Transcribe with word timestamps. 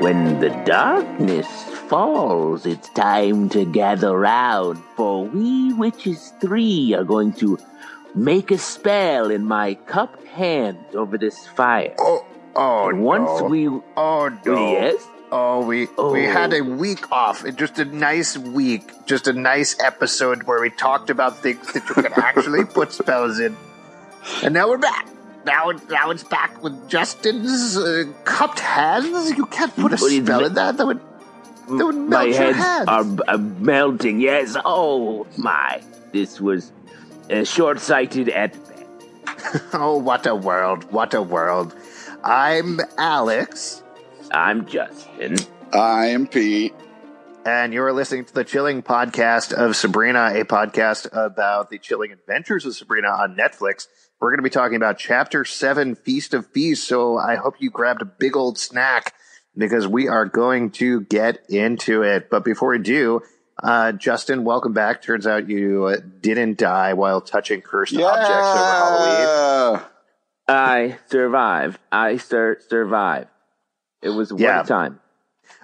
When 0.00 0.38
the 0.38 0.50
darkness 0.66 1.46
falls, 1.88 2.66
it's 2.66 2.88
time 2.90 3.48
to 3.50 3.64
gather 3.64 4.18
round, 4.18 4.82
for 4.96 5.24
we 5.24 5.72
witches 5.72 6.32
three 6.40 6.92
are 6.94 7.04
going 7.04 7.32
to 7.34 7.58
make 8.14 8.50
a 8.50 8.58
spell 8.58 9.30
in 9.30 9.44
my 9.44 9.74
cupped 9.86 10.26
hand 10.26 10.78
over 10.94 11.16
this 11.16 11.46
fire. 11.46 11.94
Oh, 11.98 12.26
oh, 12.54 12.88
and 12.90 13.02
once 13.02 13.40
no. 13.40 13.46
we, 13.46 13.68
oh 13.68 14.38
no, 14.44 14.72
yes, 14.72 15.06
oh 15.34 15.66
we 15.66 15.88
Oh. 15.98 16.12
we 16.12 16.22
had 16.24 16.52
a 16.54 16.62
week 16.62 17.10
off, 17.12 17.44
just 17.56 17.78
a 17.78 17.84
nice 17.84 18.38
week, 18.38 18.92
just 19.06 19.26
a 19.26 19.32
nice 19.32 19.76
episode 19.80 20.44
where 20.44 20.60
we 20.60 20.70
talked 20.70 21.10
about 21.10 21.38
things 21.42 21.72
that 21.72 21.84
you 21.88 21.94
can 22.02 22.12
actually 22.14 22.64
put 22.78 22.92
spells 22.92 23.38
in, 23.40 23.56
and 24.42 24.54
now 24.54 24.68
we're 24.68 24.78
back. 24.78 25.08
Now, 25.44 25.72
now 25.90 26.10
it's 26.10 26.24
back 26.24 26.62
with 26.62 26.88
Justin's 26.88 27.76
uh, 27.76 28.04
cupped 28.24 28.60
hands. 28.60 29.36
You 29.36 29.44
can't 29.46 29.74
put 29.76 29.92
a 29.92 29.96
What 29.96 30.10
spell 30.10 30.44
in 30.46 30.54
that. 30.54 30.78
That 30.78 30.86
would 30.86 31.00
that 31.68 31.84
would 31.84 31.96
my 31.96 32.24
melt 32.24 32.28
your 32.28 32.52
hands 32.52 32.56
hands. 32.56 32.88
are, 32.88 33.04
are 33.28 33.38
melting. 33.38 34.20
Yes, 34.20 34.56
oh 34.64 35.26
my, 35.36 35.82
this 36.12 36.40
was 36.40 36.72
uh, 37.30 37.44
short-sighted 37.44 38.28
at 38.30 38.52
best. 38.54 39.64
oh, 39.74 39.98
what 39.98 40.26
a 40.26 40.34
world! 40.34 40.90
What 40.90 41.12
a 41.12 41.20
world! 41.20 41.74
I'm 42.24 42.80
Alex. 42.96 43.82
I'm 44.34 44.66
Justin. 44.66 45.36
I 45.72 46.06
am 46.06 46.26
Pete. 46.26 46.74
And 47.46 47.72
you're 47.72 47.92
listening 47.92 48.24
to 48.24 48.34
the 48.34 48.42
Chilling 48.42 48.82
Podcast 48.82 49.52
of 49.52 49.76
Sabrina, 49.76 50.32
a 50.34 50.42
podcast 50.44 51.06
about 51.12 51.70
the 51.70 51.78
chilling 51.78 52.10
adventures 52.10 52.66
of 52.66 52.74
Sabrina 52.74 53.10
on 53.10 53.36
Netflix. 53.36 53.86
We're 54.18 54.30
going 54.30 54.38
to 54.38 54.42
be 54.42 54.50
talking 54.50 54.74
about 54.74 54.98
Chapter 54.98 55.44
7, 55.44 55.94
Feast 55.94 56.34
of 56.34 56.48
Feasts. 56.48 56.84
So 56.84 57.16
I 57.16 57.36
hope 57.36 57.54
you 57.60 57.70
grabbed 57.70 58.02
a 58.02 58.06
big 58.06 58.36
old 58.36 58.58
snack 58.58 59.14
because 59.56 59.86
we 59.86 60.08
are 60.08 60.26
going 60.26 60.72
to 60.72 61.02
get 61.02 61.48
into 61.48 62.02
it. 62.02 62.28
But 62.28 62.44
before 62.44 62.70
we 62.70 62.80
do, 62.80 63.20
uh, 63.62 63.92
Justin, 63.92 64.42
welcome 64.42 64.72
back. 64.72 65.00
Turns 65.00 65.28
out 65.28 65.48
you 65.48 65.84
uh, 65.84 65.98
didn't 66.20 66.58
die 66.58 66.94
while 66.94 67.20
touching 67.20 67.60
cursed 67.60 67.96
objects 67.96 68.28
over 68.28 68.64
Halloween. 68.64 69.80
I 70.48 70.98
survived. 71.06 71.78
I 71.92 72.16
sur- 72.16 72.58
survived. 72.68 73.28
It 74.04 74.10
was 74.10 74.32
one 74.32 74.40
Yeah. 74.42 74.62
time. 74.62 75.00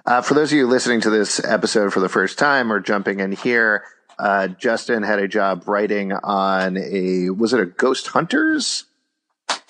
Uh, 0.06 0.22
for 0.22 0.34
those 0.34 0.50
of 0.52 0.58
you 0.58 0.66
listening 0.66 1.00
to 1.02 1.10
this 1.10 1.44
episode 1.44 1.92
for 1.92 2.00
the 2.00 2.08
first 2.08 2.38
time 2.38 2.72
or 2.72 2.80
jumping 2.80 3.20
in 3.20 3.32
here, 3.32 3.84
uh, 4.18 4.48
Justin 4.48 5.02
had 5.02 5.18
a 5.18 5.28
job 5.28 5.64
writing 5.68 6.12
on 6.12 6.76
a, 6.76 7.30
was 7.30 7.52
it 7.52 7.60
a 7.60 7.66
Ghost 7.66 8.08
Hunters? 8.08 8.84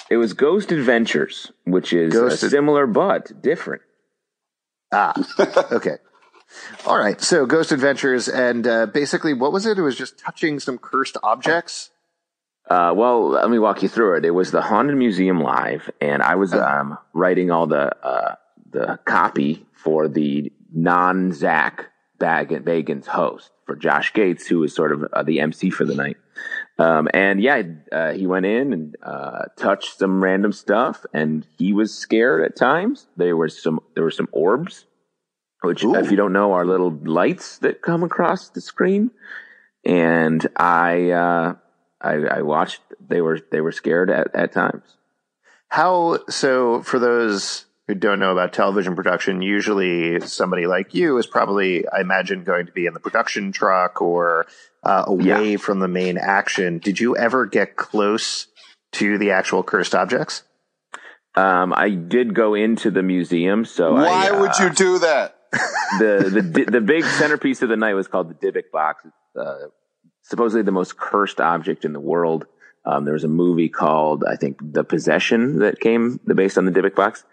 It 0.09 0.17
was 0.17 0.33
Ghost 0.33 0.73
Adventures, 0.73 1.53
which 1.65 1.93
is 1.93 2.13
Ghost 2.13 2.43
Ad- 2.45 2.51
similar 2.51 2.87
but 2.87 3.43
different. 3.43 3.83
Ah, 4.93 5.15
okay. 5.73 5.97
All 6.87 6.99
right. 6.99 7.21
So 7.21 7.47
Ghost 7.47 7.71
Adventures, 7.71 8.29
and 8.29 8.67
uh, 8.67 8.87
basically, 8.87 9.35
what 9.35 9.53
was 9.53 9.67
it? 9.67 9.79
It 9.79 9.83
was 9.83 9.97
just 9.97 10.19
touching 10.19 10.59
some 10.59 10.79
cursed 10.79 11.17
objects. 11.23 11.91
Uh, 12.69 12.93
well, 12.97 13.29
let 13.31 13.51
me 13.51 13.59
walk 13.59 13.83
you 13.83 13.89
through 13.89 14.17
it. 14.19 14.25
It 14.25 14.31
was 14.31 14.51
the 14.51 14.63
Haunted 14.63 14.97
Museum 14.97 15.41
Live, 15.41 15.91
and 16.01 16.23
I 16.23 16.35
was 16.37 16.53
um, 16.55 16.99
writing 17.13 17.51
all 17.53 17.67
the 17.69 17.95
uh, 18.05 18.35
the 18.73 18.99
copy 19.05 19.67
for 19.73 20.09
the 20.09 20.53
non 20.73 21.33
Zach 21.33 21.87
Bag- 22.19 22.65
Bagans 22.65 23.07
host 23.07 23.51
for 23.67 23.77
Josh 23.77 24.13
Gates, 24.13 24.47
who 24.47 24.61
was 24.61 24.75
sort 24.75 24.93
of 24.93 25.05
uh, 25.13 25.23
the 25.23 25.41
MC 25.41 25.71
for 25.71 25.85
the 25.85 25.95
night. 25.95 26.17
Um, 26.79 27.09
and 27.13 27.41
yeah, 27.41 27.63
uh, 27.93 28.13
he 28.13 28.27
went 28.27 28.47
in 28.47 28.73
and 28.73 28.97
uh, 29.03 29.45
touched 29.57 29.99
some 29.99 30.23
random 30.23 30.53
stuff, 30.53 31.05
and 31.13 31.47
he 31.59 31.73
was 31.73 31.97
scared 31.97 32.43
at 32.43 32.57
times. 32.57 33.07
There 33.17 33.37
was 33.37 33.61
some 33.61 33.81
there 33.95 34.05
were 34.05 34.11
some 34.11 34.29
orbs, 34.33 34.87
which, 35.63 35.85
if 35.85 36.11
you 36.11 36.17
don't 36.17 36.33
know, 36.33 36.53
are 36.53 36.65
little 36.65 36.91
lights 36.91 37.59
that 37.59 37.83
come 37.83 38.03
across 38.03 38.49
the 38.49 38.61
screen. 38.61 39.11
And 39.85 40.47
I, 40.57 41.11
uh, 41.11 41.55
I, 42.01 42.13
I 42.13 42.43
watched. 42.43 42.81
They 43.07 43.21
were 43.21 43.41
they 43.51 43.61
were 43.61 43.73
scared 43.73 44.11
at, 44.11 44.35
at 44.35 44.53
times. 44.53 44.97
How 45.69 46.19
so? 46.29 46.83
For 46.83 46.99
those 46.99 47.67
who 47.91 47.95
don't 47.97 48.21
know 48.21 48.31
about 48.31 48.53
television 48.53 48.95
production, 48.95 49.43
usually 49.43 50.21
somebody 50.21 50.69
like 50.69 50.95
you 50.95 51.19
is 51.19 51.27
probably, 51.27 51.89
I 51.89 52.01
imagine, 52.01 52.45
going 52.45 52.67
to 52.67 52.73
be 52.73 52.87
in 52.87 52.95
the 52.95 53.01
production 53.01 53.51
truck 53.51 54.01
or 54.01 54.47
uh, 54.85 55.03
away 55.09 55.57
from 55.57 55.81
the 55.81 55.89
main 55.89 56.17
action. 56.17 56.79
Did 56.79 57.01
you 57.01 57.17
ever 57.17 57.47
get 57.47 57.75
close 57.75 58.47
to 58.93 59.19
the 59.19 59.33
actual 59.33 59.65
cursed 59.65 59.97
objects? 59.97 60.45
Um, 61.35 61.73
I 61.75 61.91
did 61.91 62.33
go 62.33 62.55
into 62.55 62.93
the 62.93 63.03
museum, 63.03 63.65
so 63.65 63.95
Why 63.95 64.29
I, 64.29 64.31
uh, 64.31 64.41
would 64.41 64.59
you 64.61 64.71
do 64.71 65.01
that? 65.01 65.37
the 65.99 66.31
the 66.53 66.65
the 66.71 66.81
big 66.81 67.03
centerpiece 67.03 67.61
of 67.63 67.69
the 67.69 67.77
night 67.77 67.95
was 67.95 68.07
called 68.07 68.29
the 68.31 68.35
Dybbuk 68.35 68.71
box. 68.73 69.05
It's 69.05 69.37
uh, 69.37 69.67
supposedly 70.23 70.63
the 70.63 70.71
most 70.71 70.97
cursed 70.97 71.41
object 71.41 71.85
in 71.85 71.93
the 71.93 71.99
world. 71.99 72.47
Um, 72.85 73.05
there 73.05 73.15
was 73.15 73.25
a 73.25 73.29
movie 73.29 73.69
called 73.69 74.23
I 74.25 74.37
think 74.37 74.59
The 74.61 74.85
Possession 74.85 75.59
that 75.59 75.81
came 75.81 76.21
based 76.25 76.57
on 76.57 76.67
the 76.67 76.71
Dybbuk 76.71 76.95
box, 76.95 77.25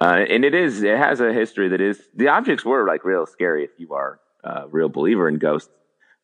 uh, 0.00 0.24
and 0.28 0.44
it 0.44 0.54
is 0.54 0.82
it 0.82 0.96
has 0.98 1.20
a 1.20 1.32
history 1.32 1.68
that 1.70 1.80
is 1.80 2.00
the 2.14 2.28
objects 2.28 2.64
were 2.64 2.86
like 2.86 3.04
real 3.04 3.26
scary 3.26 3.64
if 3.64 3.70
you 3.78 3.92
are 3.94 4.20
a 4.44 4.66
real 4.68 4.88
believer 4.88 5.28
in 5.28 5.38
ghosts. 5.38 5.70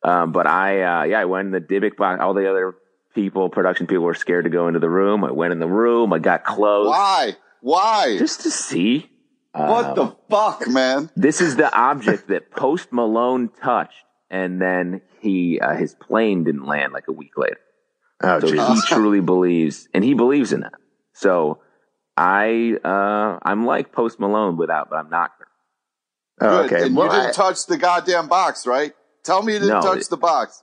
Um, 0.03 0.31
but 0.31 0.47
I 0.47 0.81
uh, 0.81 1.03
yeah 1.03 1.19
I 1.21 1.25
went 1.25 1.47
in 1.47 1.51
the 1.51 1.61
Dybbuk 1.61 1.95
box. 1.97 2.21
All 2.21 2.33
the 2.33 2.49
other 2.49 2.75
people, 3.15 3.49
production 3.49 3.87
people, 3.87 4.03
were 4.05 4.13
scared 4.13 4.43
to 4.45 4.49
go 4.49 4.67
into 4.67 4.79
the 4.79 4.89
room. 4.89 5.23
I 5.23 5.31
went 5.31 5.53
in 5.53 5.59
the 5.59 5.67
room. 5.67 6.11
I 6.13 6.19
got 6.19 6.43
close 6.43 6.87
Why? 6.89 7.35
Why? 7.61 8.17
just 8.17 8.41
to 8.41 8.51
see. 8.51 9.09
what 9.53 9.85
Um, 9.85 9.95
the 9.95 10.15
fuck, 10.29 10.67
man? 10.67 11.09
this 11.15 11.39
is 11.41 11.55
the 11.55 11.73
object 11.77 12.27
that 12.29 12.51
Post 12.51 12.91
Malone 12.91 13.49
touched, 13.61 14.03
and 14.29 14.61
then 14.61 15.01
he 15.21 15.59
uh, 15.59 15.75
his 15.75 15.95
plane 15.95 16.43
didn't 16.43 16.65
land 16.65 16.91
like 16.91 17.07
a 17.07 17.13
week 17.13 17.37
later. 17.37 17.57
Oh, 18.21 18.39
So 18.39 18.47
Jesus. 18.51 18.67
he 18.89 18.93
truly 18.93 19.21
believes, 19.21 19.87
and 19.93 20.03
he 20.03 20.13
believes 20.13 20.51
in 20.53 20.61
that. 20.61 20.73
So 21.13 21.59
I 22.17 22.75
uh, 22.83 23.39
I'm 23.41 23.65
like 23.65 23.91
Post 23.91 24.19
Malone 24.19 24.57
without, 24.57 24.89
but 24.89 24.97
I'm 24.97 25.09
not. 25.09 25.31
Oh, 26.41 26.63
Good. 26.67 26.73
okay. 26.73 26.85
And 26.87 26.95
Well, 26.95 27.07
you 27.07 27.11
didn't 27.13 27.29
I- 27.29 27.31
touch 27.31 27.65
the 27.67 27.77
goddamn 27.77 28.27
box, 28.27 28.65
right? 28.67 28.93
Tell 29.23 29.41
me 29.41 29.53
you 29.53 29.59
didn't 29.59 29.75
No, 29.75 29.81
touch 29.81 29.99
it- 30.01 30.09
the 30.09 30.17
box. 30.17 30.61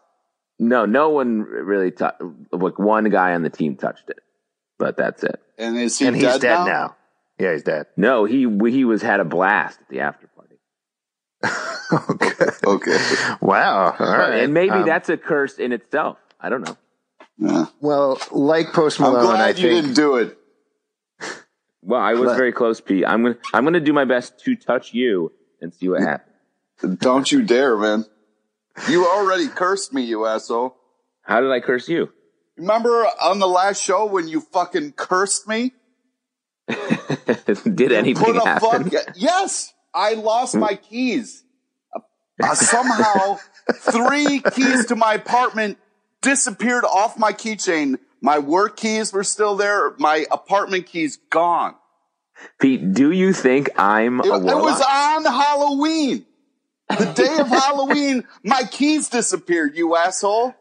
No, 0.58 0.84
no 0.84 1.08
one 1.08 1.40
really 1.40 1.90
touched. 1.90 2.20
Like 2.52 2.78
one 2.78 3.04
guy 3.08 3.32
on 3.32 3.42
the 3.42 3.48
team 3.50 3.76
touched 3.76 4.10
it, 4.10 4.18
but 4.78 4.96
that's 4.96 5.22
it. 5.24 5.40
And 5.56 5.78
is 5.78 5.98
he 5.98 6.06
and 6.06 6.14
he's 6.16 6.24
dead, 6.24 6.40
dead 6.42 6.54
now? 6.58 6.64
now. 6.66 6.96
Yeah, 7.38 7.52
he's 7.52 7.62
dead. 7.62 7.86
No, 7.96 8.26
he 8.26 8.40
he 8.70 8.84
was 8.84 9.00
had 9.00 9.20
a 9.20 9.24
blast 9.24 9.80
at 9.80 9.88
the 9.88 10.00
after 10.00 10.26
party, 10.28 10.56
okay. 12.10 12.44
Okay. 12.66 12.98
Wow. 13.40 13.96
All 13.98 14.06
right. 14.06 14.40
and 14.44 14.52
maybe 14.52 14.70
Um, 14.72 14.84
that's 14.86 15.08
a 15.08 15.16
curse 15.16 15.56
in 15.58 15.72
itself. 15.72 16.18
I 16.38 16.50
don't 16.50 16.60
know. 16.66 16.76
Yeah. 17.38 17.66
well, 17.80 18.18
like 18.30 18.72
Post 18.74 19.00
I'm 19.00 19.12
Malone, 19.12 19.24
glad 19.36 19.40
I 19.40 19.48
you 19.48 19.54
think. 19.54 19.82
didn't 19.82 19.94
do 19.94 20.16
it. 20.16 20.36
Well, 21.82 22.00
I 22.00 22.14
was 22.14 22.30
But- 22.30 22.36
very 22.36 22.52
close, 22.52 22.80
Pete. 22.80 23.04
I'm 23.06 23.22
gonna 23.22 23.36
I'm 23.54 23.64
gonna 23.64 23.80
do 23.80 23.92
my 23.92 24.04
best 24.04 24.38
to 24.44 24.54
touch 24.56 24.92
you 24.94 25.32
and 25.60 25.72
see 25.72 25.88
what 25.88 26.02
happens. 26.02 26.36
Don't 26.98 27.30
you 27.30 27.42
dare, 27.42 27.76
man. 27.76 28.06
You 28.88 29.06
already 29.06 29.48
cursed 29.48 29.92
me, 29.92 30.02
you 30.02 30.26
asshole. 30.26 30.76
How 31.22 31.40
did 31.40 31.50
I 31.50 31.60
curse 31.60 31.88
you? 31.88 32.12
Remember 32.56 33.06
on 33.22 33.38
the 33.38 33.46
last 33.48 33.82
show 33.82 34.06
when 34.06 34.28
you 34.28 34.40
fucking 34.40 34.92
cursed 34.92 35.46
me? 35.48 35.72
did 36.68 37.92
anything 37.92 38.24
Put 38.24 38.36
a 38.36 38.40
happen? 38.46 38.90
fuck. 38.90 39.14
Yes, 39.16 39.72
I 39.94 40.14
lost 40.14 40.54
my 40.56 40.74
keys. 40.76 41.42
Uh, 42.42 42.54
somehow, 42.54 43.38
three 43.74 44.40
keys 44.54 44.86
to 44.86 44.96
my 44.96 45.14
apartment 45.14 45.78
disappeared 46.22 46.84
off 46.84 47.18
my 47.18 47.32
keychain. 47.32 47.98
My 48.20 48.38
work 48.38 48.76
keys 48.76 49.12
were 49.12 49.24
still 49.24 49.56
there. 49.56 49.94
My 49.98 50.26
apartment 50.30 50.86
keys 50.86 51.16
gone. 51.30 51.74
Pete, 52.60 52.92
do 52.94 53.10
you 53.10 53.32
think 53.32 53.68
I'm 53.78 54.20
It, 54.20 54.26
a 54.26 54.34
it 54.36 54.42
was 54.42 54.80
on 54.80 55.24
Halloween. 55.24 56.26
The 56.88 57.12
day 57.12 57.38
of 57.38 57.48
Halloween, 57.62 58.24
my 58.42 58.62
keys 58.70 59.08
disappeared, 59.08 59.76
you 59.76 59.94
asshole. 59.96 60.54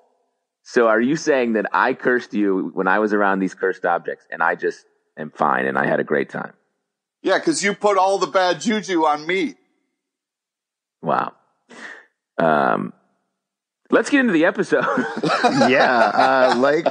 so 0.64 0.88
are 0.88 1.02
you 1.02 1.16
saying 1.16 1.54
that 1.54 1.66
I 1.74 1.94
cursed 1.94 2.34
you 2.34 2.72
when 2.74 2.88
I 2.88 3.00
was 3.00 3.14
around 3.14 3.40
these 3.40 3.54
cursed 3.56 3.86
objects 3.86 4.26
and 4.30 4.44
I 4.44 4.56
just 4.56 4.86
am 5.18 5.32
fine 5.32 5.66
and 5.66 5.78
I 5.78 5.86
had 5.86 6.00
a 6.00 6.04
great 6.04 6.30
time? 6.30 6.54
Yeah, 7.24 7.38
because 7.40 7.64
you 7.64 7.74
put 7.74 7.98
all 7.98 8.18
the 8.20 8.28
bad 8.28 8.62
juju 8.62 9.06
on 9.06 9.26
me. 9.26 9.56
Wow. 11.02 11.34
Um, 12.38 12.94
let's 13.92 14.10
get 14.10 14.22
into 14.22 14.34
the 14.34 14.46
episode. 14.46 14.84
yeah, 15.70 16.12
uh, 16.14 16.56
like 16.58 16.86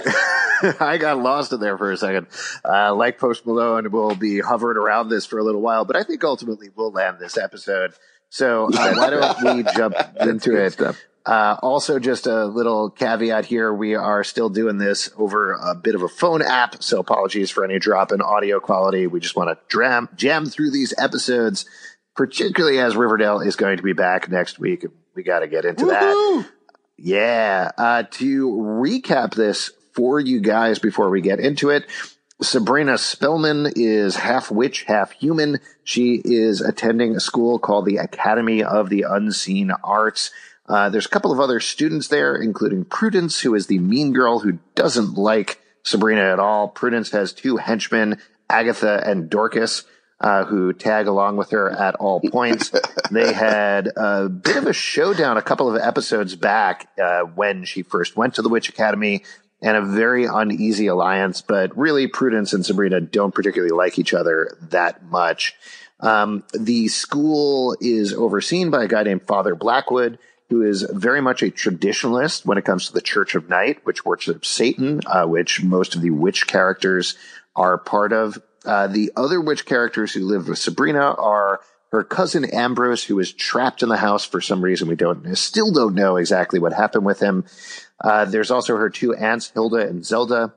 I 0.81 0.99
got 0.99 1.19
lost 1.19 1.53
in 1.53 1.61
there 1.61 1.79
for 1.79 1.93
a 1.93 1.97
second. 1.97 2.27
Uh, 2.65 2.95
like 2.95 3.19
Post 3.19 3.47
Malone, 3.47 3.91
we'll 3.91 4.15
be 4.15 4.41
hovering 4.41 4.77
around 4.77 5.09
this 5.09 5.27
for 5.27 5.39
a 5.39 5.45
little 5.45 5.61
while, 5.61 5.85
but 5.85 5.97
I 5.97 6.03
think 6.03 6.25
ultimately 6.25 6.69
we'll 6.75 6.93
land 6.93 7.19
this 7.19 7.37
episode. 7.37 7.93
So 8.31 8.67
uh, 8.67 8.95
why 8.95 9.11
don't 9.11 9.57
we 9.57 9.63
jump 9.73 9.95
into 10.21 10.57
it? 10.57 10.73
stuff. 10.73 11.01
Uh, 11.25 11.57
also, 11.63 11.99
just 11.99 12.27
a 12.27 12.47
little 12.47 12.91
caveat 12.91 13.45
here: 13.45 13.73
we 13.73 13.95
are 13.95 14.25
still 14.25 14.49
doing 14.49 14.79
this 14.79 15.11
over 15.17 15.53
a 15.53 15.75
bit 15.75 15.95
of 15.95 16.03
a 16.03 16.09
phone 16.09 16.43
app, 16.43 16.83
so 16.83 17.01
apologies 17.01 17.51
for 17.51 17.65
any 17.65 17.79
drop 17.79 18.13
in 18.13 18.23
audio 18.23 18.61
quality. 18.61 19.07
We 19.07 19.21
just 19.21 19.37
want 19.37 19.51
to 19.51 19.77
jam 19.77 20.09
jam 20.17 20.47
through 20.47 20.71
these 20.71 20.95
episodes, 20.97 21.67
particularly 22.17 22.79
as 22.79 22.97
Riverdale 22.97 23.41
is 23.41 23.57
going 23.57 23.77
to 23.77 23.83
be 23.83 23.93
back 23.93 24.31
next 24.31 24.59
week. 24.59 24.87
We 25.15 25.23
got 25.23 25.41
to 25.41 25.49
get 25.49 25.67
into 25.67 25.87
that. 25.87 26.47
Yeah. 26.99 27.71
Uh, 27.79 28.03
to 28.03 28.49
recap 28.51 29.35
this 29.35 29.71
for 29.93 30.21
you 30.21 30.41
guys 30.41 30.79
before 30.79 31.11
we 31.11 31.21
get 31.21 31.41
into 31.41 31.71
it, 31.71 31.87
Sabrina 32.43 32.99
Spellman 32.99 33.73
is 33.75 34.17
half 34.17 34.51
witch, 34.51 34.85
half 34.85 35.13
human. 35.13 35.61
She 35.83 36.21
is 36.25 36.61
attending 36.61 37.17
a 37.17 37.21
school 37.21 37.59
called 37.59 37.87
the 37.87 37.97
Academy 37.97 38.63
of 38.63 38.91
the 38.91 39.03
Unseen 39.09 39.73
Arts. 39.83 40.31
Uh, 40.69 40.91
there's 40.91 41.07
a 41.07 41.11
couple 41.11 41.33
of 41.33 41.41
other 41.41 41.61
students 41.61 42.09
there, 42.09 42.37
including 42.37 42.85
Prudence, 42.85 43.41
who 43.41 43.55
is 43.55 43.67
the 43.67 43.79
mean 43.79 44.13
girl 44.13 44.41
who 44.41 44.59
doesn't 44.75 45.15
like 45.15 45.61
Sabrina 45.83 46.33
at 46.33 46.39
all. 46.39 46.69
Prudence 46.69 47.11
has 47.11 47.33
two 47.33 47.57
henchmen, 47.57 48.21
Agatha 48.51 49.03
and 49.05 49.31
Dorcas 49.31 49.85
uh, 50.21 50.45
who 50.45 50.73
tag 50.73 51.07
along 51.07 51.37
with 51.37 51.51
her 51.51 51.71
at 51.71 51.95
all 51.97 52.21
points. 52.31 52.73
they 53.11 53.33
had 53.33 53.91
a 53.97 54.29
bit 54.29 54.57
of 54.57 54.67
a 54.67 54.73
showdown 54.73 55.37
a 55.37 55.43
couple 55.43 55.69
of 55.69 55.81
episodes 55.81 56.35
back 56.35 56.89
uh, 57.03 57.21
when 57.21 57.65
she 57.65 57.83
first 57.83 58.17
went 58.17 58.35
to 58.35 58.43
the 58.43 58.49
Witch 58.49 58.69
Academy 58.69 59.25
and 59.61 59.77
a 59.77 59.83
very 59.83 60.25
uneasy 60.25 60.87
alliance, 60.87 61.43
but 61.43 61.77
really 61.77 62.07
Prudence 62.07 62.53
and 62.53 62.65
Sabrina 62.65 63.01
don't 63.01 63.35
particularly 63.35 63.75
like 63.75 63.99
each 63.99 64.15
other 64.15 64.57
that 64.71 65.05
much. 65.05 65.55
Um, 66.01 66.45
the 66.53 66.89
school 66.89 67.77
is 67.81 68.15
overseen 68.15 68.71
by 68.71 68.85
a 68.85 68.89
guy 68.89 69.03
named 69.03 69.23
Father 69.23 69.57
Blackwood, 69.57 70.19
who 70.49 70.63
is 70.63 70.83
very 70.83 71.21
much 71.21 71.43
a 71.43 71.51
traditionalist 71.51 72.47
when 72.47 72.57
it 72.57 72.65
comes 72.65 72.87
to 72.87 72.93
the 72.93 73.01
Church 73.01 73.35
of 73.35 73.49
Night, 73.49 73.85
which 73.85 74.05
worships 74.05 74.49
Satan, 74.49 75.01
uh, 75.07 75.27
which 75.27 75.63
most 75.63 75.95
of 75.95 76.03
the 76.03 76.11
witch 76.11 76.47
characters 76.47 77.17
are 77.55 77.77
part 77.77 78.13
of. 78.13 78.39
Uh, 78.65 78.87
the 78.87 79.13
other 79.17 79.41
witch 79.41 79.65
characters 79.65 80.13
who 80.13 80.25
live 80.25 80.49
with 80.49 80.59
Sabrina 80.59 81.13
are 81.13 81.61
her 81.91 82.05
cousin 82.05 82.45
Ambrose, 82.45 83.05
who 83.05 83.19
is 83.19 83.33
trapped 83.33 83.83
in 83.83 83.89
the 83.89 83.97
house 83.97 84.25
for 84.25 84.41
some 84.41 84.63
reason. 84.63 84.89
We 84.89 84.97
don't 84.97 85.37
still 85.37 85.73
don't 85.73 85.95
know 85.95 86.17
exactly 86.17 86.59
what 86.59 86.73
happened 86.73 87.07
with 87.07 87.21
him. 87.21 87.45
Uh, 88.03 88.25
there's 88.27 88.51
also 88.51 88.77
her 88.77 88.91
two 88.91 89.15
aunts, 89.15 89.51
Hilda 89.51 89.89
and 89.89 90.05
Zelda. 90.05 90.55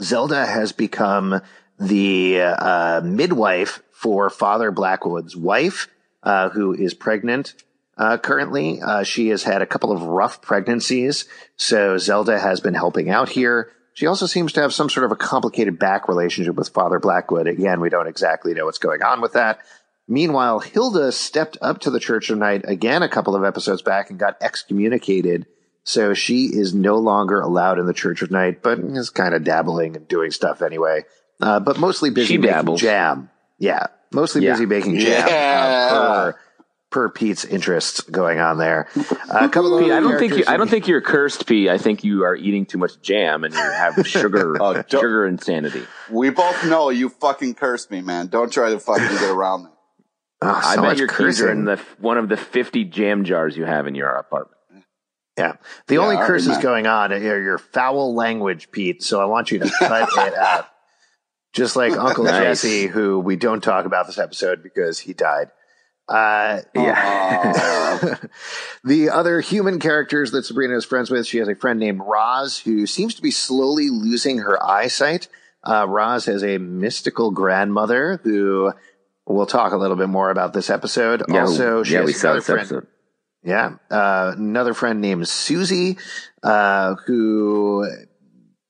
Zelda 0.00 0.46
has 0.46 0.72
become 0.72 1.40
the 1.78 2.40
uh, 2.40 3.00
midwife 3.04 3.82
for 3.92 4.30
Father 4.30 4.70
Blackwood's 4.70 5.36
wife, 5.36 5.88
uh, 6.22 6.48
who 6.50 6.72
is 6.72 6.94
pregnant 6.94 7.54
uh, 7.98 8.18
currently. 8.18 8.80
Uh, 8.80 9.02
she 9.02 9.28
has 9.28 9.42
had 9.42 9.62
a 9.62 9.66
couple 9.66 9.92
of 9.92 10.02
rough 10.02 10.40
pregnancies, 10.42 11.26
so 11.56 11.98
Zelda 11.98 12.38
has 12.38 12.60
been 12.60 12.74
helping 12.74 13.10
out 13.10 13.28
here. 13.28 13.70
She 13.96 14.04
also 14.06 14.26
seems 14.26 14.52
to 14.52 14.60
have 14.60 14.74
some 14.74 14.90
sort 14.90 15.06
of 15.06 15.12
a 15.12 15.16
complicated 15.16 15.78
back 15.78 16.06
relationship 16.06 16.54
with 16.54 16.68
Father 16.68 16.98
Blackwood. 16.98 17.46
Again, 17.46 17.80
we 17.80 17.88
don't 17.88 18.06
exactly 18.06 18.52
know 18.52 18.66
what's 18.66 18.76
going 18.76 19.02
on 19.02 19.22
with 19.22 19.32
that. 19.32 19.58
Meanwhile, 20.06 20.58
Hilda 20.60 21.10
stepped 21.12 21.56
up 21.62 21.80
to 21.80 21.90
the 21.90 21.98
Church 21.98 22.28
of 22.28 22.36
Night 22.36 22.60
again 22.68 23.02
a 23.02 23.08
couple 23.08 23.34
of 23.34 23.42
episodes 23.42 23.80
back 23.80 24.10
and 24.10 24.18
got 24.18 24.36
excommunicated. 24.42 25.46
So 25.82 26.12
she 26.12 26.44
is 26.44 26.74
no 26.74 26.96
longer 26.98 27.40
allowed 27.40 27.78
in 27.78 27.86
the 27.86 27.94
Church 27.94 28.20
of 28.20 28.30
Night, 28.30 28.62
but 28.62 28.78
is 28.80 29.08
kind 29.08 29.34
of 29.34 29.44
dabbling 29.44 29.96
and 29.96 30.06
doing 30.06 30.30
stuff 30.30 30.60
anyway. 30.60 31.04
Uh, 31.40 31.60
but 31.60 31.78
mostly 31.78 32.10
busy 32.10 32.34
She 32.34 32.38
making 32.38 32.52
dabbles. 32.54 32.80
jam. 32.82 33.30
Yeah, 33.58 33.86
mostly 34.12 34.44
Yeah. 34.44 34.52
busy 34.52 34.66
baking 34.66 34.98
jam 34.98 35.26
Yeah. 35.26 35.88
uh, 35.90 36.32
per, 36.90 37.08
per 37.08 37.08
Pete's 37.10 37.44
interests 37.44 38.00
going 38.02 38.38
on 38.40 38.58
there. 38.58 38.88
Uh, 38.96 39.04
a 39.30 39.48
couple 39.48 39.76
of 39.76 39.82
Pete, 39.82 39.92
I 39.92 40.00
don't 40.00 40.18
think 40.18 40.34
you. 40.36 40.44
I 40.46 40.56
don't 40.56 40.68
think 40.68 40.88
you're 40.88 41.00
cursed, 41.00 41.46
Pete. 41.46 41.68
I 41.68 41.78
think 41.78 42.04
you 42.04 42.24
are 42.24 42.34
eating 42.36 42.66
too 42.66 42.78
much 42.78 43.00
jam 43.02 43.44
and 43.44 43.52
you 43.54 43.60
have 43.60 43.94
sugar, 44.06 44.56
Oh, 44.62 44.82
sugar 44.88 45.26
insanity. 45.26 45.82
We 46.10 46.30
both 46.30 46.64
know 46.66 46.90
you 46.90 47.08
fucking 47.08 47.54
cursed 47.54 47.90
me, 47.90 48.00
man. 48.00 48.28
Don't 48.28 48.52
try 48.52 48.70
to 48.70 48.78
fucking 48.78 49.06
get 49.08 49.30
around 49.30 49.64
that. 49.64 49.72
Oh, 50.42 50.48
I 50.64 50.74
so 50.74 50.82
bet 50.82 50.90
much 50.90 50.98
your 50.98 51.08
keys 51.08 51.40
are 51.40 51.46
cursing. 51.46 51.50
in 51.60 51.64
the 51.64 51.76
one 51.98 52.18
of 52.18 52.28
the 52.28 52.36
50 52.36 52.84
jam 52.84 53.24
jars 53.24 53.56
you 53.56 53.64
have 53.64 53.86
in 53.86 53.94
your 53.94 54.10
apartment. 54.10 54.52
Yeah. 55.38 55.54
The 55.86 55.94
Yeah, 55.96 56.00
only 56.00 56.16
I 56.16 56.26
curses 56.26 56.48
remember. 56.48 56.62
going 56.68 56.86
on 56.86 57.12
are 57.12 57.40
your 57.42 57.58
foul 57.58 58.14
language, 58.14 58.70
Pete. 58.70 59.02
So 59.02 59.20
I 59.20 59.24
want 59.26 59.50
you 59.50 59.58
to 59.60 59.70
cut 59.78 60.08
it 60.28 60.34
out. 60.34 60.66
Just 61.52 61.74
like 61.76 61.92
Uncle 61.92 62.24
Nice. 62.26 62.42
Jesse, 62.62 62.86
who 62.86 63.18
we 63.18 63.36
don't 63.36 63.62
talk 63.62 63.86
about 63.86 64.06
this 64.06 64.18
episode 64.18 64.62
because 64.62 64.98
he 64.98 65.12
died. 65.14 65.48
Uh, 66.08 66.60
Yeah. 66.74 68.16
the 68.84 69.10
other 69.10 69.40
human 69.40 69.78
characters 69.80 70.30
that 70.32 70.44
Sabrina 70.44 70.76
is 70.76 70.84
friends 70.84 71.10
with, 71.10 71.26
she 71.26 71.38
has 71.38 71.48
a 71.48 71.54
friend 71.54 71.80
named 71.80 72.00
Roz 72.04 72.58
who 72.58 72.86
seems 72.86 73.14
to 73.16 73.22
be 73.22 73.30
slowly 73.30 73.90
losing 73.90 74.38
her 74.38 74.62
eyesight. 74.62 75.28
Uh, 75.64 75.86
Roz 75.88 76.26
has 76.26 76.44
a 76.44 76.58
mystical 76.58 77.30
grandmother 77.32 78.20
who 78.22 78.72
we'll 79.26 79.46
talk 79.46 79.72
a 79.72 79.76
little 79.76 79.96
bit 79.96 80.08
more 80.08 80.30
about 80.30 80.52
this 80.52 80.70
episode. 80.70 81.24
Yeah, 81.28 81.40
also, 81.40 81.82
she 81.82 81.94
yeah, 81.94 82.00
has 82.00 82.06
we 82.06 82.12
saw 82.12 82.28
another 82.28 82.38
this 82.38 82.46
friend. 82.46 82.60
episode. 82.60 82.86
Yeah. 83.42 83.74
Uh, 83.90 84.34
another 84.36 84.74
friend 84.74 85.00
named 85.00 85.26
Susie, 85.28 85.98
uh, 86.42 86.94
who, 87.06 87.88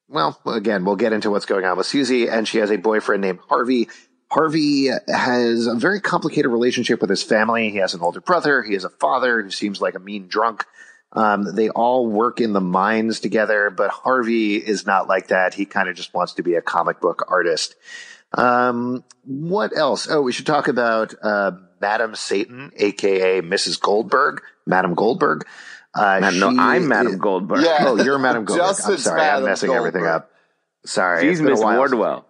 well, 0.08 0.40
again, 0.46 0.84
we'll 0.84 0.96
get 0.96 1.12
into 1.12 1.30
what's 1.30 1.46
going 1.46 1.64
on 1.64 1.76
with 1.76 1.86
Susie, 1.86 2.28
and 2.28 2.46
she 2.48 2.58
has 2.58 2.70
a 2.70 2.76
boyfriend 2.76 3.20
named 3.22 3.40
Harvey. 3.48 3.88
Harvey 4.30 4.88
has 5.08 5.66
a 5.66 5.74
very 5.74 6.00
complicated 6.00 6.50
relationship 6.50 7.00
with 7.00 7.10
his 7.10 7.22
family. 7.22 7.70
He 7.70 7.78
has 7.78 7.94
an 7.94 8.00
older 8.00 8.20
brother. 8.20 8.62
He 8.62 8.74
has 8.74 8.84
a 8.84 8.90
father 8.90 9.42
who 9.42 9.50
seems 9.50 9.80
like 9.80 9.94
a 9.94 10.00
mean 10.00 10.26
drunk. 10.26 10.64
Um, 11.12 11.54
they 11.54 11.70
all 11.70 12.06
work 12.08 12.40
in 12.40 12.52
the 12.52 12.60
mines 12.60 13.20
together, 13.20 13.70
but 13.70 13.90
Harvey 13.90 14.56
is 14.56 14.84
not 14.84 15.08
like 15.08 15.28
that. 15.28 15.54
He 15.54 15.64
kind 15.64 15.88
of 15.88 15.94
just 15.96 16.12
wants 16.12 16.34
to 16.34 16.42
be 16.42 16.54
a 16.56 16.60
comic 16.62 17.00
book 17.00 17.24
artist. 17.30 17.76
Um, 18.36 19.04
what 19.24 19.76
else? 19.76 20.08
Oh, 20.10 20.20
we 20.22 20.32
should 20.32 20.46
talk 20.46 20.68
about 20.68 21.14
uh, 21.22 21.52
Madam 21.80 22.14
Satan, 22.16 22.72
aka 22.76 23.40
Mrs. 23.40 23.80
Goldberg, 23.80 24.42
Madam 24.66 24.94
Goldberg. 24.94 25.46
Uh, 25.94 26.18
Madam- 26.20 26.40
no, 26.40 26.62
I'm 26.62 26.88
Madam 26.88 27.12
is- 27.14 27.18
Goldberg. 27.20 27.62
Yeah. 27.64 27.84
Oh, 27.86 28.02
you're 28.02 28.18
Madam 28.18 28.44
Goldberg. 28.46 28.66
I'm 28.66 28.70
Justin's 28.74 29.04
sorry, 29.04 29.20
I'm 29.20 29.26
Madam 29.28 29.44
messing 29.48 29.70
everything 29.70 30.04
up. 30.06 30.30
Sorry, 30.84 31.22
She's 31.22 31.38
it's 31.38 31.40
been 31.40 31.48
a 31.48 31.54
Miss. 31.54 31.60
Wardwell. 31.62 32.25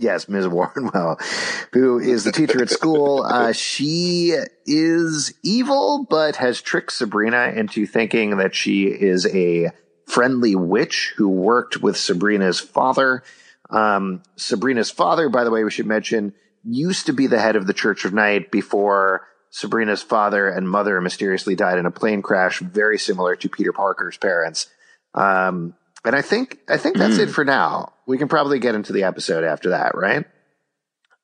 Yes, 0.00 0.28
Ms. 0.28 0.46
Warrenwell, 0.46 1.20
who 1.72 1.98
is 1.98 2.24
the 2.24 2.32
teacher 2.32 2.62
at 2.62 2.70
school. 2.70 3.24
Uh, 3.36 3.52
she 3.52 4.34
is 4.66 5.34
evil, 5.42 6.06
but 6.08 6.36
has 6.36 6.62
tricked 6.62 6.92
Sabrina 6.92 7.52
into 7.54 7.86
thinking 7.86 8.38
that 8.38 8.54
she 8.54 8.84
is 8.84 9.26
a 9.26 9.70
friendly 10.06 10.54
witch 10.54 11.12
who 11.16 11.28
worked 11.28 11.82
with 11.82 11.96
Sabrina's 11.96 12.60
father. 12.60 13.22
Um, 13.68 14.22
Sabrina's 14.36 14.90
father, 14.90 15.28
by 15.28 15.44
the 15.44 15.50
way, 15.50 15.64
we 15.64 15.70
should 15.70 15.86
mention, 15.86 16.34
used 16.64 17.06
to 17.06 17.12
be 17.12 17.26
the 17.26 17.40
head 17.40 17.56
of 17.56 17.66
the 17.66 17.74
Church 17.74 18.04
of 18.04 18.14
Night 18.14 18.50
before 18.50 19.26
Sabrina's 19.50 20.02
father 20.02 20.48
and 20.48 20.68
mother 20.68 21.00
mysteriously 21.00 21.54
died 21.54 21.78
in 21.78 21.86
a 21.86 21.90
plane 21.90 22.22
crash, 22.22 22.60
very 22.60 22.98
similar 22.98 23.36
to 23.36 23.48
Peter 23.48 23.72
Parker's 23.72 24.16
parents. 24.16 24.68
Um, 25.14 25.74
and 26.04 26.14
I 26.14 26.22
think 26.22 26.58
I 26.68 26.76
think 26.76 26.96
that's 26.96 27.18
it 27.18 27.30
for 27.30 27.44
now. 27.44 27.92
We 28.06 28.18
can 28.18 28.28
probably 28.28 28.58
get 28.58 28.74
into 28.74 28.92
the 28.92 29.04
episode 29.04 29.44
after 29.44 29.70
that, 29.70 29.94
right? 29.94 30.24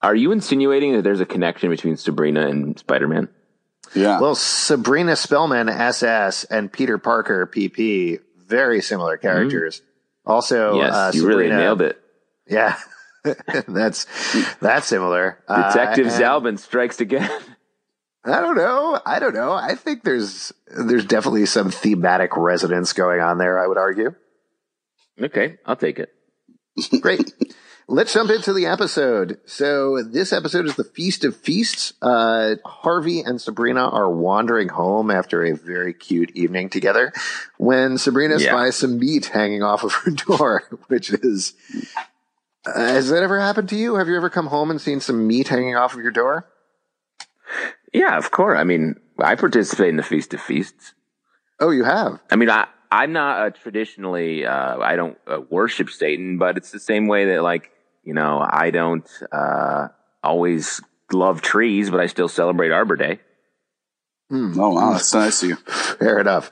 Are 0.02 0.14
you 0.14 0.32
insinuating 0.32 0.94
that 0.94 1.02
there's 1.02 1.20
a 1.20 1.26
connection 1.26 1.70
between 1.70 1.96
Sabrina 1.96 2.48
and 2.48 2.78
Spider 2.78 3.06
Man? 3.08 3.28
yeah. 3.94 4.20
Well, 4.20 4.34
Sabrina 4.34 5.14
Spellman, 5.16 5.68
SS, 5.68 6.44
and 6.44 6.72
Peter 6.72 6.98
Parker, 6.98 7.46
PP, 7.46 8.18
very 8.36 8.80
similar 8.80 9.16
characters. 9.16 9.82
Also, 10.26 10.76
yes, 10.76 10.92
uh, 10.92 11.10
you 11.14 11.26
really 11.26 11.48
nailed 11.48 11.82
it. 11.82 12.00
Yeah, 12.48 12.76
that's 13.68 14.06
that's 14.60 14.86
similar. 14.86 15.38
Uh, 15.48 15.68
Detective 15.72 16.06
and- 16.06 16.14
Zalbin 16.14 16.58
strikes 16.58 17.00
again. 17.00 17.30
I 18.24 18.40
don't 18.40 18.56
know. 18.56 19.00
I 19.04 19.18
don't 19.18 19.34
know. 19.34 19.52
I 19.52 19.74
think 19.74 20.04
there's 20.04 20.52
there's 20.68 21.04
definitely 21.04 21.46
some 21.46 21.70
thematic 21.72 22.36
resonance 22.36 22.92
going 22.92 23.20
on 23.20 23.38
there. 23.38 23.58
I 23.58 23.66
would 23.66 23.78
argue. 23.78 24.14
okay, 25.20 25.58
I'll 25.66 25.74
take 25.76 25.98
it. 25.98 26.12
Great. 27.00 27.32
Let's 27.88 28.14
jump 28.14 28.30
into 28.30 28.52
the 28.52 28.66
episode. 28.66 29.38
So 29.44 30.02
this 30.02 30.32
episode 30.32 30.66
is 30.66 30.76
the 30.76 30.84
Feast 30.84 31.24
of 31.24 31.36
Feasts. 31.36 31.92
Uh, 32.00 32.54
Harvey 32.64 33.20
and 33.20 33.40
Sabrina 33.40 33.88
are 33.88 34.10
wandering 34.10 34.68
home 34.68 35.10
after 35.10 35.44
a 35.44 35.54
very 35.56 35.92
cute 35.92 36.30
evening 36.34 36.70
together 36.70 37.12
when 37.58 37.98
Sabrina 37.98 38.38
Yeah. 38.38 38.50
spies 38.52 38.76
some 38.76 38.98
meat 38.98 39.26
hanging 39.26 39.62
off 39.62 39.82
of 39.84 39.92
her 39.92 40.10
door, 40.26 40.62
which 40.88 41.10
is. 41.10 41.54
Uh, 42.64 42.72
has 42.78 43.10
that 43.10 43.22
ever 43.22 43.40
happened 43.40 43.68
to 43.70 43.76
you? 43.76 43.96
Have 43.96 44.08
you 44.08 44.16
ever 44.16 44.30
come 44.30 44.46
home 44.46 44.70
and 44.70 44.80
seen 44.80 45.00
some 45.00 45.26
meat 45.26 45.48
hanging 45.48 45.74
off 45.76 45.94
of 45.94 46.00
your 46.00 46.12
door? 46.12 46.46
Yeah, 47.92 48.16
of 48.16 48.30
course. 48.30 48.58
I 48.58 48.64
mean, 48.64 48.94
I 49.18 49.34
participate 49.34 49.88
in 49.88 49.96
the 49.96 50.02
Feast 50.02 50.32
of 50.32 50.40
Feasts. 50.40 50.94
Oh, 51.60 51.70
you 51.70 51.84
have. 51.84 52.20
I 52.30 52.36
mean, 52.36 52.48
I 52.48 52.68
I'm 52.92 53.14
not 53.14 53.46
a 53.46 53.50
traditionally 53.50 54.44
uh, 54.44 54.78
I 54.78 54.96
don't 54.96 55.16
uh, 55.26 55.40
worship 55.48 55.88
Satan, 55.88 56.36
but 56.36 56.58
it's 56.58 56.72
the 56.72 56.78
same 56.78 57.06
way 57.06 57.24
that 57.24 57.42
like 57.42 57.70
you 58.04 58.12
know 58.12 58.46
I 58.46 58.70
don't 58.70 59.08
uh, 59.32 59.88
always 60.22 60.82
love 61.10 61.40
trees, 61.40 61.88
but 61.88 62.00
I 62.00 62.06
still 62.06 62.28
celebrate 62.28 62.70
Arbor 62.70 62.96
Day. 62.96 63.20
Oh 64.30 64.74
wow, 64.74 64.92
that's 64.92 65.14
nice 65.14 65.42
of 65.42 65.48
you. 65.48 65.56
Fair 65.66 66.18
enough. 66.18 66.50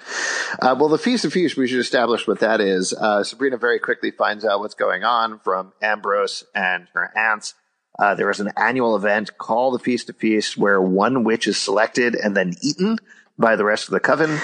Uh, 0.62 0.74
well, 0.78 0.88
the 0.88 0.96
Feast 0.96 1.26
of 1.26 1.32
Feasts, 1.34 1.58
we 1.58 1.68
should 1.68 1.78
establish 1.78 2.26
what 2.26 2.40
that 2.40 2.62
is. 2.62 2.94
Uh, 2.94 3.22
Sabrina 3.22 3.58
very 3.58 3.78
quickly 3.78 4.10
finds 4.10 4.42
out 4.42 4.60
what's 4.60 4.74
going 4.74 5.04
on 5.04 5.40
from 5.40 5.74
Ambrose 5.82 6.44
and 6.54 6.88
her 6.94 7.12
aunts. 7.14 7.52
Uh, 7.98 8.14
there 8.14 8.30
is 8.30 8.40
an 8.40 8.50
annual 8.56 8.96
event 8.96 9.36
called 9.36 9.74
the 9.74 9.78
Feast 9.78 10.08
of 10.08 10.16
Feasts 10.16 10.56
where 10.56 10.80
one 10.80 11.22
witch 11.22 11.46
is 11.46 11.58
selected 11.58 12.14
and 12.14 12.34
then 12.34 12.54
eaten 12.62 12.96
by 13.38 13.56
the 13.56 13.64
rest 13.64 13.88
of 13.88 13.92
the 13.92 14.00
coven. 14.00 14.38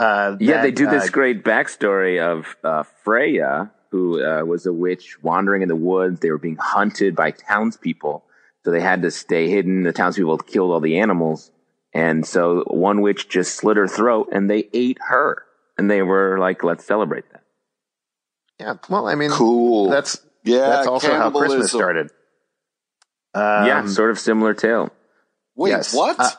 Uh, 0.00 0.36
Yeah, 0.40 0.62
they 0.62 0.70
do 0.70 0.88
this 0.88 1.08
uh, 1.08 1.12
great 1.12 1.44
backstory 1.44 2.20
of 2.20 2.56
uh, 2.64 2.84
Freya, 3.04 3.70
who 3.90 4.24
uh, 4.24 4.44
was 4.44 4.64
a 4.66 4.72
witch 4.72 5.22
wandering 5.22 5.62
in 5.62 5.68
the 5.68 5.76
woods. 5.76 6.20
They 6.20 6.30
were 6.30 6.38
being 6.38 6.56
hunted 6.56 7.14
by 7.14 7.32
townspeople, 7.32 8.24
so 8.64 8.70
they 8.70 8.80
had 8.80 9.02
to 9.02 9.10
stay 9.10 9.48
hidden. 9.50 9.82
The 9.82 9.92
townspeople 9.92 10.38
killed 10.38 10.70
all 10.72 10.80
the 10.80 10.98
animals, 11.00 11.50
and 11.92 12.26
so 12.26 12.64
one 12.66 13.02
witch 13.02 13.28
just 13.28 13.56
slit 13.56 13.76
her 13.76 13.86
throat, 13.86 14.30
and 14.32 14.48
they 14.48 14.68
ate 14.72 14.98
her. 15.08 15.44
And 15.76 15.90
they 15.90 16.02
were 16.02 16.38
like, 16.38 16.64
"Let's 16.64 16.84
celebrate 16.84 17.24
that." 17.32 17.42
Yeah, 18.58 18.74
well, 18.88 19.06
I 19.06 19.14
mean, 19.14 19.30
Cool. 19.30 19.88
that's 19.90 20.20
yeah. 20.44 20.68
that's 20.68 20.86
also 20.86 21.14
how 21.14 21.30
Christmas 21.30 21.70
started. 21.70 22.10
Um, 23.34 23.66
yeah, 23.66 23.86
sort 23.86 24.10
of 24.10 24.18
similar 24.18 24.54
tale. 24.54 24.90
Wait, 25.56 25.70
Yes. 25.70 25.94
what? 25.94 26.18
Uh, 26.18 26.30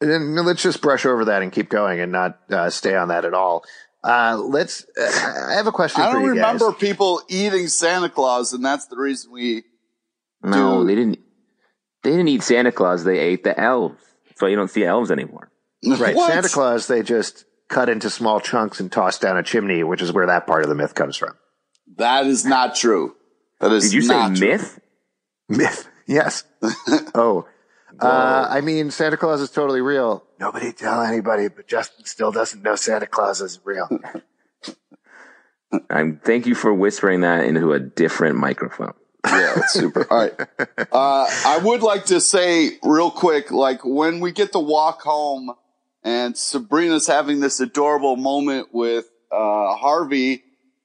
And 0.00 0.34
let's 0.36 0.62
just 0.62 0.82
brush 0.82 1.06
over 1.06 1.26
that 1.26 1.42
and 1.42 1.50
keep 1.52 1.68
going 1.70 2.00
and 2.00 2.12
not 2.12 2.38
uh, 2.50 2.68
stay 2.70 2.94
on 2.96 3.08
that 3.08 3.24
at 3.24 3.32
all. 3.34 3.64
Uh, 4.02 4.36
let's. 4.38 4.84
Uh, 5.00 5.46
I 5.50 5.54
have 5.54 5.66
a 5.66 5.72
question 5.72 6.02
I 6.02 6.12
don't 6.12 6.22
you 6.24 6.34
guys. 6.34 6.54
remember 6.60 6.72
people 6.72 7.22
eating 7.28 7.68
Santa 7.68 8.10
Claus, 8.10 8.52
and 8.52 8.64
that's 8.64 8.86
the 8.86 8.96
reason 8.96 9.32
we. 9.32 9.62
No, 10.42 10.80
Dude. 10.80 10.88
they 10.88 10.94
didn't. 10.94 11.18
They 12.02 12.10
didn't 12.10 12.28
eat 12.28 12.42
Santa 12.42 12.70
Claus. 12.70 13.04
They 13.04 13.18
ate 13.18 13.44
the 13.44 13.58
elves. 13.58 14.02
That's 14.28 14.42
why 14.42 14.48
you 14.48 14.56
don't 14.56 14.70
see 14.70 14.84
elves 14.84 15.10
anymore. 15.10 15.50
Right, 15.86 16.14
What? 16.16 16.32
Santa 16.32 16.48
Claus, 16.48 16.86
they 16.86 17.02
just 17.02 17.44
cut 17.68 17.88
into 17.90 18.08
small 18.08 18.40
chunks 18.40 18.80
and 18.80 18.90
toss 18.90 19.18
down 19.18 19.36
a 19.36 19.42
chimney, 19.42 19.84
which 19.84 20.00
is 20.00 20.12
where 20.12 20.26
that 20.26 20.46
part 20.46 20.62
of 20.62 20.68
the 20.70 20.74
myth 20.74 20.94
comes 20.94 21.14
from. 21.16 21.34
That 21.96 22.26
is 22.26 22.44
not 22.46 22.74
true. 22.74 23.14
That 23.60 23.70
is 23.70 23.84
Did 23.84 23.92
you 23.92 24.02
say 24.02 24.14
not 24.14 24.36
true. 24.36 24.48
myth? 24.48 24.80
Myth, 25.48 25.88
yes. 26.06 26.44
oh, 27.14 27.46
uh, 28.00 28.46
I 28.50 28.60
mean, 28.60 28.90
Santa 28.90 29.16
Claus 29.16 29.40
is 29.40 29.50
totally 29.50 29.80
real. 29.80 30.24
Nobody 30.38 30.72
tell 30.72 31.02
anybody, 31.02 31.48
but 31.48 31.66
Justin 31.66 32.04
still 32.04 32.32
doesn't 32.32 32.62
know 32.62 32.76
Santa 32.76 33.06
Claus 33.06 33.40
is 33.40 33.60
real. 33.64 33.88
I'm. 35.90 36.20
Thank 36.24 36.46
you 36.46 36.54
for 36.54 36.72
whispering 36.72 37.22
that 37.22 37.44
into 37.44 37.72
a 37.72 37.80
different 37.80 38.36
microphone. 38.36 38.94
Yeah, 39.26 39.54
that's 39.56 39.72
super. 39.72 40.06
All 40.10 40.18
right. 40.18 40.34
Uh, 40.92 41.26
I 41.44 41.58
would 41.58 41.82
like 41.82 42.04
to 42.06 42.20
say 42.20 42.78
real 42.84 43.10
quick, 43.10 43.50
like 43.50 43.84
when 43.84 44.20
we 44.20 44.30
get 44.30 44.52
to 44.52 44.60
walk 44.60 45.02
home 45.02 45.52
and 46.04 46.36
Sabrina's 46.36 47.08
having 47.08 47.40
this 47.40 47.58
adorable 47.58 48.14
moment 48.14 48.68
with, 48.72 49.06
uh, 49.32 49.74
Harvey, 49.74 50.44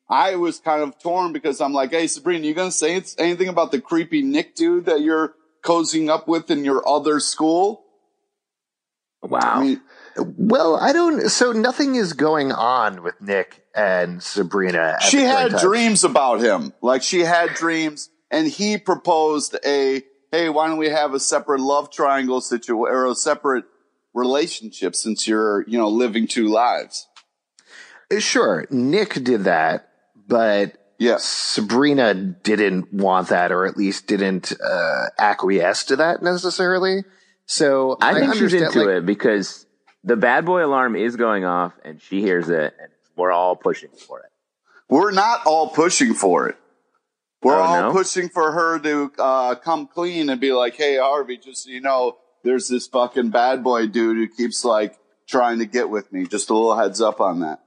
I 0.09 0.35
was 0.35 0.59
kind 0.59 0.81
of 0.81 0.97
torn 0.97 1.31
because 1.31 1.61
I'm 1.61 1.73
like, 1.73 1.91
Hey, 1.91 2.07
Sabrina, 2.07 2.47
you 2.47 2.55
going 2.55 2.71
to 2.71 2.75
say 2.75 3.03
anything 3.19 3.49
about 3.49 3.71
the 3.71 3.79
creepy 3.79 4.23
Nick 4.23 4.55
dude 4.55 4.85
that 4.85 5.01
you're 5.01 5.35
cozying 5.63 6.09
up 6.09 6.27
with 6.27 6.49
in 6.49 6.65
your 6.65 6.87
other 6.87 7.19
school? 7.19 7.85
Wow. 9.21 9.39
I 9.41 9.61
mean, 9.61 9.81
well, 10.17 10.75
I 10.75 10.93
don't. 10.93 11.29
So 11.29 11.51
nothing 11.51 11.95
is 11.95 12.13
going 12.13 12.51
on 12.51 13.03
with 13.03 13.19
Nick 13.21 13.63
and 13.75 14.21
Sabrina. 14.21 14.97
she 15.01 15.21
had 15.21 15.51
time. 15.51 15.59
dreams 15.59 16.03
about 16.03 16.41
him. 16.41 16.73
Like 16.81 17.03
she 17.03 17.19
had 17.19 17.53
dreams 17.53 18.09
and 18.31 18.47
he 18.47 18.77
proposed 18.77 19.57
a, 19.65 20.03
Hey, 20.31 20.49
why 20.49 20.67
don't 20.67 20.77
we 20.77 20.89
have 20.89 21.13
a 21.13 21.19
separate 21.19 21.59
love 21.59 21.91
triangle 21.91 22.39
situation 22.39 22.93
or 22.93 23.07
a 23.07 23.15
separate 23.15 23.65
relationship 24.13 24.95
since 24.95 25.27
you're, 25.27 25.65
you 25.67 25.77
know, 25.77 25.89
living 25.89 26.27
two 26.27 26.47
lives? 26.47 27.07
Sure, 28.17 28.65
Nick 28.69 29.23
did 29.23 29.43
that, 29.43 29.89
but 30.27 30.78
Yes. 30.99 31.23
Sabrina 31.23 32.13
didn't 32.13 32.93
want 32.93 33.29
that, 33.29 33.51
or 33.53 33.65
at 33.65 33.77
least 33.77 34.05
didn't 34.05 34.51
uh, 34.61 35.05
acquiesce 35.17 35.85
to 35.85 35.95
that 35.95 36.21
necessarily. 36.21 37.03
So 37.45 37.97
I 38.01 38.13
think 38.19 38.35
she's 38.35 38.53
into 38.53 38.79
like, 38.79 38.87
it 38.89 39.05
because 39.05 39.65
the 40.03 40.17
bad 40.17 40.45
boy 40.45 40.63
alarm 40.65 40.95
is 40.95 41.15
going 41.15 41.45
off 41.45 41.73
and 41.83 42.01
she 42.01 42.21
hears 42.21 42.49
it 42.49 42.73
and 42.79 42.91
we're 43.15 43.31
all 43.31 43.55
pushing 43.55 43.89
for 43.89 44.19
it. 44.19 44.29
We're 44.89 45.11
not 45.11 45.45
all 45.45 45.69
pushing 45.69 46.13
for 46.13 46.49
it. 46.49 46.57
We're 47.41 47.55
Oh, 47.55 47.61
all 47.63 47.81
no? 47.83 47.91
pushing 47.93 48.27
for 48.27 48.51
her 48.51 48.79
to 48.79 49.11
uh, 49.17 49.55
come 49.55 49.87
clean 49.87 50.29
and 50.29 50.41
be 50.41 50.51
like, 50.51 50.75
"Hey, 50.75 50.97
Harvey, 50.97 51.37
just 51.37 51.63
so 51.63 51.69
you 51.69 51.79
know, 51.79 52.17
there's 52.43 52.67
this 52.67 52.87
fucking 52.87 53.29
bad 53.29 53.63
boy 53.63 53.87
dude 53.87 54.17
who 54.17 54.27
keeps 54.27 54.65
like 54.65 54.97
trying 55.27 55.59
to 55.59 55.65
get 55.65 55.89
with 55.89 56.11
me. 56.11 56.27
Just 56.27 56.49
a 56.49 56.53
little 56.53 56.77
heads 56.77 56.99
up 56.99 57.21
on 57.21 57.39
that." 57.39 57.61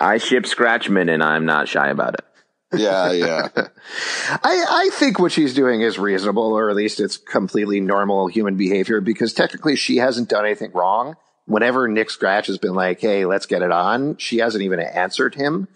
I 0.00 0.18
ship 0.18 0.44
Scratchman 0.44 1.12
and 1.12 1.22
I'm 1.22 1.44
not 1.44 1.68
shy 1.68 1.88
about 1.88 2.14
it. 2.14 2.24
Yeah, 2.72 3.12
yeah. 3.12 3.48
I, 3.56 4.64
I 4.68 4.90
think 4.92 5.18
what 5.18 5.32
she's 5.32 5.54
doing 5.54 5.80
is 5.80 5.98
reasonable, 5.98 6.42
or 6.52 6.68
at 6.68 6.76
least 6.76 7.00
it's 7.00 7.16
completely 7.16 7.80
normal 7.80 8.26
human 8.26 8.56
behavior 8.56 9.00
because 9.00 9.32
technically 9.32 9.74
she 9.76 9.96
hasn't 9.96 10.28
done 10.28 10.44
anything 10.44 10.72
wrong. 10.72 11.14
Whenever 11.46 11.88
Nick 11.88 12.10
Scratch 12.10 12.46
has 12.48 12.58
been 12.58 12.74
like, 12.74 13.00
hey, 13.00 13.24
let's 13.24 13.46
get 13.46 13.62
it 13.62 13.72
on, 13.72 14.18
she 14.18 14.38
hasn't 14.38 14.62
even 14.64 14.80
answered 14.80 15.34
him. 15.34 15.66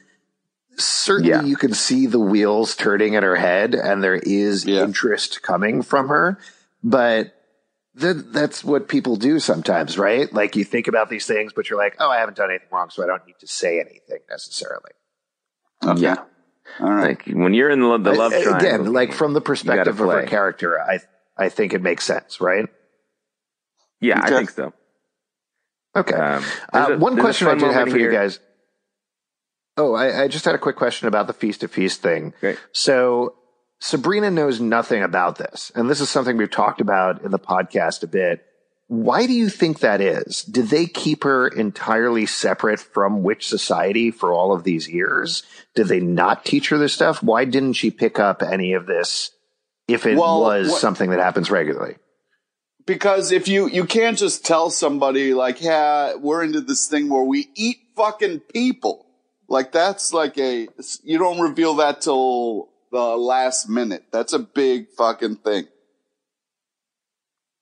Certainly 0.77 1.31
Yeah. 1.31 1.43
you 1.45 1.57
can 1.57 1.73
see 1.73 2.07
the 2.07 2.19
wheels 2.21 2.77
turning 2.77 3.15
in 3.15 3.23
her 3.23 3.37
head 3.37 3.75
and 3.75 4.03
there 4.05 4.15
is 4.17 4.67
Yeah. 4.67 4.83
interest 4.83 5.41
coming 5.43 5.81
from 5.83 6.09
her, 6.09 6.39
but 6.85 7.35
that, 7.95 8.33
that's 8.33 8.63
what 8.65 8.89
people 8.89 9.17
do 9.17 9.39
sometimes, 9.39 9.99
right? 9.99 10.31
Like 10.33 10.57
you 10.57 10.65
think 10.65 10.89
about 10.89 11.09
these 11.11 11.27
things, 11.27 11.53
but 11.55 11.69
you're 11.71 11.79
like, 11.79 11.97
oh, 12.01 12.11
I 12.11 12.19
haven't 12.19 12.37
done 12.37 12.51
anything 12.51 12.69
wrong, 12.71 12.89
so 12.91 13.03
I 13.03 13.07
don't 13.07 13.27
need 13.27 13.37
to 13.41 13.47
say 13.47 13.81
anything 13.81 14.19
necessarily. 14.31 14.93
Okay. 15.85 16.01
Yeah. 16.03 16.17
All 16.81 16.91
right. 16.91 17.19
Like 17.27 17.27
when 17.37 17.55
you're 17.55 17.71
in 17.71 17.81
the, 17.81 17.99
the 17.99 18.13
love 18.13 18.33
I- 18.33 18.43
triangle. 18.43 18.57
again, 18.57 18.93
like 18.93 19.13
from 19.13 19.33
the 19.35 19.41
perspective 19.41 20.01
of 20.01 20.09
her 20.11 20.25
character, 20.27 20.81
I 20.81 21.01
I 21.37 21.49
think 21.49 21.73
it 21.75 21.83
makes 21.83 22.05
sense, 22.05 22.41
right? 22.41 22.67
yeah, 24.01 24.19
Okay. 24.25 24.35
I 24.35 24.39
think 24.39 24.51
so. 24.51 24.73
Okay. 25.97 26.15
Um, 26.15 26.45
uh, 26.73 26.87
a- 26.93 26.99
one 26.99 27.19
question 27.19 27.47
I 27.49 27.51
fun 27.53 27.59
did 27.59 27.67
have 27.67 27.75
moment 27.75 27.93
for 27.93 27.99
you 27.99 28.11
guys. 28.11 28.41
Oh, 29.77 29.95
I, 29.95 30.25
I 30.25 30.29
just 30.29 30.45
had 30.45 30.55
a 30.55 30.59
quick 30.59 30.77
question 30.77 31.09
about 31.09 31.27
the 31.27 31.33
feast 31.33 31.63
of 31.63 31.71
feast 31.71 32.03
thing. 32.03 32.35
Great. 32.41 32.59
So 32.73 33.35
Sabrina 33.81 34.31
knows 34.31 34.61
nothing 34.61 35.03
about 35.03 35.39
this, 35.39 35.73
and 35.75 35.89
this 35.89 36.01
is 36.01 36.09
something 36.11 36.37
we've 36.37 36.51
talked 36.51 36.81
about 36.81 37.23
in 37.23 37.31
the 37.31 37.39
podcast 37.39 38.03
a 38.03 38.07
bit. 38.07 38.45
Why 38.93 39.25
do 39.25 39.33
you 39.33 39.49
think 39.49 39.79
that 39.79 40.03
is? 40.03 40.43
Did 40.43 40.67
they 40.69 40.85
keep 40.85 41.25
her 41.25 41.49
entirely 41.49 42.27
separate 42.27 42.79
from 42.79 43.23
Witch 43.23 43.49
Society 43.49 44.11
for 44.11 44.35
all 44.35 44.53
of 44.55 44.65
these 44.65 44.87
years? 44.87 45.45
Did 45.75 45.89
they 45.89 45.99
not 46.01 46.45
teach 46.45 46.69
her 46.69 46.77
this 46.77 46.93
stuff? 46.93 47.23
Why 47.23 47.47
didn't 47.47 47.73
she 47.73 47.91
pick 47.91 48.19
up 48.19 48.43
any 48.43 48.75
of 48.75 48.85
this 48.85 49.31
if 49.89 50.05
it 50.05 50.19
Well, 50.19 50.43
was 50.43 50.69
what- 50.69 50.81
something 50.83 51.09
that 51.09 51.21
happens 51.21 51.51
regularly? 51.51 51.97
because 52.85 53.33
if 53.33 53.49
you 53.49 53.67
you 53.69 53.85
can't 53.87 54.19
just 54.19 54.45
tell 54.45 54.69
somebody 54.69 55.33
like 55.33 55.63
yeah 55.63 56.17
we're 56.17 56.43
into 56.43 56.61
this 56.61 56.89
thing 56.89 57.09
where 57.09 57.23
we 57.23 57.49
eat 57.55 57.77
fucking 57.97 58.41
people 58.53 59.07
like 59.49 59.71
that's 59.71 60.13
like 60.13 60.37
a 60.37 60.67
you 61.05 61.17
don't 61.17 61.39
reveal 61.41 61.75
that 61.77 62.01
till 62.01 62.69
the 62.91 63.17
last 63.17 63.69
minute 63.69 64.03
that's 64.11 64.33
a 64.33 64.39
big 64.41 64.89
fucking 64.99 65.37
thing 65.37 65.65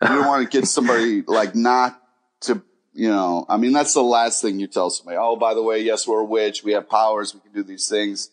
you 0.03 0.09
don't 0.09 0.27
want 0.27 0.51
to 0.51 0.59
get 0.59 0.67
somebody 0.67 1.23
like 1.23 1.55
not 1.55 2.01
to 2.43 2.63
You 2.93 3.09
know, 3.09 3.47
I 3.49 3.57
mean, 3.57 3.73
that's 3.73 3.95
the 3.95 4.03
last 4.03 4.43
thing 4.43 4.59
you 4.59 4.67
tell 4.67 4.91
somebody. 4.91 5.17
Oh, 5.17 5.37
by 5.37 5.55
the 5.55 5.63
way, 5.63 5.81
yes, 5.81 6.07
we're 6.07 6.21
a 6.21 6.25
witch. 6.25 6.65
We 6.65 6.73
have 6.73 6.89
powers. 6.89 7.35
We 7.35 7.41
can 7.41 7.53
do 7.53 7.63
these 7.63 7.89
things. 7.89 8.31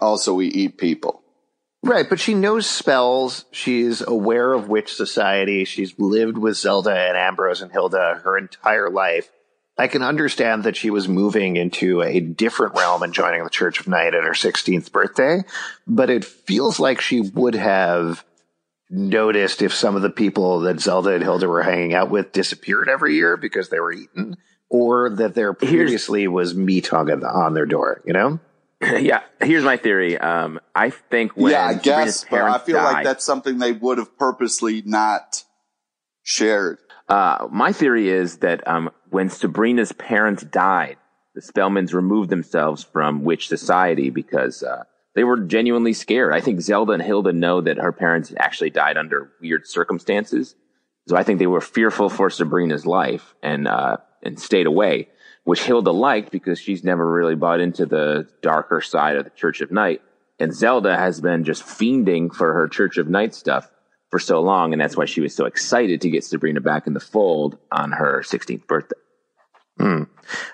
Also, 0.00 0.34
we 0.34 0.46
eat 0.46 0.78
people. 0.78 1.22
Right, 1.82 2.08
but 2.08 2.20
she 2.20 2.34
knows 2.34 2.66
spells. 2.68 3.44
She's 3.50 4.00
aware 4.00 4.52
of 4.52 4.68
witch 4.68 4.94
society. 4.94 5.64
She's 5.64 5.98
lived 5.98 6.38
with 6.38 6.56
Zelda 6.56 6.96
and 6.96 7.16
Ambrose 7.16 7.60
and 7.60 7.72
Hilda 7.72 8.20
her 8.24 8.36
entire 8.36 8.90
life. 8.90 9.30
I 9.76 9.86
can 9.86 10.02
understand 10.02 10.64
that 10.64 10.76
she 10.76 10.90
was 10.90 11.08
moving 11.08 11.56
into 11.56 12.02
a 12.02 12.18
different 12.18 12.74
realm 12.74 13.02
and 13.04 13.14
joining 13.14 13.44
the 13.44 13.50
Church 13.50 13.78
of 13.78 13.86
Night 13.86 14.12
at 14.12 14.24
her 14.24 14.32
16th 14.32 14.90
birthday, 14.90 15.44
but 15.86 16.10
it 16.10 16.24
feels 16.24 16.80
like 16.80 17.00
she 17.00 17.20
would 17.20 17.54
have 17.54 18.24
noticed 18.90 19.62
if 19.62 19.74
some 19.74 19.96
of 19.96 20.02
the 20.02 20.10
people 20.10 20.60
that 20.60 20.80
Zelda 20.80 21.10
and 21.10 21.22
Hilda 21.22 21.48
were 21.48 21.62
hanging 21.62 21.94
out 21.94 22.10
with 22.10 22.32
disappeared 22.32 22.88
every 22.88 23.14
year 23.14 23.36
because 23.36 23.68
they 23.68 23.80
were 23.80 23.92
eaten, 23.92 24.36
or 24.70 25.10
that 25.10 25.34
there 25.34 25.52
previously 25.52 26.28
was 26.28 26.54
meat 26.54 26.92
on, 26.92 27.10
on 27.24 27.54
their 27.54 27.66
door, 27.66 28.02
you 28.04 28.12
know? 28.12 28.40
yeah, 28.82 29.22
here's 29.40 29.64
my 29.64 29.76
theory. 29.76 30.16
Um, 30.16 30.60
I 30.74 30.90
think 30.90 31.36
when 31.36 31.52
yeah, 31.52 31.66
I 31.66 31.74
guess, 31.74 32.24
but 32.24 32.34
I 32.34 32.38
parents 32.38 32.64
feel 32.64 32.76
like 32.76 33.04
that's 33.04 33.24
something 33.24 33.58
they 33.58 33.72
would 33.72 33.98
have 33.98 34.16
purposely 34.16 34.82
not 34.82 35.42
shared. 36.22 36.78
Uh, 37.08 37.48
my 37.50 37.72
theory 37.72 38.08
is 38.08 38.38
that 38.38 38.66
um, 38.68 38.90
when 39.10 39.30
Sabrina's 39.30 39.92
parents 39.92 40.44
died, 40.44 40.96
the 41.34 41.40
Spellmans 41.40 41.92
removed 41.92 42.30
themselves 42.30 42.84
from 42.84 43.24
witch 43.24 43.48
society 43.48 44.10
because 44.10 44.62
uh, 44.62 44.84
they 45.18 45.24
were 45.24 45.40
genuinely 45.40 45.94
scared. 45.94 46.32
I 46.32 46.40
think 46.40 46.60
Zelda 46.60 46.92
and 46.92 47.02
Hilda 47.02 47.32
know 47.32 47.60
that 47.60 47.78
her 47.78 47.90
parents 47.90 48.32
actually 48.38 48.70
died 48.70 48.96
under 48.96 49.32
weird 49.40 49.66
circumstances, 49.66 50.54
so 51.08 51.16
I 51.16 51.24
think 51.24 51.40
they 51.40 51.48
were 51.48 51.60
fearful 51.60 52.08
for 52.08 52.30
Sabrina's 52.30 52.86
life 52.86 53.34
and 53.42 53.66
uh, 53.66 53.96
and 54.22 54.38
stayed 54.38 54.68
away. 54.68 55.08
Which 55.42 55.64
Hilda 55.64 55.90
liked 55.90 56.30
because 56.30 56.60
she's 56.60 56.84
never 56.84 57.10
really 57.10 57.34
bought 57.34 57.58
into 57.58 57.84
the 57.84 58.28
darker 58.42 58.80
side 58.80 59.16
of 59.16 59.24
the 59.24 59.30
Church 59.30 59.60
of 59.60 59.72
Night, 59.72 60.02
and 60.38 60.54
Zelda 60.54 60.96
has 60.96 61.20
been 61.20 61.42
just 61.42 61.64
fiending 61.64 62.32
for 62.32 62.52
her 62.52 62.68
Church 62.68 62.96
of 62.96 63.08
Night 63.08 63.34
stuff 63.34 63.68
for 64.10 64.20
so 64.20 64.40
long, 64.40 64.72
and 64.72 64.80
that's 64.80 64.96
why 64.96 65.06
she 65.06 65.20
was 65.20 65.34
so 65.34 65.46
excited 65.46 66.00
to 66.02 66.10
get 66.10 66.22
Sabrina 66.22 66.60
back 66.60 66.86
in 66.86 66.94
the 66.94 67.00
fold 67.00 67.58
on 67.72 67.90
her 67.90 68.22
16th 68.24 68.68
birthday. 68.68 68.94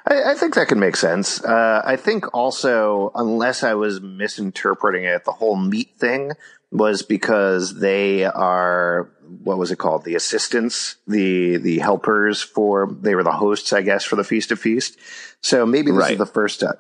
I, 0.06 0.32
I 0.32 0.34
think 0.34 0.54
that 0.54 0.68
can 0.68 0.78
make 0.78 0.96
sense. 0.96 1.42
Uh, 1.42 1.82
I 1.84 1.96
think 1.96 2.32
also, 2.34 3.10
unless 3.14 3.62
I 3.62 3.74
was 3.74 4.00
misinterpreting 4.00 5.04
it, 5.04 5.24
the 5.24 5.32
whole 5.32 5.56
meat 5.56 5.96
thing 5.98 6.32
was 6.70 7.02
because 7.02 7.78
they 7.78 8.24
are 8.24 9.10
what 9.42 9.58
was 9.58 9.70
it 9.70 9.76
called? 9.76 10.04
The 10.04 10.14
assistants, 10.16 10.96
the 11.06 11.56
the 11.56 11.78
helpers 11.78 12.42
for 12.42 12.94
they 13.00 13.14
were 13.14 13.22
the 13.22 13.32
hosts, 13.32 13.72
I 13.72 13.82
guess, 13.82 14.04
for 14.04 14.16
the 14.16 14.24
feast 14.24 14.52
of 14.52 14.58
feast. 14.58 14.98
So 15.40 15.64
maybe 15.64 15.90
this 15.90 16.10
is 16.10 16.18
the 16.18 16.26
first. 16.26 16.62
Uh, 16.62 16.74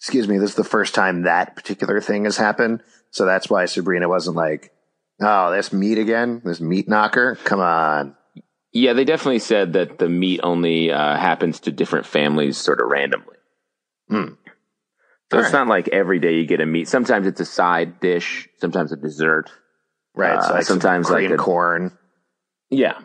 excuse 0.00 0.28
me, 0.28 0.38
this 0.38 0.50
is 0.50 0.56
the 0.56 0.64
first 0.64 0.94
time 0.94 1.22
that 1.22 1.56
particular 1.56 2.00
thing 2.00 2.24
has 2.24 2.36
happened. 2.36 2.82
So 3.10 3.24
that's 3.24 3.50
why 3.50 3.66
Sabrina 3.66 4.08
wasn't 4.08 4.36
like, 4.36 4.72
"Oh, 5.20 5.50
this 5.52 5.72
meat 5.72 5.98
again, 5.98 6.40
this 6.44 6.60
meat 6.60 6.88
knocker." 6.88 7.36
Come 7.44 7.60
on. 7.60 8.16
Yeah, 8.78 8.92
they 8.92 9.04
definitely 9.06 9.38
said 9.38 9.72
that 9.72 9.98
the 9.98 10.06
meat 10.08 10.40
only 10.42 10.92
uh, 10.92 11.16
happens 11.16 11.60
to 11.60 11.72
different 11.72 12.04
families 12.04 12.58
sort 12.58 12.78
of 12.78 12.88
randomly. 12.88 13.36
Hmm. 14.10 14.34
So 15.30 15.38
All 15.38 15.40
it's 15.40 15.52
right. 15.52 15.60
not 15.60 15.68
like 15.68 15.88
every 15.88 16.18
day 16.18 16.34
you 16.34 16.46
get 16.46 16.60
a 16.60 16.66
meat. 16.66 16.86
Sometimes 16.86 17.26
it's 17.26 17.40
a 17.40 17.46
side 17.46 18.00
dish, 18.00 18.50
sometimes 18.58 18.92
a 18.92 18.96
dessert. 18.96 19.50
Right. 20.14 20.36
Uh, 20.36 20.42
so 20.42 20.52
like 20.52 20.64
some 20.64 20.74
sometimes 20.74 21.08
like 21.08 21.30
a- 21.30 21.38
corn. 21.38 21.96
Yeah. 22.68 22.98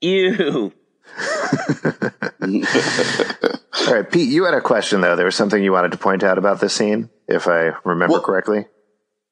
Ew. 0.00 0.72
All 2.40 3.94
right, 3.94 4.10
Pete, 4.10 4.30
you 4.30 4.44
had 4.44 4.54
a 4.54 4.62
question 4.62 5.02
though. 5.02 5.16
There 5.16 5.26
was 5.26 5.36
something 5.36 5.62
you 5.62 5.72
wanted 5.72 5.92
to 5.92 5.98
point 5.98 6.22
out 6.24 6.38
about 6.38 6.60
this 6.60 6.72
scene, 6.74 7.10
if 7.28 7.46
I 7.46 7.72
remember 7.84 8.14
Well- 8.14 8.22
correctly. 8.22 8.64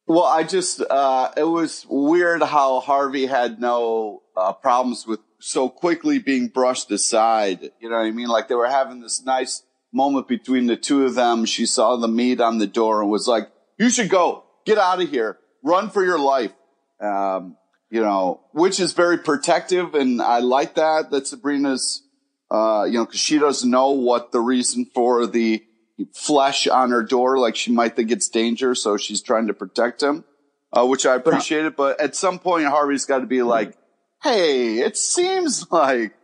Well, 0.06 0.24
I 0.24 0.42
just, 0.42 0.80
uh, 0.82 1.32
it 1.36 1.44
was 1.44 1.86
weird 1.88 2.42
how 2.42 2.80
Harvey 2.80 3.26
had 3.26 3.58
no 3.58 4.22
uh, 4.36 4.52
problems 4.54 5.06
with 5.06 5.20
so 5.40 5.68
quickly 5.68 6.18
being 6.18 6.48
brushed 6.48 6.90
aside. 6.90 7.70
You 7.80 7.90
know 7.90 7.96
what 7.96 8.06
I 8.06 8.10
mean? 8.10 8.28
Like 8.28 8.48
they 8.48 8.54
were 8.54 8.68
having 8.68 9.00
this 9.00 9.24
nice 9.24 9.62
moment 9.92 10.28
between 10.28 10.66
the 10.66 10.76
two 10.76 11.04
of 11.04 11.14
them. 11.14 11.44
She 11.44 11.66
saw 11.66 11.96
the 11.96 12.08
meat 12.08 12.40
on 12.40 12.58
the 12.58 12.66
door 12.66 13.02
and 13.02 13.10
was 13.10 13.28
like, 13.28 13.50
you 13.78 13.90
should 13.90 14.10
go, 14.10 14.44
get 14.66 14.78
out 14.78 15.00
of 15.00 15.08
here, 15.08 15.38
run 15.62 15.90
for 15.90 16.04
your 16.04 16.18
life. 16.18 16.52
Um, 17.00 17.56
you 17.90 18.02
know, 18.02 18.40
which 18.52 18.80
is 18.80 18.92
very 18.92 19.18
protective. 19.18 19.94
And 19.94 20.20
I 20.20 20.40
like 20.40 20.74
that, 20.74 21.10
that 21.10 21.26
Sabrina's, 21.26 22.02
uh, 22.50 22.84
you 22.84 22.98
know, 22.98 23.06
cause 23.06 23.20
she 23.20 23.38
doesn't 23.38 23.70
know 23.70 23.90
what 23.90 24.32
the 24.32 24.40
reason 24.40 24.86
for 24.94 25.26
the 25.26 25.64
flesh 26.12 26.68
on 26.68 26.90
her 26.90 27.02
door, 27.02 27.38
like 27.38 27.56
she 27.56 27.72
might 27.72 27.96
think 27.96 28.10
it's 28.10 28.28
danger. 28.28 28.74
So 28.74 28.96
she's 28.96 29.22
trying 29.22 29.46
to 29.46 29.54
protect 29.54 30.02
him, 30.02 30.24
uh, 30.72 30.84
which 30.86 31.06
I 31.06 31.14
appreciate 31.14 31.64
it. 31.64 31.76
But 31.76 32.00
at 32.00 32.14
some 32.14 32.38
point, 32.38 32.66
Harvey's 32.66 33.04
got 33.04 33.20
to 33.20 33.26
be 33.26 33.42
like, 33.42 33.74
Hey, 34.22 34.78
it 34.80 34.96
seems 34.96 35.66
like, 35.70 36.14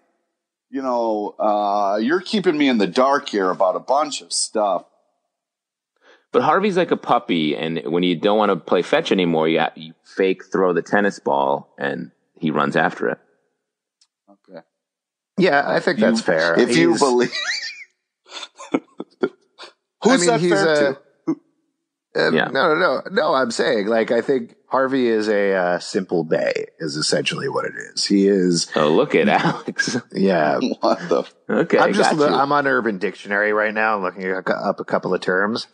you 0.70 0.82
know, 0.82 1.34
uh, 1.38 1.98
you're 2.00 2.20
keeping 2.20 2.56
me 2.58 2.68
in 2.68 2.78
the 2.78 2.86
dark 2.86 3.28
here 3.28 3.50
about 3.50 3.76
a 3.76 3.80
bunch 3.80 4.20
of 4.22 4.32
stuff. 4.32 4.84
But 6.32 6.42
Harvey's 6.42 6.76
like 6.76 6.90
a 6.90 6.96
puppy, 6.96 7.56
and 7.56 7.80
when 7.86 8.02
you 8.02 8.16
don't 8.16 8.36
want 8.36 8.50
to 8.50 8.56
play 8.56 8.82
fetch 8.82 9.12
anymore, 9.12 9.48
you, 9.48 9.60
you 9.76 9.94
fake 10.16 10.42
throw 10.50 10.72
the 10.72 10.82
tennis 10.82 11.20
ball, 11.20 11.72
and 11.78 12.10
he 12.40 12.50
runs 12.50 12.74
after 12.74 13.08
it. 13.10 13.18
Okay. 14.28 14.58
Yeah, 15.38 15.62
I 15.64 15.78
think 15.78 16.00
that's 16.00 16.20
fair. 16.20 16.58
If 16.58 16.76
you 16.76 16.88
He's- 16.88 17.00
believe, 17.00 17.32
I 18.72 18.78
who's 20.02 20.20
mean, 20.22 20.26
that 20.30 20.40
he's 20.40 20.50
fair 20.50 20.72
a- 20.90 20.94
to? 20.94 21.00
Uh, 22.16 22.30
Yeah. 22.32 22.44
No, 22.52 22.74
no, 22.74 22.80
no, 22.80 23.02
no. 23.12 23.34
I'm 23.34 23.52
saying, 23.52 23.86
like, 23.86 24.10
I 24.10 24.20
think 24.20 24.56
Harvey 24.74 25.06
is 25.06 25.28
a 25.28 25.52
uh, 25.54 25.78
simple 25.78 26.24
bay, 26.24 26.66
is 26.80 26.96
essentially 26.96 27.48
what 27.48 27.64
it 27.64 27.74
is. 27.76 28.04
He 28.06 28.26
is, 28.26 28.66
Oh, 28.74 28.88
look 28.88 29.14
at 29.14 29.28
Alex. 29.28 29.96
yeah. 30.12 30.58
What 30.80 30.98
the? 31.08 31.24
okay, 31.48 31.78
I'm 31.78 31.92
just, 31.92 32.16
you. 32.16 32.24
I'm 32.24 32.50
on 32.50 32.66
Urban 32.66 32.98
Dictionary 32.98 33.52
right 33.52 33.72
now. 33.72 33.94
I'm 33.94 34.02
looking 34.02 34.28
up 34.32 34.80
a 34.80 34.84
couple 34.84 35.14
of 35.14 35.20
terms. 35.20 35.68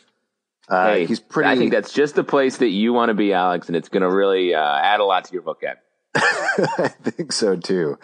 Uh, 0.68 0.92
hey, 0.92 1.06
he's 1.06 1.18
pretty. 1.18 1.48
I 1.48 1.56
think 1.56 1.72
that's 1.72 1.94
just 1.94 2.14
the 2.14 2.24
place 2.24 2.58
that 2.58 2.68
you 2.68 2.92
want 2.92 3.08
to 3.08 3.14
be, 3.14 3.32
Alex, 3.32 3.68
and 3.68 3.76
it's 3.76 3.88
going 3.88 4.02
to 4.02 4.10
really 4.14 4.52
uh, 4.54 4.60
add 4.60 5.00
a 5.00 5.04
lot 5.04 5.24
to 5.24 5.32
your 5.32 5.44
vocab. 5.44 5.76
I 6.14 6.88
think 7.02 7.32
so 7.32 7.56
too. 7.56 7.98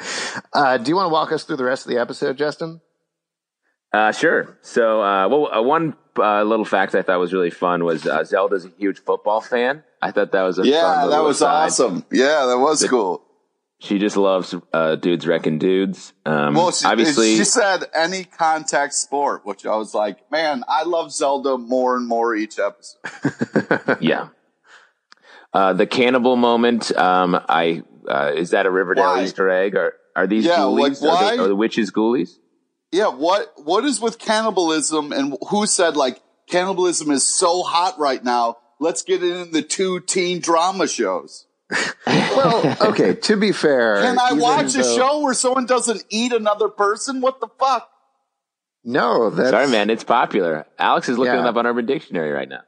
Uh, 0.55 0.79
do 0.79 0.89
you 0.89 0.97
want 0.97 1.11
to 1.11 1.13
walk 1.13 1.31
us 1.31 1.45
through 1.45 1.57
the 1.59 1.65
rest 1.65 1.85
of 1.85 1.93
the 1.93 2.01
episode, 2.01 2.39
Justin? 2.39 2.81
Uh, 3.93 4.13
sure. 4.13 4.59
So, 4.63 5.03
uh, 5.03 5.29
well, 5.29 5.53
uh, 5.53 5.61
one 5.61 5.95
uh, 6.19 6.43
little 6.45 6.65
fact 6.65 6.95
I 6.95 7.03
thought 7.03 7.19
was 7.19 7.33
really 7.33 7.51
fun 7.51 7.85
was 7.85 8.07
uh, 8.07 8.25
Zelda's 8.25 8.65
a 8.65 8.71
huge 8.79 8.99
football 9.01 9.41
fan. 9.41 9.83
I 10.03 10.11
thought 10.11 10.33
that 10.33 10.43
was 10.43 10.59
a 10.59 10.67
Yeah, 10.67 11.07
that 11.11 11.23
was 11.23 11.37
aside. 11.37 11.67
awesome. 11.67 12.05
Yeah, 12.11 12.47
that 12.47 12.59
was 12.59 12.85
cool. 12.89 13.23
She 13.79 13.99
just 13.99 14.17
loves 14.17 14.55
uh, 14.73 14.97
dudes 14.97 15.27
wrecking 15.27 15.59
dudes. 15.59 16.15
Um, 16.25 16.55
Well, 16.55 16.73
she, 16.73 16.87
obviously, 16.87 17.37
she 17.37 17.45
said 17.45 17.85
any 17.95 18.25
contact 18.25 18.95
sport, 18.95 19.45
which 19.45 19.67
I 19.67 19.77
was 19.77 19.93
like, 19.95 20.31
man, 20.33 20.65
I 20.67 20.85
love 20.85 21.13
Zelda 21.13 21.59
more 21.59 21.95
and 21.97 22.07
more 22.09 22.35
each 22.35 22.59
episode. 22.59 23.97
yeah. 24.01 24.29
Uh, 25.53 25.73
the 25.75 25.87
cannibal 25.87 26.37
moment. 26.37 26.97
Um, 26.97 27.39
I 27.49 27.83
uh, 28.09 28.33
is 28.35 28.51
that 28.51 28.65
a 28.67 28.71
Riverdale 28.71 29.05
Why? 29.05 29.25
Easter 29.25 29.51
egg? 29.51 29.75
Or 29.75 29.95
are 30.15 30.27
these 30.27 30.45
Yeah, 30.47 30.59
ghoulies? 30.59 31.03
like, 31.03 31.13
Are, 31.13 31.25
why? 31.25 31.37
they, 31.37 31.43
are 31.43 31.49
the 31.49 31.57
witches 31.57 31.91
ghoulies? 31.91 32.39
Yeah, 32.93 33.09
what 33.09 33.53
what 33.57 33.85
is 33.85 34.01
with 34.01 34.19
cannibalism 34.19 35.13
and 35.13 35.37
who 35.51 35.67
said 35.67 35.97
like 35.97 36.21
cannibalism 36.49 37.11
is 37.11 37.27
so 37.27 37.63
hot 37.63 37.99
right 37.99 38.23
now? 38.23 38.57
Let's 38.79 39.03
get 39.03 39.23
it 39.23 39.37
in 39.37 39.53
the 39.53 39.63
two 39.63 40.01
teen 40.01 40.41
drama 40.41 40.87
shows. 40.87 41.47
Well, 42.07 42.77
okay. 42.81 43.15
To 43.15 43.37
be 43.37 43.51
fair, 43.53 44.03
Can 44.03 44.19
I 44.19 44.27
even 44.29 44.39
watch 44.41 44.75
a 44.77 44.85
show 44.85 45.21
where 45.21 45.35
someone 45.35 45.67
doesn't 45.67 46.05
eat 46.11 46.33
another 46.33 46.69
person? 46.69 47.21
What 47.21 47.41
the 47.41 47.49
fuck? 47.59 47.89
No, 48.85 49.31
that's 49.31 49.51
Sorry, 49.51 49.67
man, 49.69 49.91
it's 49.91 50.05
popular. 50.05 50.65
Alex 50.79 51.09
is 51.09 51.19
looking 51.19 51.35
Yeah. 51.35 51.41
it 51.45 51.49
up 51.49 51.57
on 51.57 51.67
Urban 51.67 51.87
Dictionary 51.87 52.31
right 52.31 52.49
now. 52.49 52.61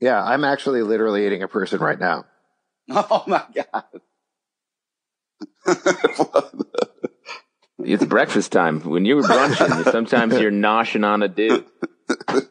Yeah, 0.00 0.22
I'm 0.22 0.44
actually 0.44 0.82
literally 0.82 1.26
eating 1.26 1.42
a 1.42 1.48
person 1.48 1.80
right 1.80 1.98
now. 1.98 2.26
Oh 2.90 3.24
my 3.26 3.42
god. 3.54 3.84
It's 7.84 8.04
breakfast 8.04 8.50
time. 8.52 8.80
When 8.80 9.04
you 9.04 9.16
were 9.16 9.22
brunching, 9.22 9.84
sometimes 9.92 10.38
you're 10.38 10.50
noshing 10.50 11.04
on 11.06 11.22
a 11.22 11.28
dude. 11.28 11.64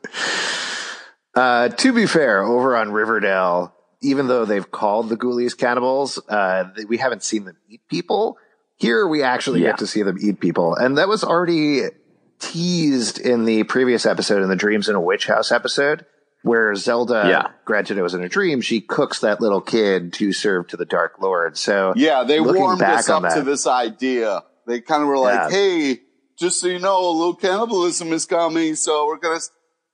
Uh, 1.36 1.70
to 1.70 1.94
be 1.94 2.08
fair, 2.08 2.42
over 2.42 2.76
on 2.76 2.92
Riverdale, 2.92 3.72
even 4.02 4.26
though 4.28 4.46
they've 4.46 4.72
called 4.72 5.08
the 5.08 5.16
Ghoulies 5.16 5.56
cannibals, 5.56 6.18
uh, 6.28 6.64
we 6.88 6.98
haven't 6.98 7.22
seen 7.22 7.46
them 7.46 7.58
eat 7.70 7.82
people. 7.88 8.40
Here, 8.78 9.08
we 9.08 9.22
actually 9.22 9.62
Yeah. 9.62 9.68
get 9.68 9.78
to 9.80 9.86
see 9.88 10.02
them 10.02 10.18
eat 10.20 10.40
people, 10.40 10.74
and 10.74 10.98
that 10.98 11.08
was 11.08 11.24
already 11.24 11.84
teased 12.40 13.20
in 13.20 13.46
the 13.46 13.64
previous 13.66 14.08
episode, 14.08 14.42
in 14.42 14.50
the 14.50 14.56
Dreams 14.56 14.90
in 14.90 14.96
a 14.96 15.00
Witch 15.02 15.28
House 15.28 15.52
episode, 15.52 16.08
where 16.42 16.74
Zelda, 16.74 17.26
Yeah. 17.30 17.48
granted 17.66 18.00
it 18.00 18.02
was 18.02 18.16
in 18.16 18.24
a 18.24 18.30
dream, 18.30 18.60
she 18.62 18.82
cooks 18.82 19.20
that 19.20 19.40
little 19.40 19.62
kid 19.62 20.14
to 20.14 20.34
serve 20.34 20.68
to 20.70 20.78
the 20.78 20.86
Dark 20.86 21.20
Lord. 21.22 21.56
So 21.56 21.94
Yeah, 21.96 22.24
they 22.24 22.40
looking 22.40 22.62
warmed 22.64 22.80
back 22.80 23.00
us 23.00 23.10
on 23.12 23.26
up 23.26 23.34
to 23.36 23.44
this 23.44 23.68
idea. 23.68 24.42
They 24.68 24.82
kind 24.82 25.02
of 25.02 25.08
were 25.08 25.18
like, 25.18 25.50
Yeah. 25.52 25.58
"Hey, 25.58 26.02
just 26.38 26.60
so 26.62 26.68
you 26.68 26.80
know, 26.80 27.00
a 27.10 27.12
little 27.12 27.36
cannibalism 27.36 28.14
is 28.14 28.26
coming. 28.26 28.76
So 28.76 29.08
we're 29.08 29.18
going 29.18 29.40
to 29.40 29.46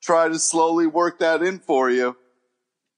try 0.01 0.27
to 0.27 0.37
slowly 0.39 0.87
work 0.87 1.19
that 1.19 1.41
in 1.41 1.59
for 1.59 1.89
you. 1.89 2.17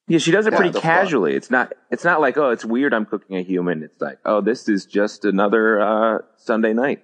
Yeah, 0.08 0.20
she 0.20 0.32
does 0.32 0.46
it 0.48 0.54
Yeah, 0.54 0.58
pretty 0.58 0.72
the 0.72 0.82
fuck. 0.82 0.84
casually. 0.84 1.34
It's 1.36 1.50
not. 1.52 1.74
It's 1.92 2.04
not 2.04 2.22
like, 2.22 2.38
oh, 2.38 2.50
it's 2.52 2.64
weird. 2.66 2.94
I'm 2.94 3.06
cooking 3.06 3.38
a 3.38 3.42
human. 3.42 3.84
It's 3.84 4.00
like, 4.00 4.20
oh, 4.26 4.42
this 4.42 4.70
is 4.70 4.86
just 4.86 5.26
another 5.26 5.80
uh, 5.82 6.18
Sunday 6.38 6.74
night. 6.74 7.04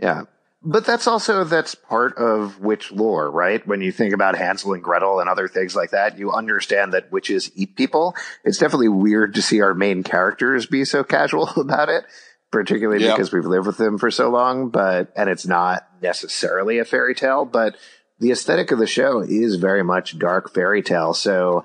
Yeah. 0.00 0.22
But 0.62 0.84
that's 0.84 1.06
also 1.06 1.44
that's 1.44 1.74
part 1.76 2.16
of 2.18 2.58
witch 2.60 2.90
lore, 2.90 3.30
right? 3.30 3.64
When 3.66 3.80
you 3.80 3.92
think 3.92 4.12
about 4.12 4.36
Hansel 4.36 4.72
and 4.74 4.82
Gretel 4.82 5.20
and 5.20 5.28
other 5.28 5.46
things 5.46 5.76
like 5.76 5.90
that, 5.90 6.18
you 6.18 6.32
understand 6.32 6.92
that 6.94 7.12
witches 7.12 7.50
eat 7.54 7.76
people. 7.76 8.16
It's 8.44 8.58
definitely 8.58 8.88
weird 8.88 9.34
to 9.34 9.42
see 9.42 9.60
our 9.60 9.72
main 9.74 10.02
characters 10.02 10.66
be 10.66 10.84
so 10.84 11.04
casual 11.16 11.48
about 11.56 11.88
it, 11.88 12.04
particularly 12.50 13.04
Yep. 13.04 13.16
because 13.16 13.32
we've 13.32 13.44
lived 13.44 13.66
with 13.66 13.76
them 13.76 13.98
for 13.98 14.10
so 14.10 14.30
long, 14.30 14.70
but 14.70 15.12
and 15.16 15.28
it's 15.28 15.46
not 15.46 15.86
necessarily 16.02 16.78
a 16.78 16.84
fairy 16.84 17.14
tale, 17.14 17.44
but 17.44 17.76
the 18.18 18.30
aesthetic 18.30 18.70
of 18.72 18.78
the 18.78 18.86
show 18.86 19.20
is 19.20 19.56
very 19.56 19.82
much 19.84 20.18
dark 20.18 20.52
fairy 20.52 20.82
tale. 20.82 21.14
So 21.14 21.64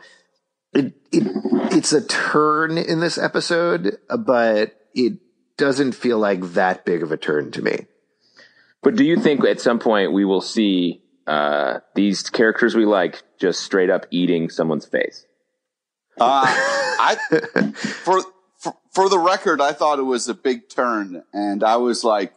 it, 0.74 0.93
it 1.12 1.24
it's 1.72 1.93
a 1.93 2.06
turn 2.06 2.78
in 2.78 3.00
this 3.00 3.17
episode, 3.17 3.98
but 4.19 4.76
it 4.93 5.13
doesn't 5.58 5.93
feel 5.93 6.19
like 6.19 6.41
that 6.54 6.86
big 6.86 7.04
of 7.04 7.12
a 7.12 7.17
turn 7.17 7.52
to 7.52 7.62
me. 7.62 7.88
But 8.82 8.96
do 8.96 9.04
you 9.06 9.17
think 9.17 9.43
at 9.46 9.62
some 9.62 9.80
point 9.80 10.12
we 10.12 10.26
will 10.26 10.41
see 10.41 11.02
uh, 11.26 11.80
these 11.96 12.24
characters 12.30 12.76
we 12.76 12.86
like 12.86 13.24
just 13.39 13.62
straight 13.62 13.89
up 13.89 14.06
eating 14.12 14.50
someone's 14.50 14.86
face? 14.86 15.26
Uh, 16.19 16.43
I, 16.46 17.15
for, 17.76 18.22
for, 18.63 18.73
for 18.93 19.10
the 19.10 19.19
record, 19.19 19.60
I 19.62 19.73
thought 19.73 19.99
it 19.99 20.04
was 20.04 20.28
a 20.30 20.34
big 20.34 20.69
turn 20.69 21.23
and 21.34 21.63
I 21.63 21.76
was 21.78 22.04
like, 22.04 22.34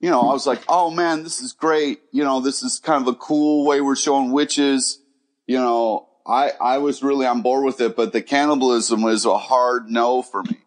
you 0.00 0.10
know, 0.10 0.20
I 0.20 0.32
was 0.34 0.46
like, 0.46 0.62
oh 0.68 0.90
man, 0.90 1.22
this 1.24 1.40
is 1.40 1.52
great. 1.52 2.00
You 2.12 2.24
know, 2.24 2.40
this 2.40 2.62
is 2.62 2.78
kind 2.78 3.00
of 3.02 3.08
a 3.08 3.16
cool 3.16 3.66
way 3.66 3.80
we're 3.80 3.96
showing 3.96 4.32
witches. 4.32 4.98
You 5.46 5.58
know, 5.58 6.08
I, 6.26 6.52
I 6.60 6.78
was 6.78 7.02
really 7.02 7.24
on 7.26 7.40
board 7.42 7.64
with 7.64 7.80
it, 7.80 7.96
but 7.96 8.12
the 8.12 8.20
cannibalism 8.20 9.02
was 9.02 9.24
a 9.24 9.38
hard 9.38 9.90
no 9.90 10.20
for 10.22 10.42
me. 10.42 10.58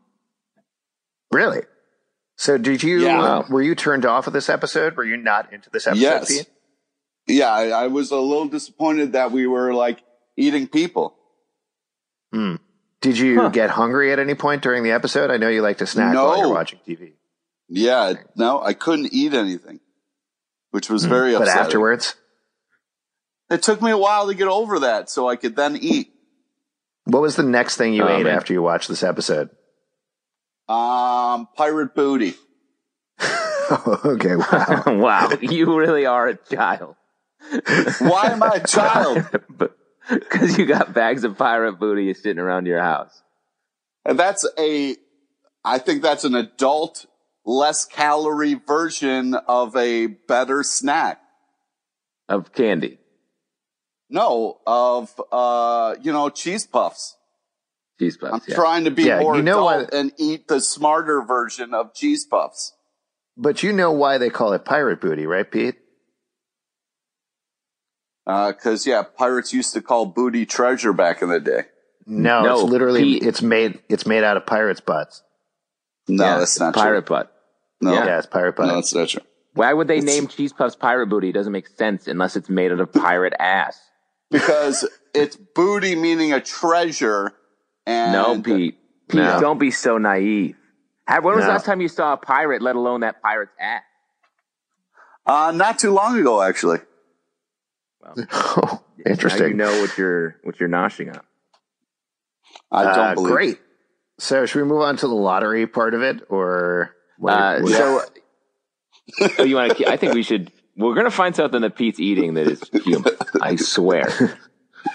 Really? 1.32 1.62
So 2.38 2.58
did 2.58 2.82
you, 2.84 3.00
Yeah. 3.06 3.22
uh, 3.22 3.44
were 3.50 3.62
you 3.62 3.76
turned 3.76 4.06
off 4.06 4.26
of 4.28 4.34
this 4.34 4.50
episode? 4.50 4.96
Were 4.96 5.06
you 5.06 5.18
not 5.18 5.54
into 5.54 5.70
this 5.70 5.86
episode? 5.88 6.02
Yes. 6.02 6.28
Pete? 6.30 6.48
Yeah, 7.28 7.52
I, 7.52 7.68
I 7.70 7.88
was 7.88 8.12
a 8.12 8.18
little 8.18 8.48
disappointed 8.48 9.12
that 9.14 9.32
we 9.32 9.46
were 9.48 9.74
like 9.74 10.00
eating 10.38 10.68
people. 10.68 11.16
Did 13.02 13.18
you 13.18 13.42
Huh. 13.42 13.50
get 13.50 13.70
hungry 13.70 14.12
at 14.12 14.20
any 14.20 14.34
point 14.36 14.64
during 14.64 14.84
the 14.84 14.92
episode? 14.92 15.30
I 15.32 15.38
know 15.38 15.50
you 15.50 15.62
like 15.62 15.78
to 15.80 15.86
snack 15.86 16.14
No. 16.14 16.26
while 16.26 16.38
you're 16.40 16.50
watching 16.54 16.80
TV. 16.88 17.14
Yeah, 17.70 18.14
no, 18.36 18.62
I 18.62 18.74
couldn't 18.74 19.10
eat 19.14 19.34
anything, 19.34 19.80
which 20.72 20.90
was 20.90 21.06
very 21.06 21.34
Hmm. 21.34 21.40
But 21.40 21.48
upsetting. 21.50 21.64
afterwards, 21.66 22.16
It 23.50 23.64
took 23.64 23.82
me 23.82 23.92
a 23.92 23.98
while 23.98 24.28
to 24.28 24.34
get 24.34 24.48
over 24.50 24.80
that 24.80 25.10
so 25.10 25.30
I 25.30 25.38
could 25.38 25.56
then 25.56 25.78
eat. 25.78 26.12
what 27.06 27.22
was 27.22 27.36
the 27.38 27.44
next 27.44 27.78
thing 27.78 27.94
you 27.94 28.04
Oh, 28.04 28.10
ate 28.10 28.24
man. 28.26 28.36
after 28.36 28.52
you 28.52 28.62
watched 28.62 28.90
this 28.90 29.04
episode? 29.04 29.50
Um, 30.68 31.48
pirate 31.56 31.96
booty. 31.96 32.36
okay, 34.06 34.36
wow. 34.36 34.84
wow, 34.88 35.30
you 35.40 35.78
really 35.78 36.06
are 36.06 36.28
a 36.28 36.36
child. 36.36 36.96
Why 38.00 38.32
am 38.32 38.44
I 38.44 38.56
a 38.56 38.68
child? 38.68 39.26
Because 40.20 40.58
you 40.58 40.66
got 40.66 40.94
bags 40.94 41.24
of 41.24 41.38
pirate 41.38 41.74
booty 41.80 42.14
sitting 42.14 42.40
around 42.40 42.66
your 42.66 42.82
house. 42.82 43.22
And 44.06 44.18
that's 44.18 44.48
a, 44.58 44.96
I 45.66 45.80
think 45.80 46.02
that's 46.02 46.24
an 46.24 46.34
adult, 46.36 47.06
less 47.46 47.86
calorie 47.86 48.54
version 48.54 49.34
of 49.34 49.76
a 49.76 50.08
better 50.08 50.64
snack. 50.64 51.20
Of 52.30 52.54
candy. 52.54 53.00
No, 54.10 54.60
of, 54.66 55.20
uh, 55.32 55.96
you 56.02 56.14
know, 56.14 56.30
cheese 56.30 56.66
puffs. 56.66 57.18
Cheese 58.00 58.16
puffs. 58.18 58.34
I'm 58.34 58.42
yeah. 58.48 58.56
trying 58.56 58.84
to 58.86 58.92
be 58.92 59.04
Yeah, 59.04 59.20
more 59.20 59.36
you 59.36 59.42
know 59.42 59.68
adult 59.68 59.86
what- 59.92 59.94
and 59.94 60.12
eat 60.18 60.48
the 60.48 60.62
smarter 60.62 61.22
version 61.22 61.74
of 61.74 61.94
cheese 61.94 62.26
puffs. 62.26 62.74
But 63.36 63.62
you 63.62 63.74
know 63.74 63.92
why 63.92 64.18
they 64.18 64.30
call 64.30 64.54
it 64.54 64.64
pirate 64.66 65.02
booty, 65.02 65.26
right, 65.26 65.50
Pete? 65.50 65.76
Uh, 68.28 68.52
cause 68.52 68.86
yeah, 68.86 69.04
pirates 69.04 69.54
used 69.54 69.74
to 69.74 69.82
call 69.82 70.06
booty 70.06 70.46
treasure 70.46 70.92
back 70.92 71.22
in 71.22 71.30
the 71.30 71.40
day. 71.40 71.62
No, 72.06 72.44
No, 72.44 72.54
it's 72.62 72.70
literally 72.70 73.02
Pete. 73.20 73.24
it's 73.24 73.42
made 73.42 73.80
it's 73.90 74.06
made 74.06 74.24
out 74.24 74.36
of 74.38 74.46
pirates' 74.46 74.82
butts. 74.82 75.24
No, 76.10 76.24
Yeah, 76.26 76.40
that's 76.40 76.60
not 76.60 76.76
pirate 76.76 77.06
true. 77.06 77.16
butt. 77.18 77.34
No, 77.82 77.94
Yeah, 77.94 78.18
it's 78.18 78.28
pirate 78.28 78.56
butt. 78.58 78.68
no, 78.68 78.76
that's 78.76 78.94
not 78.94 79.08
true. 79.10 79.22
Why 79.54 79.72
would 79.74 79.88
they 79.88 80.02
name 80.02 80.28
cheese 80.28 80.52
puffs 80.54 80.76
pirate 80.76 81.08
booty? 81.08 81.30
It 81.30 81.34
doesn't 81.34 81.52
make 81.54 81.68
sense 81.68 82.08
unless 82.08 82.36
it's 82.36 82.50
made 82.50 82.72
out 82.72 82.80
of 82.82 82.92
pirate 82.94 83.34
ass. 83.40 83.80
Because 84.30 84.88
it's 85.16 85.38
booty 85.38 85.96
meaning 85.96 86.34
a 86.34 86.42
treasure. 86.42 87.32
And 87.86 88.12
No, 88.12 88.42
Pete. 88.42 88.78
Pete, 89.08 89.16
No. 89.22 89.40
don't 89.40 89.58
be 89.58 89.72
so 89.72 89.98
naive. 89.98 90.58
How, 91.08 91.22
when 91.22 91.36
was 91.38 91.46
the 91.46 91.52
last 91.52 91.66
time 91.66 91.80
you 91.80 91.88
saw 91.88 92.12
a 92.14 92.18
pirate, 92.18 92.62
let 92.62 92.76
alone 92.76 93.00
that 93.02 93.22
pirate's 93.22 93.54
ass? 93.60 93.84
Uh, 95.26 95.52
not 95.56 95.80
too 95.80 95.92
long 95.92 96.20
ago, 96.20 96.42
actually. 96.42 96.80
oh, 98.32 98.84
interesting. 99.06 99.58
Now 99.58 99.70
you 99.70 99.76
know 99.76 99.82
what 99.82 99.98
you're 99.98 100.36
what 100.44 100.60
you're 100.60 100.70
noshing 100.70 101.10
on. 101.16 101.22
I 102.72 102.84
don't 102.84 102.98
Uh, 102.98 103.14
believe. 103.16 103.32
great. 103.34 103.60
So 104.20 104.46
should 104.46 104.62
we 104.62 104.68
move 104.68 104.82
on 104.82 104.98
to 104.98 105.08
the 105.08 105.14
lottery 105.16 105.68
part 105.68 105.94
of 105.94 106.02
it, 106.02 106.22
or 106.30 106.96
what- 107.18 107.34
Uh, 107.34 107.60
what- 107.62 107.72
so, 107.74 108.02
oh, 109.40 109.44
you 109.44 109.56
want 109.56 109.78
to? 109.78 109.88
I 109.90 109.98
think 109.98 110.14
we 110.14 110.24
should. 110.24 110.52
We're 110.76 110.96
gonna 110.96 111.12
find 111.12 111.36
something 111.36 111.62
that 111.62 111.76
Pete's 111.76 112.00
eating 112.00 112.34
that 112.36 112.48
is 112.48 112.62
human. 112.84 113.14
I 113.42 113.56
swear. 113.56 114.38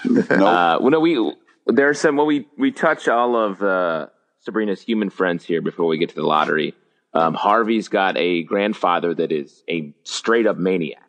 Nope. 0.05 0.31
Uh, 0.31 0.77
well, 0.81 0.89
no, 0.89 0.99
we 0.99 1.33
there's 1.67 1.99
some. 1.99 2.15
Well, 2.17 2.25
we 2.25 2.47
we 2.57 2.71
touch 2.71 3.07
all 3.07 3.35
of 3.35 3.61
uh, 3.61 4.07
Sabrina's 4.39 4.81
human 4.81 5.09
friends 5.11 5.45
here 5.45 5.61
before 5.61 5.85
we 5.85 5.97
get 5.99 6.09
to 6.09 6.15
the 6.15 6.23
lottery. 6.25 6.73
Um, 7.13 7.35
Harvey's 7.35 7.89
got 7.89 8.17
a 8.17 8.41
grandfather 8.43 9.13
that 9.13 9.31
is 9.31 9.61
a 9.69 9.93
straight 10.03 10.47
up 10.47 10.57
maniac. 10.57 11.03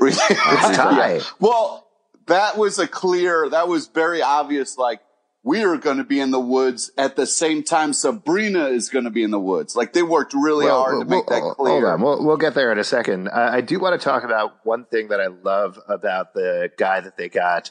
It's 0.00 0.18
Tigh. 0.76 1.20
Well, 1.40 1.86
that 2.26 2.56
was 2.56 2.78
a 2.78 2.86
clear, 2.88 3.48
that 3.50 3.68
was 3.68 3.88
very 3.88 4.22
obvious. 4.22 4.76
Like, 4.78 5.00
we 5.42 5.62
are 5.62 5.76
going 5.76 5.98
to 5.98 6.04
be 6.04 6.18
in 6.18 6.32
the 6.32 6.40
woods 6.40 6.90
at 6.98 7.14
the 7.14 7.24
same 7.26 7.62
time 7.62 7.92
Sabrina 7.92 8.66
is 8.66 8.88
going 8.88 9.04
to 9.04 9.10
be 9.12 9.22
in 9.22 9.30
the 9.30 9.38
woods. 9.38 9.76
Like, 9.76 9.92
they 9.92 10.02
worked 10.02 10.34
really 10.34 10.66
Well, 10.66 10.82
hard 10.82 11.00
to 11.00 11.04
make 11.08 11.28
we'll- 11.30 11.38
that 11.38 11.42
Hold 11.42 11.56
clear. 11.56 11.88
on, 11.92 12.02
we'll, 12.02 12.24
we'll 12.24 12.36
get 12.36 12.54
there 12.54 12.72
in 12.72 12.78
a 12.78 12.84
second. 12.84 13.28
Uh, 13.28 13.50
I 13.52 13.60
do 13.60 13.78
want 13.78 13.98
to 14.00 14.04
talk 14.04 14.24
about 14.24 14.64
one 14.64 14.84
thing 14.86 15.08
that 15.08 15.20
I 15.20 15.28
love 15.28 15.78
about 15.88 16.34
the 16.34 16.70
guy 16.76 17.00
that 17.00 17.16
they 17.16 17.28
got. 17.28 17.70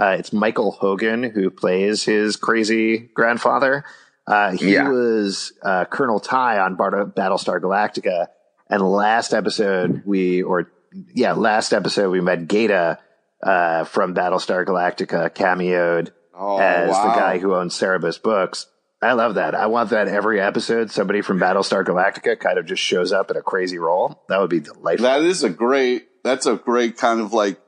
Uh, 0.00 0.16
it's 0.18 0.32
Michael 0.32 0.70
Hogan 0.70 1.22
who 1.24 1.50
plays 1.50 2.04
his 2.04 2.36
crazy 2.36 2.96
grandfather. 3.12 3.84
Uh, 4.26 4.52
he 4.52 4.72
Yeah. 4.74 4.88
was 4.88 5.52
uh, 5.62 5.84
Colonel 5.86 6.20
Tigh 6.20 6.58
on 6.58 6.76
Bar- 6.76 7.04
Battlestar 7.06 7.60
Galactica, 7.60 8.28
and 8.70 8.80
last 8.80 9.34
episode 9.34 10.02
we, 10.06 10.42
or 10.42 10.70
yeah, 11.14 11.32
last 11.32 11.72
episode 11.72 12.10
we 12.10 12.20
met 12.20 12.48
Gaeta 12.48 12.98
uh, 13.42 13.84
from 13.84 14.14
Battlestar 14.14 14.64
Galactica, 14.66 15.30
cameoed 15.30 16.10
Oh, 16.34 16.58
as 16.58 16.88
the 16.90 16.94
guy 17.20 17.38
who 17.38 17.54
owns 17.54 17.74
Cerberus 17.74 18.18
Books. 18.18 18.66
I 19.02 19.12
love 19.12 19.36
that. 19.36 19.54
I 19.54 19.66
want 19.66 19.90
that 19.90 20.08
every 20.08 20.40
episode. 20.40 20.90
Somebody 20.90 21.22
from 21.22 21.38
Battlestar 21.38 21.84
Galactica 21.84 22.38
kind 22.38 22.58
of 22.58 22.66
just 22.66 22.82
shows 22.82 23.12
up 23.12 23.30
in 23.30 23.36
a 23.36 23.42
crazy 23.42 23.78
role. 23.78 24.22
That 24.28 24.40
would 24.40 24.50
be 24.50 24.60
delightful. 24.60 25.04
That 25.04 25.22
is 25.22 25.42
a 25.42 25.48
great, 25.50 26.06
that's 26.22 26.44
a 26.46 26.56
great 26.56 26.98
kind 26.98 27.20
of 27.20 27.32
like 27.32 27.58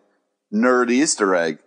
nerd 0.53 0.91
Easter 0.91 1.35
egg. 1.35 1.59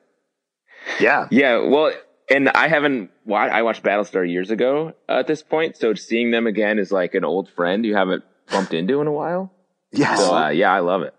yeah. 1.00 1.28
Yeah, 1.32 1.68
well, 1.68 1.92
and 2.30 2.50
I 2.50 2.68
haven't. 2.68 3.10
wa- 3.26 3.38
I 3.40 3.64
watched 3.64 3.82
Battlestar 3.84 4.30
years 4.30 4.52
ago 4.52 4.94
at 5.10 5.26
this 5.26 5.42
point, 5.42 5.78
so 5.78 5.96
seeing 5.96 6.30
them 6.30 6.46
again 6.46 6.78
is 6.78 6.92
like 6.92 7.16
an 7.16 7.26
old 7.26 7.50
friend 7.50 7.86
you 7.86 7.96
haven't 7.96 8.24
bumped 8.52 8.74
into 8.74 9.02
in 9.02 9.08
a 9.08 9.12
while. 9.12 9.52
Yes. 9.92 10.20
So 10.20 10.36
uh, 10.36 10.50
yeah, 10.50 10.72
I 10.72 10.80
love 10.82 11.02
it. 11.02 11.15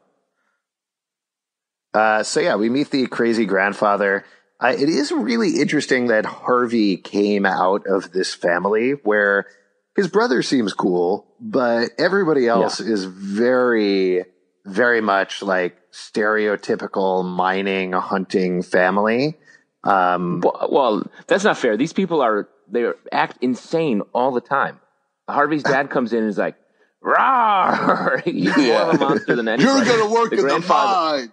Uh, 1.97 2.23
so 2.23 2.41
yeah, 2.41 2.57
we 2.57 2.69
meet 2.69 2.91
the 2.91 3.07
crazy 3.07 3.47
grandfather. 3.47 4.23
Uh, 4.61 4.75
it 4.79 4.91
is 4.91 5.11
really 5.13 5.61
interesting 5.61 6.09
that 6.09 6.27
Harvey 6.27 6.99
came 6.99 7.47
out 7.47 7.87
of 7.87 8.13
this 8.13 8.35
family 8.35 8.91
where 9.03 9.47
his 9.95 10.07
brother 10.07 10.43
seems 10.43 10.75
cool, 10.75 11.27
but 11.41 11.89
everybody 11.99 12.49
else 12.49 12.81
is 12.81 13.07
very, 13.07 14.27
very 14.67 15.01
much 15.01 15.43
like 15.43 15.75
stereotypical 15.91 17.25
mining, 17.25 17.93
hunting 17.93 18.63
family. 18.63 19.39
Um, 19.83 20.43
Well, 20.45 20.69
well, 20.71 21.11
that's 21.29 21.45
not 21.45 21.57
fair. 21.57 21.79
These 21.79 21.95
people 21.95 22.21
are 22.21 22.47
they 22.69 22.91
act 23.11 23.39
insane 23.41 24.03
all 24.13 24.33
the 24.33 24.43
time. 24.43 24.81
Harvey's 25.29 25.63
dad 25.63 25.89
comes 25.95 26.13
in 26.13 26.21
and 26.21 26.29
is 26.29 26.37
like, 26.37 26.57
"Rawr!" 27.03 28.23
He's 28.23 28.55
more 28.55 28.83
of 28.83 28.95
a 28.97 28.99
monster 28.99 29.35
than 29.35 29.49
anybody. 29.49 29.65
You're 29.65 29.85
going 29.97 30.09
to 30.09 30.15
work 30.15 30.31
the 30.31 30.41
in 30.41 30.61
the 30.61 30.67
mine. 30.69 31.33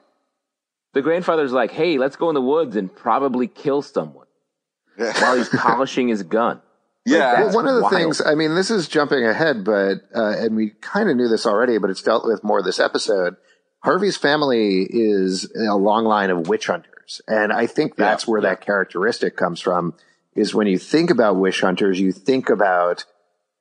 The 0.93 1.01
grandfather's 1.01 1.51
like, 1.51 1.71
"Hey, 1.71 1.97
let's 1.97 2.15
go 2.15 2.29
in 2.29 2.36
the 2.36 2.41
woods 2.41 2.75
and 2.75 2.93
probably 2.93 3.47
kill 3.47 3.82
someone," 3.82 4.27
while 4.97 5.36
he's 5.38 5.49
polishing 5.53 6.08
his 6.08 6.23
gun. 6.23 6.62
Yeah. 7.06 7.43
Well, 7.45 7.53
one 7.56 7.67
of 7.67 7.75
the 7.75 7.82
wild. 7.82 7.93
things, 7.93 8.21
I 8.25 8.36
mean, 8.36 8.56
this 8.56 8.71
is 8.71 8.88
jumping 8.88 9.25
ahead, 9.25 9.65
but, 9.65 9.95
uh, 10.15 10.36
and 10.38 10.56
we 10.56 10.69
kind 10.82 11.10
of 11.10 11.17
knew 11.17 11.27
this 11.27 11.45
already, 11.45 11.77
but 11.77 11.89
it's 11.89 12.01
dealt 12.01 12.25
with 12.25 12.43
more 12.45 12.62
this 12.63 12.79
episode. 12.79 13.36
Harvey's 13.84 14.15
family 14.15 14.88
is 14.89 15.51
a 15.53 15.75
long 15.75 16.06
line 16.06 16.29
of 16.29 16.47
witch 16.47 16.67
hunters. 16.67 17.19
And 17.27 17.51
I 17.51 17.67
think 17.67 17.97
that's 17.97 18.25
Yeah. 18.25 18.32
where 18.32 18.41
that 18.43 18.62
characteristic 18.62 19.36
comes 19.36 19.60
from 19.60 19.95
is 20.34 20.56
when 20.56 20.67
you 20.67 20.77
think 20.77 21.10
about 21.10 21.36
witch 21.36 21.60
hunters, 21.60 21.99
you 21.99 22.13
think 22.13 22.49
about 22.49 23.03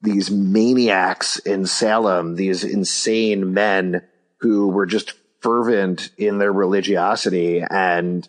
these 0.00 0.30
maniacs 0.30 1.38
in 1.38 1.66
Salem, 1.66 2.36
these 2.36 2.62
insane 2.62 3.52
men 3.52 4.02
who 4.38 4.68
were 4.68 4.86
just 4.86 5.14
fervent 5.42 6.10
in 6.16 6.38
their 6.38 6.52
religiosity 6.52 7.62
and 7.68 8.28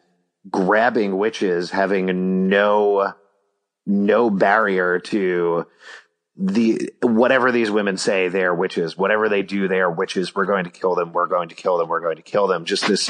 grabbing 0.49 1.17
witches, 1.17 1.71
having 1.71 2.49
no, 2.49 3.13
no 3.85 4.29
barrier 4.29 4.99
to 4.99 5.65
the 6.35 6.91
whatever 7.01 7.51
these 7.51 7.69
women 7.69 7.95
say 7.97 8.27
they 8.27 8.43
are 8.43 8.55
witches. 8.55 8.97
Whatever 8.97 9.29
they 9.29 9.43
do 9.43 9.67
they 9.67 9.79
are 9.79 9.91
witches. 9.91 10.33
We're 10.33 10.45
going 10.45 10.63
to 10.63 10.71
kill 10.71 10.95
them. 10.95 11.13
We're 11.13 11.27
going 11.27 11.49
to 11.49 11.55
kill 11.55 11.77
them. 11.77 11.89
We're 11.89 12.01
going 12.01 12.15
to 12.15 12.23
kill 12.23 12.47
them. 12.47 12.65
Just 12.65 12.87
this 12.87 13.07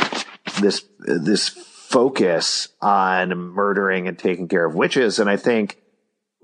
this 0.60 0.84
this 1.00 1.48
focus 1.48 2.70
on 2.82 3.38
murdering 3.38 4.08
and 4.08 4.20
taking 4.20 4.48
care 4.48 4.66
of 4.66 4.76
witches. 4.76 5.20
And 5.20 5.30
i 5.30 5.38
think 5.38 5.80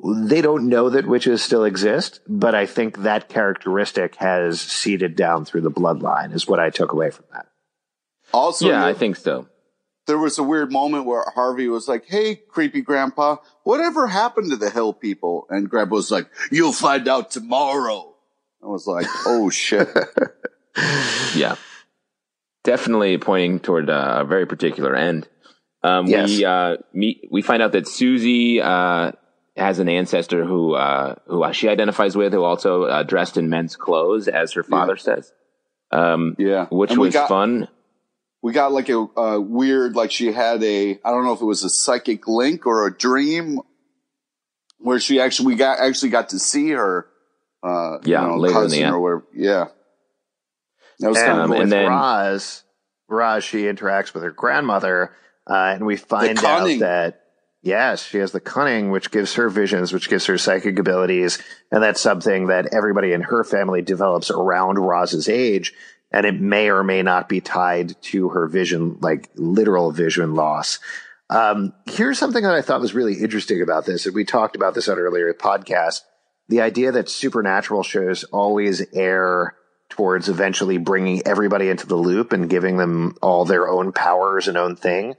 they 0.02 0.42
don't 0.42 0.70
know 0.70 0.90
that 0.90 1.08
witches 1.08 1.42
still 1.42 1.66
exist 1.66 2.22
but 2.28 2.56
i 2.56 2.66
think 2.66 3.00
that 3.00 3.28
characteristic 3.28 4.16
has 4.16 4.62
seeded 4.62 5.16
down 5.16 5.44
through 5.44 5.62
the 5.62 5.72
bloodline 5.72 6.34
is 6.34 6.48
what 6.48 6.60
i 6.60 6.70
took 6.70 6.94
away 6.94 7.10
from 7.10 7.26
that 7.34 7.48
Also, 8.34 8.68
yeah, 8.70 8.86
I 8.86 8.94
think 8.94 9.16
so. 9.16 9.48
there 10.08 10.18
was 10.18 10.38
a 10.38 10.44
weird 10.44 10.72
moment 10.72 11.06
where 11.06 11.24
Harvey 11.36 11.68
was 11.68 11.88
like, 11.88 12.06
Hey, 12.08 12.36
creepy 12.36 12.82
grandpa, 12.82 13.38
whatever 13.64 14.08
happened 14.08 14.52
to 14.52 14.58
the 14.58 14.70
hill 14.70 14.94
people? 14.94 15.46
And 15.50 15.70
grandpa 15.70 15.96
was 15.96 16.12
like, 16.12 16.28
You'll 16.52 16.74
find 16.74 17.08
out 17.08 17.32
tomorrow. 17.32 18.14
I 18.64 18.68
was 18.68 18.86
like, 18.88 19.06
Oh 19.26 19.50
shit. 19.50 19.88
Yeah, 21.36 21.56
definitely 22.64 23.18
pointing 23.18 23.60
toward 23.60 23.90
uh, 23.90 24.20
a 24.22 24.26
very 24.26 24.46
particular 24.46 24.96
end. 24.96 25.28
Um, 25.84 26.08
Yes. 26.08 26.30
We 26.30 26.46
uh, 26.46 26.78
meet. 26.94 27.28
We 27.32 27.42
find 27.42 27.62
out 27.62 27.72
that 27.74 27.88
Susie 27.88 28.62
uh, 28.62 29.12
has 29.58 29.80
an 29.80 29.90
ancestor 29.90 30.46
who 30.46 30.74
uh, 30.76 31.16
who 31.28 31.52
she 31.54 31.68
identifies 31.70 32.16
with, 32.16 32.34
who 32.34 32.44
also 32.44 32.84
uh, 32.84 33.04
dressed 33.04 33.38
in 33.38 33.50
men's 33.50 33.76
clothes, 33.76 34.28
as 34.28 34.54
her 34.54 34.64
father 34.64 34.96
says. 34.98 35.32
Um, 35.92 36.36
Yeah. 36.38 36.68
which 36.70 36.92
And 36.92 37.00
was 37.00 37.14
got- 37.14 37.30
fun. 37.30 37.68
We 38.42 38.54
got 38.54 38.72
like 38.72 38.90
a, 38.90 38.98
a 38.98 39.40
weird, 39.42 39.96
like 39.96 40.12
she 40.12 40.32
had 40.32 40.64
a, 40.64 40.92
I 41.04 41.12
don't 41.12 41.26
know 41.26 41.34
if 41.34 41.42
it 41.42 41.46
was 41.46 41.64
a 41.64 41.70
psychic 41.70 42.28
link 42.28 42.66
or 42.66 42.88
a 42.88 42.96
dream 42.98 43.60
where 44.78 45.00
she 45.00 45.20
actually, 45.20 45.48
we 45.48 45.56
got, 45.56 45.80
actually 45.80 46.10
got 46.10 46.30
to 46.30 46.40
see 46.40 46.70
her, 46.72 47.08
uh, 47.64 47.98
Yeah, 48.04 48.22
you 48.22 48.28
know, 48.30 48.38
later 48.38 48.48
in 48.48 48.54
the 48.54 48.60
cousin 48.62 48.84
end. 48.84 48.96
or 48.96 49.00
whatever. 49.02 49.26
Yeah. 49.36 49.66
That 51.00 51.10
was 51.10 51.18
kind 51.18 51.32
and 51.32 51.40
of 51.40 51.44
Um, 51.44 51.50
cool. 51.50 51.58
with 51.58 51.64
and 51.64 51.72
then- 51.72 51.90
Roz, 51.90 52.64
Roz, 53.10 53.44
she 53.44 53.64
interacts 53.64 54.14
with 54.14 54.24
her 54.24 54.32
grandmother, 54.32 55.16
uh, 55.50 55.74
and 55.76 55.86
we 55.86 55.96
find 55.98 56.38
out 56.46 56.80
that 56.80 57.22
yes, 57.62 58.06
she 58.06 58.20
has 58.20 58.32
the 58.32 58.40
cunning, 58.40 58.92
which 58.92 59.12
gives 59.12 59.34
her 59.36 59.50
visions, 59.50 59.92
which 59.92 60.10
gives 60.10 60.26
her 60.28 60.38
psychic 60.38 60.78
abilities, 60.80 61.40
and 61.72 61.82
that's 61.84 62.00
something 62.00 62.48
that 62.48 62.74
everybody 62.74 63.12
in 63.14 63.22
her 63.22 63.44
family 63.44 63.82
develops 63.82 64.30
around 64.32 64.78
Roz's 64.78 65.28
age, 65.28 65.74
and 66.12 66.26
it 66.26 66.40
may 66.40 66.70
or 66.70 66.84
may 66.84 67.02
not 67.02 67.30
be 67.30 67.42
tied 67.42 68.02
to 68.04 68.30
her 68.30 68.48
vision, 68.48 68.98
like 69.02 69.30
literal 69.36 69.92
vision 69.92 70.36
loss. 70.36 70.80
Um, 71.30 71.74
here's 71.86 72.18
something 72.18 72.44
that 72.44 72.56
I 72.56 72.62
thought 72.62 72.82
was 72.82 72.96
really 72.96 73.16
interesting 73.16 73.62
about 73.62 73.86
this, 73.86 74.06
and 74.06 74.16
we 74.16 74.26
talked 74.26 74.56
about 74.56 74.74
this 74.74 74.88
on 74.88 74.98
an 74.98 75.04
earlier 75.04 75.32
podcast. 75.34 76.02
The 76.48 76.62
idea 76.62 76.92
that 76.92 77.10
supernatural 77.10 77.84
shows 77.84 78.24
always 78.26 78.84
err 78.94 79.56
towards 79.90 80.30
eventually 80.30 80.78
bringing 80.78 81.22
everybody 81.28 81.70
into 81.70 81.86
the 81.88 81.96
loop 81.96 82.32
and 82.34 82.50
giving 82.50 82.78
them 82.78 83.16
all 83.22 83.46
their 83.46 83.68
own 83.68 83.92
powers 83.92 84.48
and 84.48 84.58
own 84.58 84.76
thing. 84.76 85.16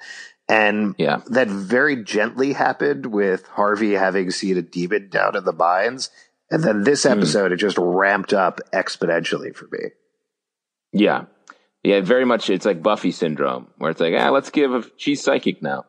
And 0.49 0.95
Yeah. 0.99 1.21
that 1.29 1.49
very 1.49 2.03
gently 2.03 2.53
happened 2.53 3.07
with 3.07 3.47
Harvey 3.47 3.93
having 3.93 4.31
seen 4.33 4.57
a 4.59 4.63
demon 4.63 5.09
down 5.09 5.37
in 5.37 5.45
the 5.45 5.53
mines. 5.53 6.11
And 6.51 6.65
then 6.65 6.83
this 6.83 7.07
episode, 7.07 7.53
it 7.53 7.57
just 7.57 7.79
ramped 7.79 8.33
up 8.33 8.61
exponentially 8.73 9.55
for 9.55 9.69
me. 9.71 9.91
Yeah, 10.93 11.27
yeah, 11.83 12.01
very 12.01 12.25
much. 12.25 12.51
It's 12.51 12.67
like 12.67 12.83
Buffy 12.83 13.13
syndrome, 13.13 13.69
where 13.79 13.91
it's 13.91 14.01
like, 14.01 14.15
ah, 14.17 14.31
let's 14.31 14.51
give. 14.51 14.73
A, 14.73 14.85
she's 14.97 15.23
psychic 15.23 15.63
now. 15.63 15.85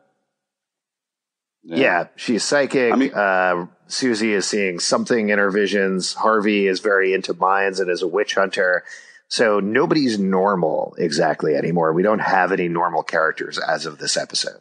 Yeah, 1.63 2.07
she's 2.15 2.43
psychic. 2.43 2.93
I 2.93 2.95
mean- 2.95 3.13
uh, 3.13 3.67
Susie 3.87 4.33
is 4.33 4.47
seeing 4.47 4.79
something 4.79 5.29
in 5.29 5.37
her 5.37 5.51
visions. 5.51 6.13
Harvey 6.13 6.67
is 6.67 6.79
very 6.79 7.13
into 7.13 7.33
mines 7.33 7.79
and 7.79 7.89
is 7.89 8.01
a 8.01 8.07
witch 8.07 8.35
hunter. 8.35 8.83
So 9.27 9.59
nobody's 9.59 10.17
normal 10.17 10.95
exactly 10.97 11.55
anymore. 11.55 11.93
We 11.93 12.03
don't 12.03 12.19
have 12.19 12.51
any 12.51 12.67
normal 12.67 13.03
characters 13.03 13.57
as 13.57 13.85
of 13.85 13.97
this 13.97 14.17
episode. 14.17 14.59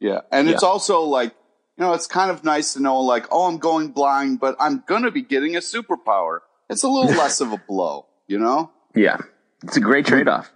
Yeah. 0.00 0.20
And 0.30 0.48
it's 0.48 0.62
also 0.62 1.02
like, 1.02 1.34
you 1.76 1.84
know, 1.84 1.92
it's 1.92 2.06
kind 2.06 2.30
of 2.30 2.44
nice 2.44 2.74
to 2.74 2.80
know 2.82 3.00
like, 3.00 3.26
oh, 3.30 3.46
I'm 3.46 3.58
going 3.58 3.88
blind, 3.88 4.40
but 4.40 4.56
I'm 4.60 4.84
going 4.86 5.02
to 5.04 5.10
be 5.10 5.22
getting 5.22 5.56
a 5.56 5.60
superpower. 5.60 6.40
It's 6.68 6.82
a 6.82 6.88
little 6.88 7.10
less 7.16 7.40
of 7.40 7.52
a 7.52 7.56
blow, 7.56 8.06
you 8.26 8.38
know? 8.38 8.70
Yeah, 8.98 9.18
it's 9.62 9.76
a 9.76 9.80
great 9.80 10.06
trade 10.06 10.28
off. 10.28 10.50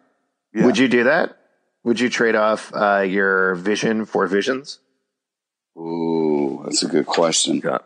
Yeah. 0.54 0.64
Would 0.66 0.78
you 0.78 0.88
do 0.88 1.04
that? 1.04 1.36
Would 1.84 2.00
you 2.00 2.08
trade 2.08 2.34
off 2.34 2.72
uh, 2.74 3.00
your 3.00 3.54
vision 3.54 4.04
for 4.04 4.26
visions? 4.26 4.78
Ooh, 5.76 6.60
that's 6.64 6.82
a 6.82 6.88
good 6.88 7.06
question. 7.06 7.60
Yeah. 7.64 7.78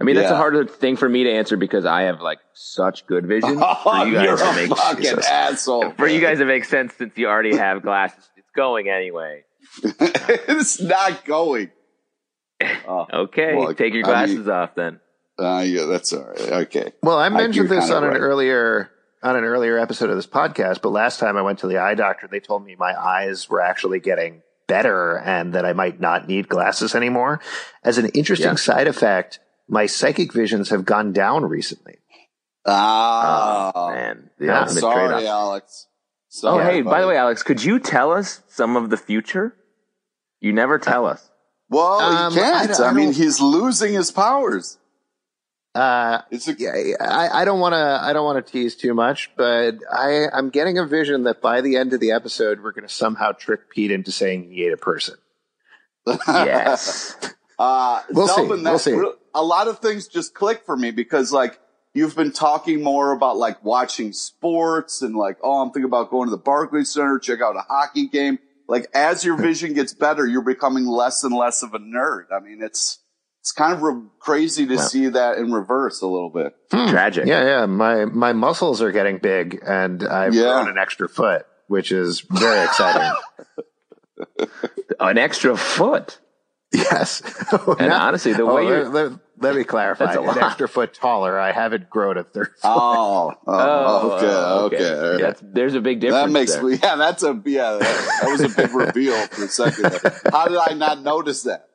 I 0.00 0.04
mean, 0.04 0.16
that's 0.16 0.30
a 0.30 0.34
Yeah. 0.34 0.36
harder 0.38 0.66
thing 0.66 0.96
for 0.96 1.08
me 1.08 1.24
to 1.24 1.30
answer 1.30 1.56
because 1.56 1.84
I 1.84 2.02
have 2.02 2.20
like 2.20 2.38
such 2.54 3.06
good 3.06 3.26
vision. 3.26 3.58
Oh, 3.60 3.74
for 3.82 4.06
you 4.06 4.14
guys 4.14 4.24
you're 4.24 4.36
to 4.36 4.44
a 4.50 4.54
make 4.54 4.76
fucking 4.76 5.02
Jesus. 5.02 5.26
asshole. 5.26 5.90
for 5.92 6.06
you 6.08 6.20
guys 6.20 6.38
to 6.38 6.44
make 6.44 6.64
sense 6.64 6.94
since 6.94 7.12
you 7.16 7.28
already 7.28 7.56
have 7.56 7.82
glasses. 7.82 8.28
It's 8.36 8.50
going 8.54 8.88
anyway. 8.88 9.44
it's 9.82 10.80
not 10.80 11.24
going. 11.24 11.70
Oh, 12.88 13.06
Okay, 13.12 13.54
Well, 13.54 13.74
take 13.74 13.92
your 13.92 14.06
I 14.06 14.24
mean- 14.26 14.34
glasses 14.36 14.48
off 14.48 14.74
then. 14.76 14.98
uh, 15.38 15.62
yeah, 15.66 15.84
that's 15.84 16.12
all 16.14 16.24
right. 16.24 16.40
Okay. 16.66 16.92
Well, 17.02 17.18
I 17.18 17.26
I 17.26 17.28
mentioned 17.28 17.68
think 17.68 17.82
this 17.82 17.90
on 17.90 18.02
an 18.04 18.10
right. 18.10 18.16
earlier 18.20 18.90
on 19.22 19.36
an 19.36 19.44
earlier 19.44 19.78
episode 19.78 20.10
of 20.10 20.16
this 20.16 20.26
podcast, 20.26 20.82
but 20.82 20.90
last 20.90 21.18
time 21.18 21.36
I 21.36 21.42
went 21.42 21.60
to 21.60 21.66
the 21.66 21.78
eye 21.78 21.94
doctor, 21.94 22.28
they 22.28 22.40
told 22.40 22.64
me 22.64 22.76
my 22.76 22.94
eyes 22.98 23.48
were 23.48 23.60
actually 23.60 24.00
getting 24.00 24.42
better 24.68 25.16
and 25.18 25.54
that 25.54 25.64
I 25.64 25.72
might 25.72 26.00
not 26.00 26.26
need 26.28 26.48
glasses 26.48 26.94
anymore. 26.94 27.40
As 27.84 27.98
an 27.98 28.06
interesting 28.10 28.50
Yeah. 28.50 28.54
side 28.56 28.88
effect, 28.88 29.38
my 29.68 29.86
psychic 29.86 30.32
visions 30.32 30.70
have 30.70 30.84
gone 30.84 31.12
down 31.12 31.44
recently. 31.44 31.98
Ah, 32.66 33.72
Oh, 33.74 33.90
man, 33.90 34.30
the 34.38 34.46
Yeah. 34.46 34.60
ultimate 34.60 34.80
sorry, 34.80 35.08
trade-off. 35.08 35.22
Alex. 35.24 35.86
Oh, 35.88 36.58
Sorry, 36.58 36.64
hey, 36.64 36.82
by 36.82 37.00
the 37.00 37.06
way, 37.06 37.16
Alex, 37.16 37.42
could 37.42 37.62
you 37.64 37.78
tell 37.78 38.12
us 38.12 38.42
some 38.48 38.76
of 38.76 38.90
the 38.90 38.96
future? 38.96 39.56
You 40.40 40.52
never 40.52 40.78
tell 40.78 41.06
us. 41.06 41.30
Well, 41.70 42.00
Um, 42.00 42.32
he 42.32 42.38
can't. 42.40 42.68
don't- 42.70 42.80
I, 42.80 42.88
I 42.88 42.92
mean, 42.92 43.12
he's 43.12 43.40
losing 43.40 43.92
his 43.94 44.10
powers. 44.10 44.78
Uh, 45.76 46.22
It's 46.30 46.48
a, 46.48 46.54
yeah, 46.58 46.94
I, 47.00 47.42
I 47.42 47.44
don't 47.44 47.60
want 47.60 47.74
to. 47.74 48.00
I 48.02 48.12
don't 48.12 48.24
want 48.24 48.44
to 48.44 48.52
tease 48.52 48.74
too 48.76 48.94
much, 48.94 49.30
but 49.36 49.78
I, 49.92 50.26
I'm 50.32 50.50
getting 50.50 50.78
a 50.78 50.86
vision 50.86 51.24
that 51.24 51.40
by 51.42 51.60
the 51.60 51.76
end 51.76 51.92
of 51.92 52.00
the 52.00 52.12
episode, 52.12 52.62
we're 52.62 52.72
going 52.72 52.86
to 52.86 52.92
somehow 52.92 53.32
trick 53.32 53.68
Pete 53.70 53.90
into 53.90 54.10
saying 54.12 54.50
he 54.50 54.64
ate 54.66 54.72
a 54.72 54.76
person. 54.76 55.16
Yes. 56.28 57.16
Uh, 57.58 58.02
We'll 58.10 58.28
see. 58.28 58.42
We'll 58.42 58.78
see. 58.78 58.92
real- 58.92 59.14
a 59.34 59.42
lot 59.42 59.66
of 59.66 59.78
things 59.78 60.08
just 60.08 60.34
click 60.34 60.64
for 60.66 60.76
me 60.76 60.90
because 60.90 61.32
like 61.32 61.58
you've 61.94 62.14
been 62.14 62.30
talking 62.30 62.82
more 62.82 63.12
about 63.12 63.38
like 63.38 63.64
watching 63.64 64.12
sports 64.12 65.00
and 65.00 65.16
like, 65.16 65.38
oh, 65.42 65.62
I'm 65.62 65.68
thinking 65.70 65.86
about 65.86 66.10
going 66.10 66.26
to 66.26 66.30
the 66.30 66.36
Barclays 66.36 66.90
Center, 66.90 67.18
check 67.18 67.40
out 67.40 67.56
a 67.56 67.60
hockey 67.62 68.08
game. 68.08 68.38
Like 68.68 68.88
as 68.94 69.24
your 69.24 69.36
vision 69.40 69.72
gets 69.72 69.94
better, 69.94 70.26
you're 70.26 70.42
becoming 70.42 70.84
less 70.84 71.24
and 71.24 71.34
less 71.34 71.62
of 71.62 71.72
a 71.72 71.78
nerd. 71.78 72.26
I 72.30 72.40
mean, 72.40 72.62
it's, 72.62 72.98
it's 73.46 73.52
kind 73.52 73.72
of 73.74 73.80
re- 73.82 74.02
crazy 74.18 74.66
to 74.66 74.76
see 74.76 75.06
that 75.06 75.38
in 75.38 75.52
reverse 75.52 76.02
a 76.02 76.06
little 76.08 76.30
bit. 76.30 76.52
Tragic. 76.68 77.26
Yeah, 77.26 77.44
yeah. 77.44 77.66
My 77.66 78.04
my 78.04 78.32
muscles 78.32 78.82
are 78.82 78.90
getting 78.90 79.18
big, 79.18 79.62
and 79.64 80.02
I've 80.02 80.34
Yeah. 80.34 80.42
grown 80.64 80.68
an 80.68 80.78
extra 80.78 81.08
foot, 81.08 81.46
which 81.68 81.92
is 81.92 82.22
very 82.28 82.64
exciting. 82.64 83.12
An 84.98 85.16
extra 85.16 85.56
foot. 85.56 86.18
yes. 86.72 87.22
And 87.78 87.92
honestly, 87.92 88.32
the 88.32 88.44
way 88.46 88.62
oh, 88.64 88.68
you're- 88.68 88.84
let, 88.88 89.10
let- 89.12 89.20
let 89.38 89.54
me 89.54 89.64
clarify. 89.64 90.06
That's 90.06 90.16
a 90.16 90.20
An 90.20 90.26
lot. 90.28 90.38
extra 90.42 90.66
foot 90.66 90.94
taller. 90.94 91.38
I 91.38 91.52
haven't 91.52 91.90
grown 91.90 92.16
a 92.16 92.24
third. 92.24 92.46
Foot. 92.46 92.56
Oh, 92.64 93.34
oh, 93.46 94.10
okay, 94.16 94.26
uh, 94.26 94.60
okay. 94.62 94.94
all 94.98 95.10
right. 95.10 95.20
That's, 95.20 95.42
there's 95.44 95.74
a 95.74 95.82
big 95.82 96.00
difference. 96.00 96.24
That 96.24 96.32
makes 96.32 96.54
there. 96.54 96.70
yeah, 96.70 96.96
that's 96.96 97.22
a, 97.22 97.40
yeah, 97.44 97.72
that, 97.72 98.20
that 98.22 98.30
was 98.30 98.40
a 98.40 98.48
big 98.56 98.74
reveal 98.74 99.14
for 99.26 99.44
a 99.44 99.48
second. 99.48 99.92
How 100.32 100.48
did 100.48 100.56
I 100.56 100.72
not 100.72 101.02
notice 101.02 101.42
that? 101.42 101.68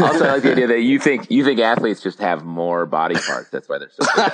Also, 0.00 0.26
I 0.26 0.32
like 0.34 0.42
the 0.42 0.52
idea 0.52 0.66
that 0.68 0.80
you 0.80 0.98
think 1.00 1.30
you 1.30 1.44
think 1.44 1.58
athletes 1.60 2.00
just 2.02 2.18
have 2.20 2.44
more 2.44 2.86
body 2.86 3.14
parts. 3.16 3.50
That's 3.50 3.68
why 3.68 3.78
they're 3.78 3.90
so. 3.90 4.04
Good. 4.14 4.32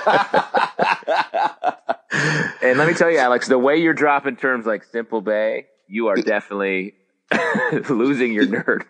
and 2.69 2.77
let 2.77 2.87
me 2.87 2.93
tell 2.93 3.09
you, 3.09 3.17
Alex, 3.17 3.47
the 3.47 3.57
way 3.57 3.77
you're 3.77 3.93
dropping 3.93 4.35
terms 4.35 4.65
like 4.65 4.83
Simple 4.83 5.21
Bay, 5.21 5.67
you 5.87 6.07
are 6.07 6.15
definitely 6.17 6.93
losing 7.89 8.33
your 8.33 8.45
nerd. 8.45 8.83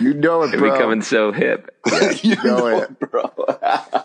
You 0.00 0.08
You 0.08 0.14
know 0.14 0.42
it, 0.42 0.50
They're 0.50 0.60
bro. 0.60 0.72
becoming 0.72 1.02
so 1.02 1.32
hip. 1.32 1.74
you 2.22 2.36
know 2.36 2.42
know 2.58 2.66
it. 2.80 2.90
it, 2.90 3.10
bro. 3.10 3.22
Uh, 3.48 4.04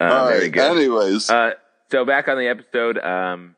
All 0.00 0.26
very 0.28 0.42
right. 0.44 0.52
good. 0.52 0.76
Anyways, 0.76 1.30
Uh, 1.30 1.50
so 1.90 2.04
back 2.04 2.28
on 2.28 2.36
the 2.38 2.48
episode, 2.48 2.98
um, 2.98 3.56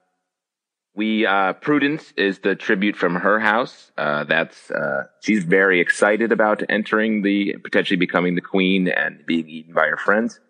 we 0.96 1.26
uh, 1.26 1.52
Prudence 1.52 2.12
is 2.16 2.38
the 2.40 2.54
tribute 2.56 2.96
from 2.96 3.16
her 3.16 3.38
house. 3.38 3.92
Uh, 3.98 4.24
that's 4.24 4.70
uh, 4.70 5.04
she's 5.20 5.44
very 5.44 5.80
excited 5.80 6.32
about 6.32 6.62
entering 6.68 7.22
the 7.22 7.56
potentially 7.62 7.98
becoming 7.98 8.34
the 8.34 8.40
queen 8.40 8.88
and 8.88 9.24
being 9.26 9.48
eaten 9.48 9.74
by 9.74 9.86
her 9.86 9.98
friends. 9.98 10.40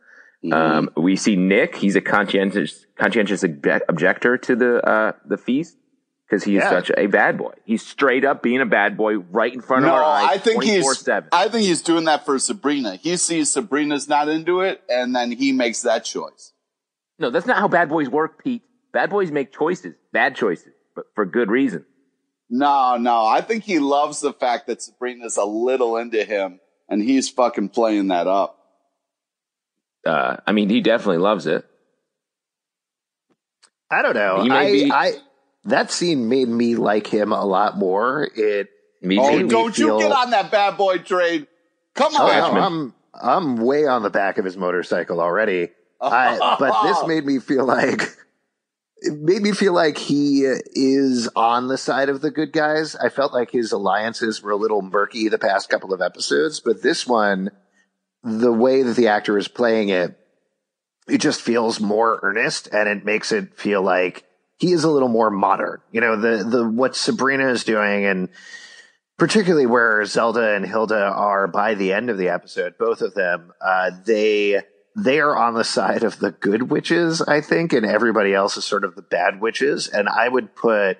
Mm-hmm. 0.44 0.52
Um, 0.52 0.90
we 0.96 1.16
see 1.16 1.34
Nick. 1.34 1.74
He's 1.76 1.96
a 1.96 2.00
conscientious 2.00 2.86
conscientious 2.98 3.42
objector 3.42 4.38
to 4.38 4.56
the 4.56 4.88
uh, 4.88 5.12
the 5.26 5.36
feast 5.36 5.76
because 6.28 6.44
he 6.44 6.56
is 6.56 6.62
Yeah. 6.62 6.70
such 6.70 6.90
a 6.96 7.06
bad 7.06 7.38
boy. 7.38 7.52
He's 7.64 7.84
straight 7.84 8.24
up 8.24 8.42
being 8.42 8.60
a 8.60 8.66
bad 8.66 8.96
boy 8.96 9.16
right 9.18 9.52
in 9.52 9.60
front 9.60 9.82
no, 9.84 9.88
of 9.88 9.94
our 9.94 10.04
eyes. 10.04 10.28
I 10.30 10.38
think 10.38 10.62
he's. 10.62 10.84
24/7. 10.86 11.28
I 11.32 11.48
think 11.48 11.66
he's 11.66 11.82
doing 11.82 12.04
that 12.04 12.24
for 12.24 12.38
Sabrina. 12.38 12.96
He 12.96 13.16
sees 13.16 13.52
Sabrina's 13.52 14.08
not 14.08 14.28
into 14.28 14.60
it, 14.60 14.82
and 14.88 15.14
then 15.14 15.32
he 15.32 15.52
makes 15.52 15.82
that 15.82 16.04
choice. 16.04 16.52
No, 17.18 17.30
that's 17.30 17.46
not 17.46 17.58
how 17.58 17.68
bad 17.68 17.88
boys 17.88 18.08
work, 18.08 18.42
Pete. 18.44 18.62
Bad 18.92 19.10
boys 19.10 19.30
make 19.30 19.52
choices, 19.52 19.94
bad 20.12 20.36
choices, 20.36 20.72
but 20.94 21.06
for 21.14 21.24
good 21.26 21.50
reason. 21.50 21.84
No, 22.48 22.96
no, 22.96 23.24
I 23.26 23.40
think 23.40 23.64
he 23.64 23.78
loves 23.78 24.20
the 24.20 24.32
fact 24.32 24.68
that 24.68 24.80
Sabrina's 24.80 25.36
a 25.36 25.44
little 25.44 25.96
into 25.96 26.22
him, 26.24 26.60
and 26.88 27.02
he's 27.02 27.28
fucking 27.28 27.70
playing 27.70 28.08
that 28.08 28.26
up. 28.26 28.58
Uh, 30.06 30.36
I 30.46 30.52
mean, 30.52 30.68
he 30.70 30.80
definitely 30.80 31.18
loves 31.18 31.46
it. 31.46 31.66
I 33.90 34.02
don't 34.02 34.14
know. 34.14 34.42
He 34.42 34.48
may 34.48 34.54
I, 34.56 34.70
be- 34.72 34.92
I 34.92 35.12
that 35.64 35.90
scene 35.90 36.28
made 36.28 36.48
me 36.48 36.76
like 36.76 37.06
him 37.06 37.32
a 37.32 37.44
lot 37.44 37.76
more. 37.76 38.28
It 38.36 38.68
Me 39.02 39.18
Oh, 39.18 39.26
made 39.26 39.38
too. 39.38 39.42
me 39.44 39.48
don't 39.50 39.74
feel- 39.74 39.96
you 40.00 40.08
get 40.08 40.12
on 40.12 40.30
that 40.30 40.50
bad 40.50 40.76
boy 40.76 40.98
train? 40.98 41.46
Come 41.94 42.12
Oh, 42.16 42.26
on. 42.30 42.54
no, 42.54 42.60
I'm 42.60 42.94
I'm 43.14 43.56
way 43.56 43.86
on 43.86 44.02
the 44.02 44.10
back 44.10 44.38
of 44.38 44.44
his 44.44 44.56
motorcycle 44.56 45.20
already. 45.20 45.70
I, 46.00 46.56
but 46.58 46.82
this 46.86 46.98
made 47.06 47.24
me 47.24 47.38
feel 47.38 47.64
like 47.64 48.02
it 48.98 49.18
made 49.18 49.42
me 49.42 49.52
feel 49.52 49.74
like 49.74 49.98
he 49.98 50.42
is 50.42 51.28
on 51.36 51.68
the 51.68 51.78
side 51.78 52.08
of 52.08 52.20
the 52.22 52.30
good 52.30 52.52
guys. 52.52 52.96
I 52.96 53.08
felt 53.08 53.32
like 53.32 53.50
his 53.50 53.72
alliances 53.72 54.42
were 54.42 54.52
a 54.52 54.56
little 54.56 54.82
murky 54.82 55.28
the 55.28 55.38
past 55.38 55.68
couple 55.68 55.92
of 55.92 56.00
episodes, 56.00 56.60
but 56.60 56.82
this 56.82 57.06
one, 57.06 57.50
the 58.22 58.52
way 58.52 58.82
that 58.82 58.96
the 58.96 59.08
actor 59.08 59.36
is 59.36 59.48
playing 59.48 59.90
it, 59.90 60.18
it 61.08 61.18
just 61.18 61.40
feels 61.40 61.78
more 61.78 62.18
earnest 62.22 62.68
and 62.72 62.88
it 62.88 63.04
makes 63.04 63.32
it 63.32 63.58
feel 63.58 63.82
like 63.82 64.24
he 64.58 64.72
is 64.72 64.84
a 64.84 64.90
little 64.90 65.08
more 65.08 65.30
modern. 65.30 65.80
You 65.92 66.00
know, 66.00 66.16
the 66.16 66.42
the 66.42 66.68
what 66.68 66.96
Sabrina 66.96 67.48
is 67.48 67.64
doing 67.64 68.06
and 68.06 68.28
particularly 69.18 69.66
where 69.66 70.04
Zelda 70.04 70.54
and 70.54 70.66
Hilda 70.66 71.04
are 71.04 71.46
by 71.46 71.74
the 71.74 71.92
end 71.92 72.10
of 72.10 72.18
the 72.18 72.30
episode, 72.30 72.76
both 72.78 73.02
of 73.02 73.14
them, 73.14 73.52
uh, 73.60 73.90
they 74.04 74.62
they 74.96 75.20
are 75.20 75.36
on 75.36 75.54
the 75.54 75.64
side 75.64 76.02
of 76.02 76.18
the 76.18 76.30
good 76.30 76.70
witches, 76.70 77.20
I 77.20 77.40
think, 77.42 77.72
and 77.74 77.84
everybody 77.84 78.32
else 78.32 78.56
is 78.56 78.64
sort 78.64 78.82
of 78.84 78.94
the 78.96 79.02
bad 79.02 79.40
witches. 79.40 79.88
And 79.88 80.08
I 80.08 80.26
would 80.28 80.54
put 80.56 80.98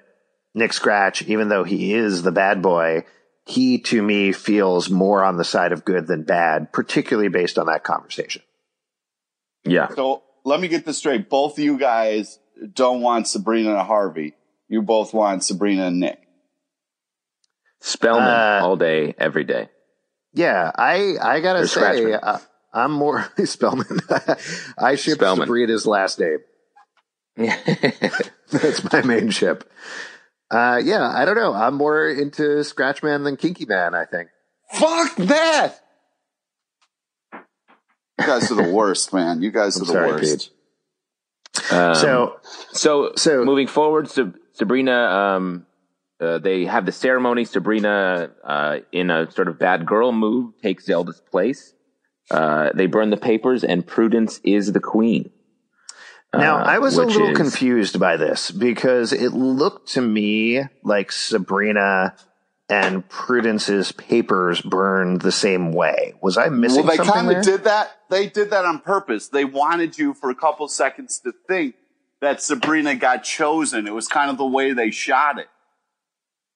Nick 0.55 0.73
Scratch, 0.75 1.23
even 1.23 1.49
though 1.49 1.65
he 1.65 1.95
is 1.95 2.23
the 2.23 2.31
bad 2.33 2.61
boy, 2.61 3.05
he 3.47 3.79
to 3.79 4.03
me 4.03 4.33
feels 4.33 4.91
more 4.91 5.25
on 5.25 5.37
the 5.39 5.45
side 5.45 5.73
of 5.73 5.85
good 5.85 6.07
than 6.07 6.25
bad, 6.25 6.73
particularly 6.73 7.29
based 7.29 7.59
on 7.59 7.67
that 7.67 7.85
conversation. 7.85 8.43
Yeah. 9.65 9.89
So 9.95 10.23
let 10.45 10.61
me 10.61 10.69
get 10.69 10.85
this 10.85 10.99
straight. 10.99 11.29
Both 11.31 11.55
of 11.59 11.65
you 11.65 11.79
guys 11.79 12.39
don't 12.75 13.01
want 13.01 13.29
Sabrina 13.29 13.71
and 13.71 13.87
Harvey. 13.87 14.35
You 14.69 14.83
both 14.83 15.15
want 15.15 15.43
Sabrina 15.45 15.87
and 15.87 16.01
Nick. 16.01 16.21
Spellman 17.81 18.29
Uh, 18.29 18.61
all 18.63 18.77
day, 18.77 19.15
every 19.19 19.45
day. 19.45 19.69
Yeah, 20.33 20.71
I 20.75 21.15
I 21.21 21.41
gotta 21.41 21.61
Or 21.61 21.67
say, 21.67 21.81
Scratchman. 21.81 22.19
uh, 22.23 22.39
I'm 22.73 22.93
more 22.93 23.31
Spellman. 23.45 24.01
I 24.79 24.97
ship 24.97 25.15
Spellman. 25.19 25.47
Sabrina's 25.47 25.87
last 25.87 26.21
name. 26.21 26.39
That's 27.37 28.93
my 28.93 29.03
main 29.03 29.31
ship. 29.31 29.71
Uh, 30.51 30.81
yeah, 30.83 31.09
I 31.09 31.25
don't 31.25 31.37
know. 31.37 31.53
I'm 31.53 31.75
more 31.75 32.09
into 32.09 32.43
Scratchman 32.63 33.25
than 33.25 33.37
Kinky 33.37 33.67
Man. 33.67 33.95
I 33.95 34.05
think. 34.05 34.29
Fuck 34.73 35.17
that! 35.17 35.81
You 38.19 38.27
guys 38.27 38.51
are 38.51 38.55
the 38.55 38.73
worst, 38.73 39.13
man. 39.13 39.43
You 39.43 39.51
guys 39.51 39.77
are 39.77 39.81
I'm 39.83 39.87
the 39.87 39.93
sorry, 39.93 40.11
worst. 40.13 40.51
Um, 41.73 41.95
so 41.95 42.41
so, 42.73 43.13
so- 43.17 43.45
moving 43.45 43.67
forward, 43.67 44.09
Sab- 44.09 44.37
Sabrina, 44.53 44.93
um, 44.93 45.67
uh, 46.21 46.39
they 46.39 46.65
have 46.65 46.87
the 46.87 46.93
ceremony. 46.93 47.45
Sabrina, 47.45 48.31
uh, 48.43 48.79
in 48.93 49.11
a 49.11 49.31
sort 49.31 49.49
of 49.49 49.59
bad 49.59 49.85
girl 49.85 50.13
move, 50.13 50.55
takes 50.63 50.87
Zelda's 50.87 51.21
place. 51.31 51.75
Uh, 52.31 52.71
they 52.75 52.87
burn 52.87 53.11
the 53.11 53.17
papers, 53.17 53.63
and 53.65 53.87
Prudence 53.87 54.41
is 54.43 54.73
the 54.73 54.81
queen. 54.81 55.31
now 56.35 56.59
Uh, 56.59 56.65
I 56.65 56.79
was 56.81 56.97
a 56.99 57.05
little 57.05 57.29
is- 57.31 57.37
confused 57.37 57.99
by 58.01 58.17
this 58.17 58.51
because 58.51 59.13
it 59.13 59.33
looked 59.33 59.91
to 59.93 60.01
me 60.01 60.65
like 60.83 61.13
Sabrina 61.13 62.15
and 62.69 63.09
Prudence's 63.09 63.93
papers 63.93 64.61
burned 64.61 65.21
the 65.23 65.31
same 65.31 65.71
way. 65.73 66.15
Was 66.21 66.37
I 66.37 66.49
missing 66.49 66.83
Well, 66.85 66.91
they 66.91 66.97
something 66.97 67.15
kind 67.15 67.37
of 67.37 67.45
did 67.45 67.63
that. 67.65 67.93
They 68.11 68.27
did 68.29 68.51
that 68.51 68.65
on 68.65 68.81
purpose. 68.81 69.29
They 69.29 69.45
wanted 69.45 69.97
you 69.99 70.15
for 70.15 70.31
a 70.31 70.35
couple 70.35 70.67
seconds 70.67 71.21
to 71.21 71.33
think 71.47 71.77
that 72.21 72.43
Sabrina 72.43 72.97
got 72.97 73.23
chosen. 73.23 73.87
It 73.87 73.95
was 73.95 74.09
kind 74.09 74.31
of 74.33 74.37
the 74.37 74.47
way 74.47 74.73
they 74.73 74.91
shot 74.91 75.39
it. 75.39 75.47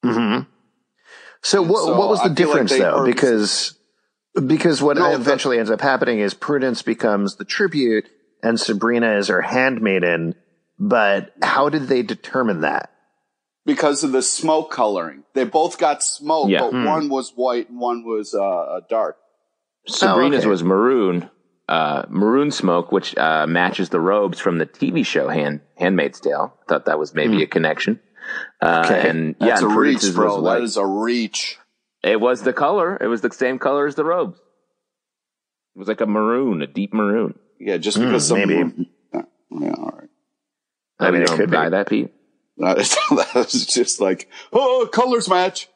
hmm 0.03 0.41
So 1.43 1.63
what 1.63 1.85
So 1.85 1.97
what 1.97 2.09
was 2.09 2.19
the 2.23 2.25
feel 2.25 2.31
like 2.31 2.37
difference 2.67 2.71
they 2.73 2.79
though? 2.81 2.91
purposely- 3.05 3.13
Because 3.13 3.75
because 4.47 4.81
what 4.83 4.97
No, 4.97 5.09
the- 5.11 5.15
eventually 5.17 5.59
ends 5.59 5.71
up 5.71 5.81
happening 5.81 6.21
is 6.21 6.35
Prudence 6.35 6.83
becomes 6.83 7.37
the 7.37 7.45
tribute 7.45 8.07
and 8.43 8.59
Sabrina 8.59 9.17
is 9.17 9.29
her 9.29 9.43
handmaiden. 9.43 10.35
But 10.79 11.35
how 11.43 11.69
did 11.69 11.89
they 11.89 12.03
determine 12.03 12.61
that? 12.63 12.91
because 13.67 14.03
of 14.03 14.11
the 14.11 14.23
smoke 14.23 14.71
coloring. 14.73 15.23
They 15.35 15.45
both 15.45 15.79
got 15.79 16.03
smoke, 16.03 16.49
Yeah. 16.49 16.61
but 16.63 16.71
Hmm. 16.73 16.85
one 16.87 17.09
was 17.11 17.31
white 17.37 17.69
and 17.69 17.79
one 17.79 18.03
was 18.05 18.35
uh, 18.35 18.81
dark. 18.89 19.19
Sabrina's 19.87 20.41
okay. 20.41 20.49
was 20.49 20.65
maroon, 20.65 21.31
uh, 21.69 22.05
maroon 22.09 22.51
smoke, 22.51 22.91
which 22.91 23.17
uh, 23.19 23.47
matches 23.47 23.91
the 23.91 24.01
robes 24.01 24.41
from 24.41 24.59
the 24.59 24.67
TV 24.67 25.05
show 25.05 25.29
Hand 25.29 25.61
Handmaid's 25.77 26.19
Tale. 26.21 26.55
Thought 26.69 26.87
that 26.87 26.99
was 26.99 27.15
maybe 27.15 27.43
a 27.43 27.47
connection. 27.47 28.01
Uh, 28.63 28.83
Okay. 28.87 29.09
And 29.09 29.37
yeah, 29.39 29.49
That's 29.49 29.63
and 29.63 29.71
a 29.73 29.75
reach, 29.79 29.99
Prudence's 29.99 30.15
bro. 30.15 30.41
was 30.41 30.75
That 30.75 30.81
a 30.81 30.87
reach. 30.87 31.59
It 32.03 32.21
was 32.21 32.43
the 32.43 32.53
color. 32.53 32.97
It 33.01 33.07
was 33.07 33.21
the 33.21 33.31
same 33.33 33.59
color 33.59 33.87
as 33.87 33.95
the 33.95 34.05
robes. 34.05 34.39
It 34.39 35.79
was 35.79 35.89
like 35.89 36.01
a 36.01 36.07
maroon, 36.07 36.63
a 36.63 36.67
deep 36.67 36.93
maroon. 36.95 37.39
Yeah, 37.59 37.77
just 37.77 37.99
because 37.99 38.27
some 38.27 38.39
maybe. 38.39 38.91
Yeah, 39.13 39.23
all 39.77 39.99
right. 39.99 40.09
I 40.99 41.09
Oh, 41.09 41.13
mean, 41.13 41.17
you 41.17 41.23
it 41.23 41.27
don't 41.27 41.37
could 41.39 41.51
be. 41.51 41.57
buy 41.57 41.69
that, 41.71 41.89
Pete? 41.89 42.11
That 42.59 42.79
is- 42.79 42.91
that 43.11 43.35
was 43.35 43.67
just 43.67 44.01
like, 44.01 44.29
oh, 44.53 44.89
colors 44.93 45.29
match. 45.29 45.69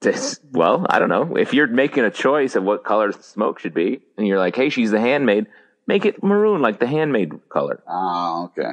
This- 0.00 0.40
well, 0.52 0.86
I 0.88 0.98
don't 0.98 1.08
know. 1.08 1.36
If 1.36 1.52
you're 1.52 1.66
making 1.66 2.04
a 2.04 2.10
choice 2.10 2.56
of 2.56 2.64
what 2.64 2.84
color 2.84 3.12
the 3.12 3.22
smoke 3.22 3.58
should 3.58 3.74
be, 3.74 4.00
and 4.16 4.26
you're 4.26 4.38
like, 4.38 4.56
"Hey, 4.56 4.70
she's 4.70 4.90
the 4.90 5.00
handmaid," 5.00 5.46
make 5.86 6.06
it 6.06 6.22
maroon, 6.22 6.62
like 6.62 6.80
the 6.80 6.86
handmaid 6.86 7.32
color. 7.50 7.82
Ah, 7.86 8.44
okay. 8.44 8.70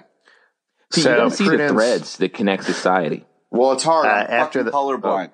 See, 0.94 1.02
So 1.02 1.10
you 1.12 1.16
don't 1.18 1.32
see 1.32 1.50
the 1.50 1.68
threads 1.68 2.18
that 2.18 2.34
connect 2.34 2.64
society. 2.64 3.26
Well, 3.52 3.74
it's 3.74 3.84
hard. 3.84 4.06
Uh, 4.06 4.10
after 4.10 4.34
after 4.34 4.64
the- 4.64 4.72
the 4.72 4.78
colorblind. 4.78 5.32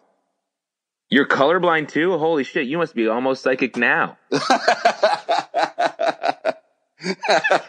You're 1.10 1.28
colorblind 1.28 1.90
too. 1.90 2.18
Holy 2.18 2.44
shit! 2.44 2.68
You 2.68 2.78
must 2.78 2.96
be 2.96 3.08
almost 3.08 3.44
psychic 3.44 3.78
now. 3.78 4.18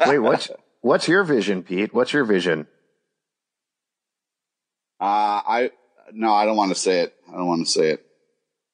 Wait, 0.06 0.18
what's 0.18 0.50
what's 0.80 1.08
your 1.08 1.24
vision, 1.24 1.62
Pete? 1.62 1.92
What's 1.92 2.12
your 2.12 2.24
vision? 2.24 2.66
Uh, 5.00 5.04
I 5.46 5.70
no, 6.12 6.32
I 6.32 6.44
don't 6.46 6.56
want 6.56 6.70
to 6.70 6.74
say 6.78 7.00
it. 7.00 7.14
I 7.28 7.32
don't 7.32 7.46
want 7.46 7.66
to 7.66 7.70
say 7.72 7.90
it. 7.90 8.06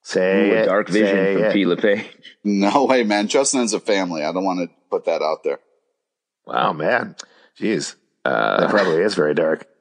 Say 0.03 0.51
Ooh, 0.51 0.55
a 0.55 0.63
it, 0.63 0.67
dark 0.67 0.89
vision 0.89 1.17
say 1.17 1.35
from 1.35 1.45
it. 1.45 1.53
Pete 1.53 1.67
LePage. 1.67 2.07
No 2.45 2.85
way, 2.85 3.03
man. 3.05 3.29
Justin 3.29 3.61
has 3.61 3.73
a 3.75 3.81
family. 3.81 4.23
I 4.25 4.33
don't 4.33 4.45
want 4.45 4.61
to 4.61 4.75
put 4.91 5.05
that 5.07 5.23
out 5.23 5.43
there. 5.45 5.59
Oh 6.47 6.53
Wow. 6.53 6.73
man, 6.73 7.17
jeez, 7.59 7.97
that 8.25 8.31
Uh, 8.33 8.69
probably 8.71 9.03
is 9.03 9.15
very 9.15 9.35
dark. 9.35 9.67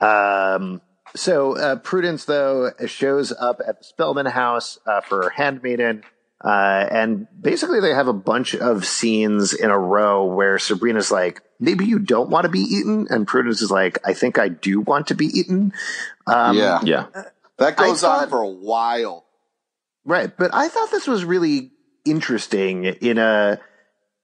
Um, 0.00 0.80
so 1.14 1.56
uh, 1.56 1.76
Prudence 1.76 2.24
though 2.24 2.72
shows 2.86 3.32
up 3.32 3.60
at 3.66 3.78
the 3.78 3.84
Spellman 3.84 4.26
house 4.26 4.78
uh, 4.86 5.00
for 5.00 5.24
her 5.24 5.30
handmaiden, 5.30 6.04
uh, 6.42 6.86
and 6.90 7.26
basically 7.38 7.80
they 7.80 7.94
have 7.94 8.08
a 8.08 8.12
bunch 8.12 8.54
of 8.54 8.84
scenes 8.84 9.52
in 9.52 9.70
a 9.70 9.78
row 9.78 10.24
where 10.24 10.58
Sabrina's 10.58 11.10
like, 11.10 11.42
"Maybe 11.60 11.84
you 11.84 11.98
don't 11.98 12.30
want 12.30 12.44
to 12.44 12.50
be 12.50 12.60
eaten," 12.60 13.06
and 13.10 13.26
Prudence 13.26 13.60
is 13.62 13.70
like, 13.70 13.98
"I 14.04 14.14
think 14.14 14.38
I 14.38 14.48
do 14.48 14.80
want 14.80 15.08
to 15.08 15.14
be 15.14 15.26
eaten." 15.26 15.72
Um, 16.26 16.56
yeah, 16.56 16.80
yeah. 16.82 17.06
that 17.58 17.76
goes 17.76 18.02
I 18.02 18.22
on 18.22 18.30
for 18.30 18.40
a 18.40 18.48
while. 18.48 19.24
Right, 20.04 20.34
but 20.36 20.52
I 20.54 20.68
thought 20.68 20.90
this 20.90 21.06
was 21.06 21.24
really 21.24 21.70
interesting 22.04 22.84
in 22.84 23.18
a 23.18 23.60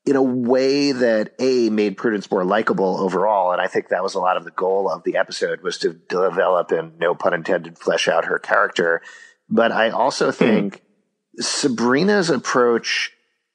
in 0.07 0.16
a 0.16 0.22
way 0.22 0.92
that 0.92 1.34
a 1.38 1.70
made 1.70 1.96
Prudence 1.96 2.30
more 2.30 2.44
likable 2.44 2.99
overall, 2.99 3.53
and 3.53 3.61
I 3.61 3.66
think 3.66 3.88
that 3.88 4.03
was 4.03 4.14
a 4.14 4.20
lot 4.20 4.36
of 4.36 4.44
the 4.44 4.51
goal 4.51 4.88
of 4.88 5.05
the 5.05 5.16
episode 5.16 5.61
was 5.61 5.78
to 5.78 5.92
develop 5.92 6.70
and 6.70 6.99
no 6.99 7.14
pun 7.14 7.34
intended 7.34 7.78
flesh 7.78 8.09
out 8.09 8.24
her 8.24 8.38
character. 8.38 9.03
but 9.49 9.72
I 9.72 9.90
also 9.90 10.26
hmm. 10.26 10.38
think 10.38 10.82
Sabrina's 11.38 12.30
approach 12.30 13.12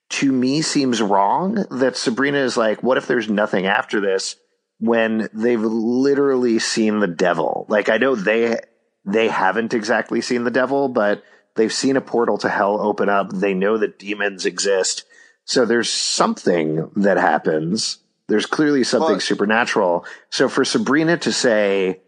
to 0.10 0.32
me 0.32 0.62
seems 0.62 1.02
wrong. 1.02 1.66
That 1.72 1.98
Sabrina 1.98 2.38
is 2.40 2.56
like, 2.56 2.84
what 2.84 2.98
if 2.98 3.08
there's 3.08 3.30
nothing 3.30 3.66
after 3.66 4.00
this? 4.00 4.36
When 4.80 5.30
they've 5.34 5.62
literally 5.62 6.60
seen 6.60 7.00
the 7.00 7.08
devil. 7.08 7.66
Like 7.70 7.90
I 7.90 7.98
know 7.98 8.16
they 8.16 8.60
they 9.06 9.28
haven't 9.28 9.74
exactly 9.74 10.22
seen 10.22 10.44
the 10.44 10.52
devil, 10.52 10.88
but 10.88 11.24
they've 11.56 11.74
seen 11.74 11.98
a 11.98 12.02
portal 12.02 12.38
to 12.40 12.50
hell 12.50 12.80
open 12.80 13.10
up. 13.10 13.32
They 13.32 13.54
know 13.54 13.78
that 13.78 14.00
demons 14.00 14.46
exist. 14.46 15.06
So 15.46 15.66
there's 15.66 15.90
something 15.90 16.90
that 16.96 17.18
happens. 17.18 18.00
There's 18.28 18.46
clearly 18.46 18.84
something 18.84 19.20
supernatural. 19.20 20.06
So 20.30 20.48
for 20.48 20.64
Sabrina 20.64 21.18
to 21.18 21.34
say, 21.34 22.00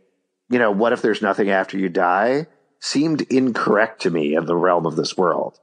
you 0.50 0.60
know, 0.60 0.72
what 0.72 0.94
if 0.94 1.02
there's 1.02 1.22
nothing 1.22 1.50
after 1.50 1.78
you 1.78 1.90
die 1.90 2.48
seemed 2.86 3.22
incorrect 3.24 4.02
to 4.04 4.12
me 4.12 4.36
in 4.36 4.46
the 4.46 4.56
realm 4.56 4.86
of 4.86 4.96
this 4.96 5.18
world. 5.18 5.60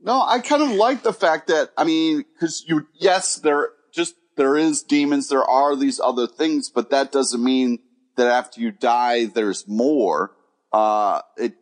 No, 0.00 0.22
I 0.22 0.38
kind 0.38 0.62
of 0.62 0.70
like 0.70 1.02
the 1.02 1.12
fact 1.12 1.48
that 1.48 1.70
I 1.76 1.84
mean, 1.84 2.24
because 2.32 2.64
you 2.66 2.86
yes, 2.94 3.36
there 3.36 3.70
just 3.92 4.14
there 4.36 4.56
is 4.56 4.82
demons, 4.82 5.28
there 5.28 5.44
are 5.44 5.76
these 5.76 6.00
other 6.00 6.26
things, 6.26 6.70
but 6.70 6.90
that 6.90 7.12
doesn't 7.12 7.42
mean 7.42 7.78
that 8.16 8.28
after 8.28 8.60
you 8.60 8.70
die, 8.70 9.26
there's 9.26 9.66
more. 9.68 10.32
Uh, 10.72 11.20
it 11.36 11.54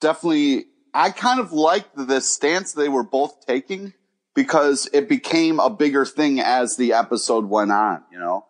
definitely. 0.00 0.66
I 0.94 1.10
kind 1.10 1.38
of 1.38 1.52
liked 1.52 1.94
the 1.96 2.20
stance 2.20 2.72
they 2.72 2.88
were 2.88 3.04
both 3.04 3.46
taking 3.46 3.92
because 4.38 4.88
it 4.92 5.08
became 5.08 5.58
a 5.58 5.68
bigger 5.68 6.04
thing 6.06 6.38
as 6.38 6.76
the 6.76 6.92
episode 6.92 7.46
went 7.46 7.72
on. 7.72 8.04
You 8.12 8.20
know, 8.20 8.46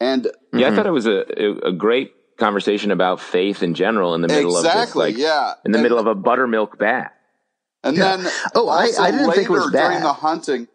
and 0.00 0.26
Yeah, 0.54 0.68
I 0.68 0.70
thought 0.70 0.86
mm-hmm. 0.86 0.88
it 0.88 0.92
was 0.92 1.06
a, 1.06 1.68
a 1.68 1.72
great 1.72 2.12
conversation 2.38 2.90
about 2.90 3.20
faith 3.20 3.62
in 3.62 3.74
general 3.74 4.14
in 4.14 4.22
the 4.22 4.28
middle 4.28 4.56
exactly, 4.56 4.80
of 4.80 4.86
this, 4.86 4.96
like, 4.96 5.16
yeah, 5.18 5.52
in 5.66 5.72
the 5.72 5.78
And- 5.78 5.82
middle 5.82 5.98
of 5.98 6.06
a 6.06 6.14
buttermilk 6.14 6.78
bath. 6.78 7.12
And 7.84 7.96
Yeah. 7.98 8.16
then, 8.16 8.32
Oh, 8.54 8.68
I- 8.70 8.92
I 8.98 9.10
didn't 9.10 9.30
think 9.32 9.48
it 9.48 9.52
was 9.52 9.66
later 9.66 9.88
during 9.88 10.02
the 10.02 10.12
hunting. 10.14 10.68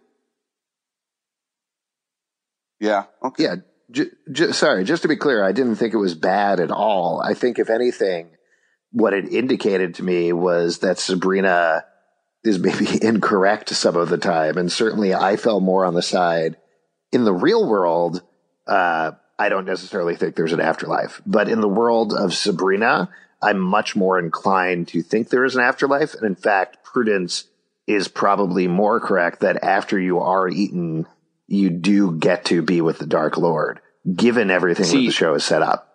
Yeah. 2.80 3.06
Okay. 3.24 3.44
Yeah. 3.44 3.56
J- 3.92 4.12
j- 4.32 4.52
sorry, 4.54 4.84
just 4.86 5.02
to 5.02 5.08
be 5.10 5.18
clear, 5.18 5.44
I 5.44 5.52
didn't 5.54 5.76
think 5.76 5.94
it 5.94 5.98
was 5.98 6.16
bad 6.16 6.60
at 6.60 6.72
all. 6.72 7.20
I 7.22 7.34
think, 7.34 7.60
if 7.60 7.70
anything, 7.70 8.30
what 8.92 9.14
it 9.14 9.28
indicated 9.34 9.96
to 9.96 10.04
me 10.04 10.32
was 10.34 10.80
that 10.80 10.98
Sabrina 11.00 11.84
is 12.44 12.60
maybe 12.60 12.88
incorrect 13.02 13.70
some 13.70 13.96
of 13.96 14.10
the 14.10 14.18
time. 14.18 14.58
And 14.58 14.72
certainly 14.72 15.14
I 15.14 15.38
fell 15.38 15.60
more 15.60 15.86
on 15.86 15.94
the 15.94 16.02
side 16.02 16.58
in 17.12 17.26
the 17.26 17.34
real 17.34 17.68
world. 17.68 18.22
Uh, 18.68 19.12
I 19.38 19.50
don't 19.50 19.66
necessarily 19.66 20.16
think 20.16 20.36
there's 20.36 20.54
an 20.54 20.62
afterlife, 20.62 21.22
but 21.26 21.50
in 21.50 21.62
the 21.62 21.68
world 21.68 22.14
of 22.14 22.34
Sabrina, 22.34 23.10
I'm 23.42 23.60
much 23.60 23.96
more 23.96 24.20
inclined 24.20 24.90
to 24.90 25.02
think 25.02 25.30
there 25.30 25.46
is 25.46 25.56
an 25.56 25.64
afterlife. 25.64 26.14
And 26.14 26.24
in 26.24 26.36
fact, 26.36 26.84
Prudence 26.84 27.46
is 27.88 28.08
probably 28.08 28.68
more 28.68 29.00
correct 29.00 29.40
that 29.40 29.64
after 29.64 30.00
you 30.00 30.20
are 30.20 30.48
eaten, 30.48 31.08
you 31.48 31.70
do 31.70 32.18
get 32.18 32.46
to 32.46 32.62
be 32.62 32.82
with 32.82 33.00
the 33.00 33.08
Dark 33.08 33.38
Lord, 33.38 33.82
given 34.16 34.52
everything 34.52 34.86
that 34.86 34.92
the 34.92 35.12
show 35.12 35.34
is 35.34 35.44
set 35.44 35.62
up. 35.62 35.88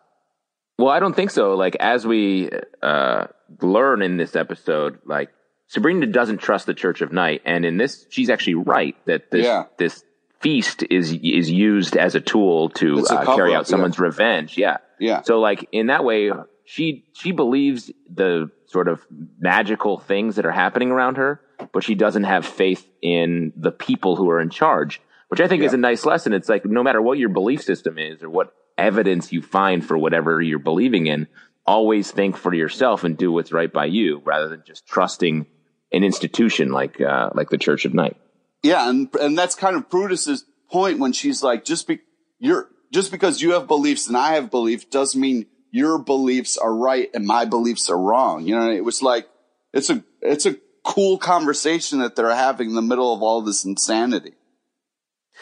Well, 0.78 0.90
I 0.90 0.98
don't 0.98 1.14
think 1.14 1.30
so. 1.30 1.54
Like 1.54 1.76
as 1.76 2.06
we 2.06 2.50
uh, 2.82 3.26
learn 3.62 4.02
in 4.02 4.16
this 4.16 4.36
episode, 4.36 4.98
like 5.06 5.30
Sabrina 5.68 6.06
doesn't 6.06 6.38
trust 6.38 6.66
the 6.66 6.74
Church 6.74 7.00
of 7.00 7.12
Night, 7.12 7.42
and 7.44 7.64
in 7.64 7.76
this, 7.76 8.06
she's 8.10 8.30
actually 8.30 8.54
right 8.54 8.96
that 9.06 9.30
this 9.30 9.44
Yeah. 9.46 9.64
this 9.78 10.04
feast 10.40 10.84
is 10.90 11.12
is 11.12 11.50
used 11.50 11.96
as 11.96 12.14
a 12.14 12.20
tool 12.20 12.68
to 12.70 12.98
a 12.98 13.14
uh, 13.14 13.36
carry 13.36 13.54
out 13.54 13.66
someone's 13.66 13.98
revenge. 13.98 14.56
Yeah. 14.56 14.78
Yeah. 15.00 15.22
So 15.22 15.40
like 15.40 15.68
in 15.72 15.86
that 15.88 16.04
way, 16.04 16.30
she 16.64 17.04
she 17.12 17.32
believes 17.32 17.90
the 18.12 18.50
sort 18.66 18.88
of 18.88 19.04
magical 19.38 19.98
things 19.98 20.36
that 20.36 20.46
are 20.46 20.52
happening 20.52 20.90
around 20.90 21.16
her, 21.16 21.40
but 21.72 21.82
she 21.84 21.94
doesn't 21.94 22.24
have 22.24 22.44
faith 22.46 22.86
in 23.02 23.52
the 23.56 23.70
people 23.72 24.16
who 24.16 24.28
are 24.30 24.40
in 24.40 24.50
charge, 24.50 25.00
which 25.28 25.40
I 25.40 25.48
think 25.48 25.62
is 25.62 25.72
a 25.72 25.76
nice 25.78 26.04
lesson. 26.04 26.32
It's 26.32 26.48
like 26.48 26.64
no 26.64 26.82
matter 26.82 27.00
what 27.02 27.18
your 27.18 27.28
belief 27.28 27.62
system 27.62 27.98
is 27.98 28.22
or 28.22 28.30
what 28.30 28.52
evidence 28.78 29.32
you 29.32 29.40
find 29.42 29.84
for 29.84 29.96
whatever 29.96 30.40
you're 30.40 30.58
believing 30.58 31.06
in, 31.06 31.26
always 31.66 32.10
think 32.10 32.36
for 32.36 32.52
yourself 32.52 33.04
and 33.04 33.16
do 33.16 33.32
what's 33.32 33.52
right 33.52 33.72
by 33.72 33.86
you 33.86 34.20
rather 34.24 34.48
than 34.48 34.62
just 34.66 34.86
trusting 34.86 35.46
an 35.92 36.04
institution 36.04 36.70
like 36.70 37.00
uh, 37.00 37.30
like 37.34 37.50
the 37.50 37.58
Church 37.58 37.84
of 37.84 37.94
Night. 37.94 38.16
Yeah, 38.62 38.88
and 38.88 39.08
and 39.20 39.36
that's 39.38 39.54
kind 39.54 39.76
of 39.76 39.88
Prudence's 39.88 40.44
point 40.70 40.98
when 40.98 41.12
she's 41.12 41.42
like, 41.42 41.64
just 41.64 41.86
be 41.86 42.00
you're 42.38 42.68
just 42.92 43.10
because 43.10 43.40
you 43.40 43.52
have 43.52 43.66
beliefs 43.66 44.06
and 44.06 44.16
I 44.16 44.34
have 44.34 44.50
beliefs 44.50 44.84
doesn't 44.84 45.20
mean 45.20 45.46
your 45.70 45.98
beliefs 45.98 46.56
are 46.56 46.74
right 46.74 47.10
and 47.14 47.26
my 47.26 47.44
beliefs 47.44 47.90
are 47.90 47.98
wrong. 47.98 48.46
You 48.46 48.56
know, 48.56 48.70
it 48.70 48.84
was 48.84 49.02
like 49.02 49.28
it's 49.72 49.90
a 49.90 50.02
it's 50.20 50.46
a 50.46 50.56
cool 50.84 51.18
conversation 51.18 51.98
that 51.98 52.16
they're 52.16 52.34
having 52.34 52.70
in 52.70 52.74
the 52.74 52.82
middle 52.82 53.12
of 53.12 53.22
all 53.22 53.42
this 53.42 53.64
insanity. 53.64 54.34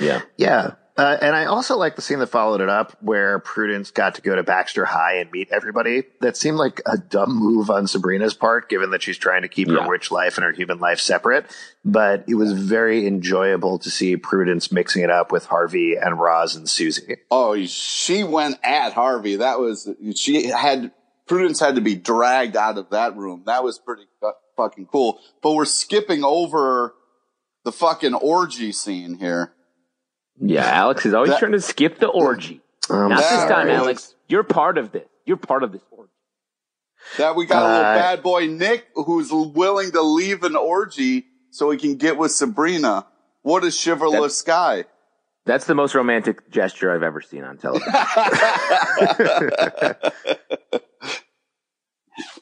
Yeah. 0.01 0.23
Yeah. 0.37 0.73
Uh, 0.97 1.17
and 1.21 1.35
I 1.35 1.47
also 1.47 1.77
like 1.77 1.97
the 1.97 2.03
scene 2.03 2.21
that 2.21 2.29
followed 2.29 2.61
it 2.61 2.69
up 2.69 2.97
where 3.01 3.41
Prudence 3.41 3.91
got 3.91 4.15
to 4.15 4.23
go 4.23 4.37
to 4.37 4.45
Baxter 4.45 4.85
High 4.85 5.15
and 5.17 5.29
meet 5.33 5.49
everybody. 5.51 6.05
That 6.21 6.37
seemed 6.37 6.57
like 6.57 6.81
a 6.87 6.97
dumb 6.97 7.35
move 7.35 7.69
on 7.69 7.89
Sabrina's 7.89 8.33
part, 8.35 8.69
given 8.69 8.91
that 8.91 9.03
she's 9.03 9.19
trying 9.19 9.43
to 9.43 9.49
keep 9.49 9.67
Yeah. 9.67 9.83
her 9.83 9.91
rich 9.91 10.13
life 10.13 10.37
and 10.37 10.45
her 10.45 10.53
human 10.53 10.79
life 10.79 11.01
separate. 11.01 11.47
But 11.85 12.23
it 12.29 12.37
was 12.37 12.53
very 12.53 13.09
enjoyable 13.09 13.81
to 13.81 13.91
see 13.91 14.17
Prudence 14.17 14.71
mixing 14.71 15.03
it 15.03 15.11
up 15.11 15.33
with 15.33 15.47
Harvey 15.47 15.97
and 15.97 16.21
Roz 16.21 16.55
and 16.55 16.69
Susie. 16.69 17.17
Oh, 17.29 17.57
she 17.67 18.23
went 18.23 18.61
at 18.63 18.93
Harvey. 18.93 19.35
That 19.37 19.59
was 19.59 19.89
she 20.15 20.47
had 20.47 20.93
Prudence 21.27 21.59
had 21.59 21.75
to 21.75 21.81
be 21.81 21.97
dragged 21.97 22.57
out 22.57 22.79
of 22.79 22.91
that 22.91 23.17
room. 23.17 23.43
That 23.47 23.65
was 23.65 23.81
pretty 23.81 24.05
fu- 24.21 24.31
fucking 24.57 24.87
cool. 24.87 25.19
But 25.43 25.55
we're 25.55 25.65
skipping 25.65 26.23
over 26.23 26.95
the 27.65 27.73
fucking 27.73 28.15
orgy 28.15 28.71
scene 28.71 29.15
here. 29.19 29.51
Yeah, 30.41 30.65
Alex 30.67 31.07
is 31.07 31.15
always 31.15 31.31
That- 31.31 31.39
trying 31.39 31.53
to 31.53 31.61
skip 31.61 31.99
the 31.99 32.09
orgy. 32.09 32.61
Um, 32.91 33.11
Not 33.11 33.19
this 33.19 33.45
time, 33.45 33.69
Alex. 33.69 34.15
You're 34.29 34.43
part 34.43 34.79
of 34.79 34.93
this. 34.93 35.07
You're 35.25 35.37
part 35.39 35.63
of 35.63 35.73
this 35.73 35.83
orgy. 35.91 36.11
That 37.19 37.37
we 37.37 37.47
got 37.47 37.63
a 37.63 37.67
little 37.69 37.85
Uh, 37.85 37.95
bad 37.95 38.23
boy 38.23 38.47
Nick 38.47 38.87
who's 38.95 39.31
willing 39.33 39.93
to 39.93 40.03
leave 40.03 40.43
an 40.45 40.57
orgy 40.57 41.27
so 41.51 41.71
he 41.71 41.79
can 41.79 41.97
get 41.97 42.17
with 42.17 42.33
Sabrina. 42.33 43.07
What 43.43 43.63
a 43.65 43.71
chivalrous 43.71 44.41
guy. 44.43 44.85
That's 45.47 45.67
the 45.67 45.75
most 45.75 45.95
romantic 45.95 46.51
gesture 46.51 46.91
I've 46.95 47.03
ever 47.03 47.21
seen 47.21 47.45
on 47.45 47.59
television. 47.59 47.93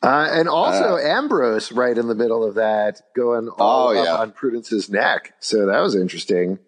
Uh, 0.02 0.28
and 0.30 0.48
also 0.48 0.98
Ambrose 0.98 1.72
right 1.72 1.96
in 1.96 2.06
the 2.08 2.14
middle 2.14 2.44
of 2.44 2.56
that, 2.56 3.00
going 3.16 3.48
all 3.48 3.88
Oh, 3.88 3.96
up 3.96 4.04
yeah. 4.04 4.16
on 4.16 4.32
Prudence's 4.32 4.90
neck. 4.90 5.32
So 5.40 5.66
that 5.66 5.80
was 5.80 5.94
interesting. 5.94 6.58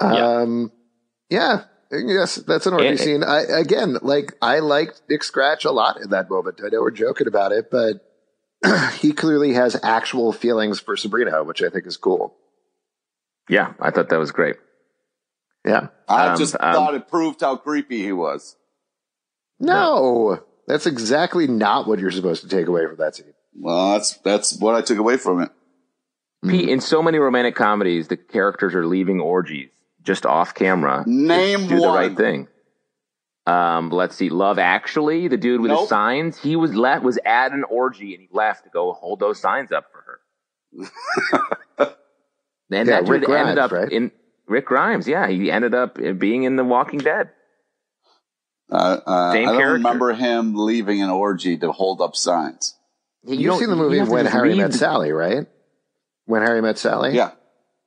Yeah. 0.00 0.38
Um, 0.40 0.72
yeah. 1.30 1.64
Yes, 1.90 2.34
that's 2.36 2.66
an 2.66 2.74
orgy 2.74 2.88
And- 2.88 2.98
scene. 2.98 3.22
I, 3.24 3.42
again, 3.42 3.96
like 4.02 4.34
I 4.42 4.58
liked 4.58 5.02
Nick 5.08 5.22
Scratch 5.22 5.64
a 5.64 5.70
lot 5.70 6.00
in 6.00 6.10
that 6.10 6.28
moment. 6.28 6.60
I 6.64 6.68
know 6.68 6.80
we're 6.80 6.90
joking 6.90 7.28
about 7.28 7.52
it, 7.52 7.70
but 7.70 8.02
he 8.98 9.12
clearly 9.12 9.52
has 9.54 9.78
actual 9.82 10.32
feelings 10.32 10.80
for 10.80 10.96
Sabrina, 10.96 11.44
which 11.44 11.62
I 11.62 11.68
think 11.68 11.86
is 11.86 11.96
cool. 11.96 12.34
yeah, 13.48 13.74
I 13.80 13.90
thought 13.92 14.08
that 14.08 14.18
was 14.18 14.32
great. 14.32 14.56
Yeah. 15.64 15.88
I 16.08 16.28
Um, 16.28 16.38
just 16.38 16.54
um, 16.58 16.74
thought 16.74 16.94
it 16.94 17.08
proved 17.08 17.40
how 17.40 17.56
creepy 17.56 18.02
he 18.02 18.12
was. 18.12 18.56
No, 19.58 20.44
that's 20.66 20.86
exactly 20.86 21.46
not 21.46 21.86
what 21.86 21.98
you're 21.98 22.10
supposed 22.10 22.42
to 22.42 22.48
take 22.48 22.66
away 22.66 22.86
from 22.86 22.96
that 22.96 23.14
scene. 23.16 23.32
Well, 23.54 23.92
that's 23.92 24.14
that's 24.18 24.58
what 24.58 24.74
I 24.74 24.82
took 24.82 24.98
away 24.98 25.16
from 25.16 25.40
it. 25.42 25.50
Pete, 26.46 26.68
in 26.68 26.80
so 26.80 27.02
many 27.02 27.18
romantic 27.18 27.54
comedies, 27.54 28.08
the 28.08 28.16
characters 28.16 28.74
are 28.74 28.86
leaving 28.86 29.20
orgies 29.20 29.70
just 30.06 30.24
off 30.24 30.54
camera. 30.54 31.02
to 31.04 31.10
Name 31.10 31.66
do 31.66 31.80
the 31.80 31.88
right 31.88 32.16
thing. 32.16 32.48
Um, 33.46 33.90
let's 33.90 34.16
see. 34.16 34.28
Love 34.30 34.58
Actually, 34.58 35.28
the 35.28 35.36
dude 35.36 35.60
with 35.60 35.70
the 35.70 35.86
signs, 35.86 36.38
he 36.40 36.56
was 36.56 36.74
left 36.74 37.04
was 37.04 37.18
at 37.24 37.52
an 37.52 37.64
orgy 37.64 38.14
and 38.14 38.22
he 38.22 38.28
left 38.32 38.64
to 38.64 38.70
go 38.70 38.92
hold 38.92 39.20
those 39.20 39.38
signs 39.38 39.70
up 39.70 39.84
for 39.92 40.02
her. 40.06 40.20
and 42.70 42.88
Yeah, 42.88 43.00
that 43.02 43.08
Rick 43.08 43.22
dude 43.26 43.30
ended 43.36 43.58
up 43.58 43.70
right? 43.72 43.90
in 43.90 44.10
Rick 44.46 44.66
Grimes. 44.66 45.06
Yeah, 45.06 45.28
he 45.28 45.50
ended 45.50 45.74
up 45.74 45.96
being 46.18 46.42
in 46.44 46.56
The 46.56 46.64
Walking 46.64 46.98
Dead. 46.98 47.30
Uh, 48.70 48.74
uh, 49.06 49.32
Same 49.32 49.48
I 49.48 49.52
don't 49.52 49.60
character. 49.60 49.72
remember 49.74 50.12
him 50.12 50.54
leaving 50.56 51.00
an 51.02 51.10
orgy 51.10 51.56
to 51.58 51.70
hold 51.70 52.00
up 52.00 52.16
signs. 52.16 52.74
You've 53.24 53.42
don't- 53.52 53.60
seen 53.60 53.70
the 53.70 53.76
movie 53.76 54.00
When 54.02 54.26
Harry 54.26 54.54
Met 54.56 54.72
the- 54.72 54.78
Sally, 54.78 55.12
right? 55.12 55.46
When 56.24 56.42
Harry 56.42 56.60
Met 56.62 56.78
Sally? 56.78 57.14
Yeah. 57.14 57.30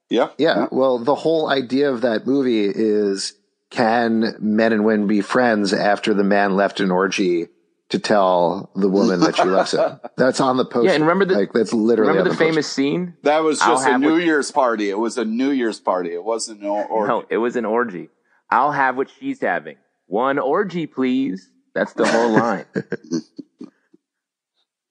Yeah. 0.10 0.30
Yeah. 0.38 0.68
Well, 0.72 1.00
the 1.00 1.16
whole 1.16 1.50
idea 1.50 1.92
of 1.92 2.02
that 2.02 2.26
movie 2.26 2.66
is 2.66 3.34
can 3.70 4.36
men 4.40 4.74
and 4.74 4.84
women 4.86 5.08
be 5.08 5.22
friends 5.22 5.74
after 5.74 6.14
the 6.14 6.24
man 6.24 6.56
left 6.56 6.80
an 6.80 6.90
orgy 6.92 7.48
to 7.90 8.00
tell 8.00 8.72
the 8.76 8.90
woman 8.90 9.20
that 9.20 9.36
she 9.36 9.44
loves 9.46 9.74
him? 9.74 10.00
That's 10.18 10.40
on 10.40 10.58
the 10.58 10.66
poster. 10.66 10.88
Yeah, 10.90 10.94
and 10.96 11.04
remember 11.04 11.26
the- 11.26 11.36
like 11.36 11.54
that's 11.54 11.74
literally 11.74 12.10
Remember 12.12 12.32
the 12.32 12.36
the, 12.38 12.44
famous 12.44 12.72
scene? 12.72 13.16
That 13.24 13.40
was 13.44 13.62
I'll 13.62 13.76
just 13.76 13.88
a 13.88 13.98
New 14.00 14.18
Year's 14.18 14.52
party. 14.52 14.90
It 14.90 14.98
was 14.98 15.18
a 15.18 15.26
New 15.26 15.52
Year's 15.52 15.80
party. 15.80 16.12
It 16.14 16.24
wasn't 16.24 16.62
an 16.62 16.68
orgy. 16.68 17.08
No, 17.10 17.24
it 17.30 17.38
was 17.38 17.56
an 17.56 17.66
orgy. 17.66 18.10
I'll 18.50 18.72
have 18.72 18.98
what 18.98 19.10
she's 19.20 19.40
having. 19.42 19.78
One 20.08 20.40
orgy, 20.40 20.88
please. 20.88 21.52
That's 21.76 21.94
the 21.94 22.08
whole 22.08 22.30
line. 22.40 22.66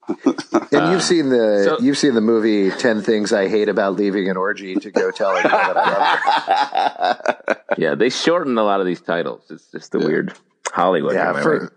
And 0.08 0.92
you've 0.92 1.02
seen 1.02 1.28
the 1.28 1.64
so- 1.64 1.84
you've 1.84 1.98
seen 1.98 2.14
the 2.14 2.20
movie 2.20 2.70
Ten 2.70 3.02
Things 3.02 3.32
I 3.32 3.48
Hate 3.48 3.68
About 3.68 3.94
Leaving 3.96 4.28
an 4.28 4.36
Orgy 4.36 4.74
to 4.76 4.90
go 4.90 5.10
tell 5.10 5.36
a 5.36 5.42
girl 5.42 5.50
that 5.50 5.76
I 5.76 7.08
love 7.08 7.18
her. 7.46 7.54
Yeah, 7.78 7.94
they 7.94 8.08
shortened 8.08 8.58
a 8.58 8.62
lot 8.64 8.80
of 8.80 8.86
these 8.86 9.00
titles. 9.00 9.44
It's 9.50 9.70
just 9.70 9.92
the 9.92 10.00
weird 10.00 10.32
Hollywood. 10.72 11.14
Yeah, 11.14 11.40
for, 11.40 11.72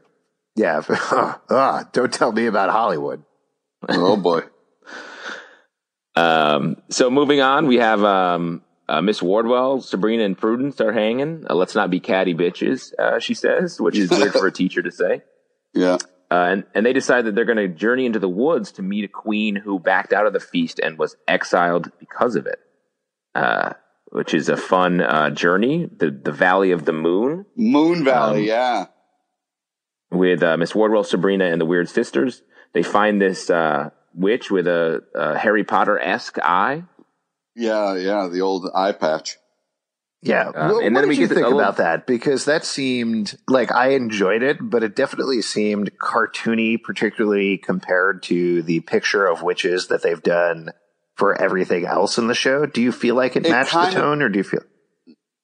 yeah. 0.56 0.82
For, 0.82 0.96
ah, 1.50 1.88
don't 1.92 2.12
tell 2.12 2.32
me 2.32 2.48
about 2.48 2.70
Hollywood. 2.72 3.24
oh 3.88 4.18
boy. 4.18 4.42
Um, 6.16 6.78
so 6.90 7.10
moving 7.10 7.42
on, 7.42 7.68
we 7.68 7.78
have 7.78 8.04
um, 8.04 8.64
uh, 8.90 9.02
Miss 9.02 9.22
Wardwell, 9.22 9.82
Sabrina, 9.82 10.24
and 10.24 10.38
Prudence 10.38 10.82
are 10.82 10.92
hanging. 10.92 11.46
Uh, 11.50 11.56
let's 11.56 11.76
not 11.76 11.90
be 11.90 12.00
catty 12.00 12.34
bitches, 12.34 12.94
uh, 13.00 13.20
she 13.20 13.34
says, 13.34 13.80
which 13.80 13.98
is 13.98 14.10
weird 14.10 14.34
for 14.34 14.48
a 14.48 14.52
teacher 14.52 14.82
to 14.82 14.92
say. 14.92 15.24
Yeah. 15.74 16.00
Uh, 16.32 16.48
and, 16.52 16.64
and 16.74 16.86
they 16.86 16.94
decide 16.94 17.26
that 17.26 17.36
they're 17.36 17.44
going 17.44 17.58
to 17.58 17.68
journey 17.68 18.06
into 18.06 18.18
the 18.20 18.30
woods 18.30 18.72
to 18.72 18.82
meet 18.82 19.04
a 19.04 19.08
queen 19.10 19.58
who 19.58 19.78
backed 19.78 20.14
out 20.14 20.26
of 20.26 20.32
the 20.32 20.40
feast 20.40 20.80
and 20.80 20.98
was 20.98 21.18
exiled 21.28 21.92
because 22.00 22.38
of 22.38 22.46
it, 22.48 22.60
uh, 23.36 23.74
which 24.14 24.34
is 24.34 24.48
a 24.48 24.56
fun 24.56 25.02
uh, 25.02 25.30
journey. 25.30 25.90
The 25.94 26.10
the 26.10 26.32
Valley 26.32 26.72
of 26.72 26.86
the 26.86 26.94
Moon 26.94 27.46
Moon 27.58 28.06
Valley. 28.06 28.48
yeah. 28.48 28.86
with 30.10 30.42
uh, 30.42 30.56
Miss 30.56 30.74
Wardwell, 30.74 31.04
Sabrina, 31.04 31.46
and 31.52 31.60
the 31.60 31.66
Weird 31.66 31.90
Sisters. 31.90 32.44
They 32.74 32.84
find 32.84 33.22
this 33.22 33.50
uh, 33.50 33.90
witch 34.14 34.50
with 34.50 34.68
a, 34.68 35.04
a 35.14 35.38
Harry 35.38 35.66
Potter 35.66 36.00
esque 36.00 36.38
eye. 36.40 36.84
Yeah. 37.58 37.96
Yeah. 37.98 38.30
The 38.32 38.40
old 38.40 38.70
eye 38.74 38.94
patch. 38.94 39.38
Yeah. 40.24 40.50
Uh, 40.50 40.72
what 40.74 40.84
and 40.86 40.94
what 40.94 41.02
then 41.02 41.10
we 41.10 41.16
did 41.16 41.22
you 41.22 41.28
get 41.28 41.36
think 41.36 41.48
about 41.48 41.78
that? 41.78 42.06
Because 42.06 42.46
that 42.46 42.64
seemed 42.64 43.38
like 43.48 43.72
I 43.72 43.90
enjoyed 43.90 44.44
it, 44.44 44.58
but 44.62 44.84
it 44.84 44.96
definitely 44.96 45.42
seemed 45.42 45.92
cartoony, 45.98 46.82
particularly 46.82 47.58
compared 47.58 48.24
to 48.24 48.62
the 48.62 48.82
picture 48.82 49.26
of 49.26 49.42
witches 49.42 49.88
that 49.88 50.04
they've 50.04 50.22
done 50.22 50.70
for 51.16 51.40
everything 51.42 51.86
else 51.86 52.18
in 52.18 52.28
the 52.28 52.36
show. 52.36 52.66
Do 52.66 52.82
you 52.82 52.92
feel 52.92 53.16
like 53.16 53.36
it, 53.36 53.46
It 53.46 53.50
matched 53.50 53.74
the 53.74 53.88
of- 53.88 53.94
tone, 53.94 54.22
or 54.22 54.30
do 54.30 54.38
you 54.40 54.44
feel? 54.44 54.62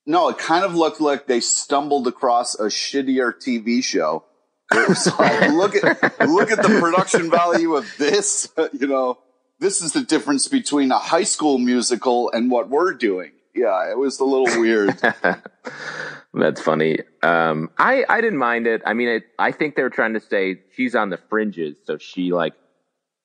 No, 0.05 0.30
it 0.30 0.38
kind 0.38 0.63
of 0.63 0.73
looked 0.73 1.01
like 1.01 1.28
they 1.28 1.41
stumbled 1.41 2.07
across 2.07 2.55
a 2.55 2.67
shittier 2.67 3.34
TV 3.34 3.84
show. 3.84 4.23
It 4.71 4.88
was 4.88 5.07
like, 5.19 5.49
look 5.51 5.75
at 5.75 6.30
look 6.30 6.49
at 6.51 6.61
the 6.61 6.80
production 6.80 7.30
value 7.30 7.75
of 7.75 7.86
this. 7.97 8.47
You 8.73 8.88
know, 8.88 9.17
this 9.59 9.82
is 9.82 9.93
the 9.93 10.01
difference 10.01 10.47
between 10.47 10.91
a 10.91 10.97
high 10.97 11.23
school 11.23 11.57
musical 11.57 12.30
and 12.32 12.49
what 12.51 12.69
we're 12.69 12.93
doing. 12.93 13.32
Yeah, 13.58 13.89
it 13.91 13.97
was 13.97 14.20
a 14.20 14.24
little 14.24 14.62
weird. 14.62 14.97
That's 16.34 16.62
funny. 16.62 16.99
Um, 17.24 17.72
I, 17.78 18.05
I 18.08 18.22
didn't 18.22 18.38
mind 18.38 18.68
it. 18.68 18.82
I 18.86 18.93
mean, 18.93 19.08
it, 19.08 19.24
I 19.39 19.51
think 19.51 19.76
they 19.76 19.82
were 19.82 19.89
trying 19.89 20.14
to 20.14 20.20
say 20.20 20.62
she's 20.74 20.93
on 20.95 21.10
the 21.10 21.18
fringes. 21.18 21.78
So 21.86 21.97
she 21.97 22.32
like, 22.32 22.53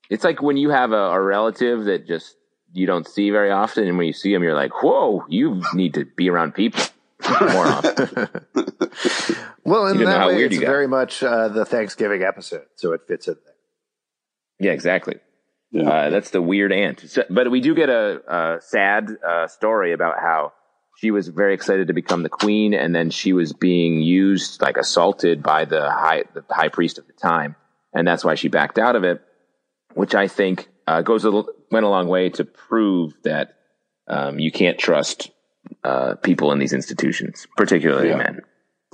it's 0.08 0.24
like 0.24 0.40
when 0.40 0.56
you 0.56 0.70
have 0.70 0.92
a, 0.92 1.10
a 1.10 1.20
relative 1.20 1.84
that 1.84 2.06
just 2.06 2.36
you 2.72 2.86
don't 2.86 3.06
see 3.06 3.30
very 3.30 3.50
often. 3.50 3.86
And 3.86 3.98
when 3.98 4.06
you 4.06 4.12
see 4.14 4.32
them, 4.32 4.42
you're 4.42 4.54
like, 4.54 4.82
whoa, 4.82 5.24
you 5.28 5.62
need 5.74 5.94
to 5.94 6.06
be 6.06 6.30
around 6.30 6.54
people 6.54 6.82
more 7.40 7.66
often. 7.66 8.28
Well, 9.64 9.86
in 9.86 9.94
You 9.94 10.00
didn't 10.00 10.12
know 10.14 10.28
that 10.28 10.36
way, 10.36 10.44
it's 10.44 10.58
very 10.58 10.88
much 10.88 11.22
uh, 11.22 11.46
the 11.46 11.64
Thanksgiving 11.64 12.24
episode, 12.24 12.66
so 12.74 12.92
it 12.92 13.02
fits 13.06 13.28
in 13.28 13.36
there. 13.44 13.54
yeah, 14.58 14.72
exactly. 14.72 15.20
Yeah. 15.72 15.88
Uh, 15.88 16.10
that's 16.10 16.30
the 16.30 16.42
weird 16.42 16.72
aunt. 16.72 17.00
So- 17.08 17.24
But 17.30 17.50
we 17.50 17.60
do 17.60 17.74
get 17.74 17.88
a, 17.88 18.20
a 18.28 18.60
sad 18.60 19.08
uh, 19.26 19.46
story 19.48 19.92
about 19.92 20.18
how 20.20 20.52
she 20.98 21.10
was 21.10 21.28
very 21.28 21.54
excited 21.54 21.88
to 21.88 21.94
become 21.94 22.22
the 22.22 22.28
queen, 22.28 22.74
and 22.74 22.94
then 22.94 23.10
she 23.10 23.32
was 23.32 23.52
being 23.54 24.00
used, 24.02 24.60
like 24.60 24.76
assaulted 24.76 25.42
by 25.42 25.64
the 25.64 25.90
high 25.90 26.24
the 26.34 26.44
high 26.50 26.68
priest 26.68 26.98
of 26.98 27.06
the 27.06 27.14
time, 27.14 27.56
and 27.94 28.06
that's 28.06 28.24
why 28.24 28.34
she 28.34 28.48
backed 28.48 28.78
out 28.78 28.94
of 28.96 29.02
it. 29.04 29.22
Which 29.94 30.14
I 30.14 30.28
think 30.28 30.68
uh, 30.86 31.00
goes 31.02 31.24
a, 31.24 31.30
went 31.70 31.84
a 31.86 31.88
long 31.88 32.06
way 32.08 32.28
to 32.30 32.44
prove 32.44 33.14
that 33.24 33.54
um, 34.08 34.38
you 34.38 34.52
can't 34.52 34.78
trust 34.78 35.30
uh, 35.84 36.14
people 36.16 36.52
in 36.52 36.58
these 36.58 36.72
institutions, 36.74 37.46
particularly 37.56 38.08
Yeah. 38.10 38.16
men. 38.16 38.40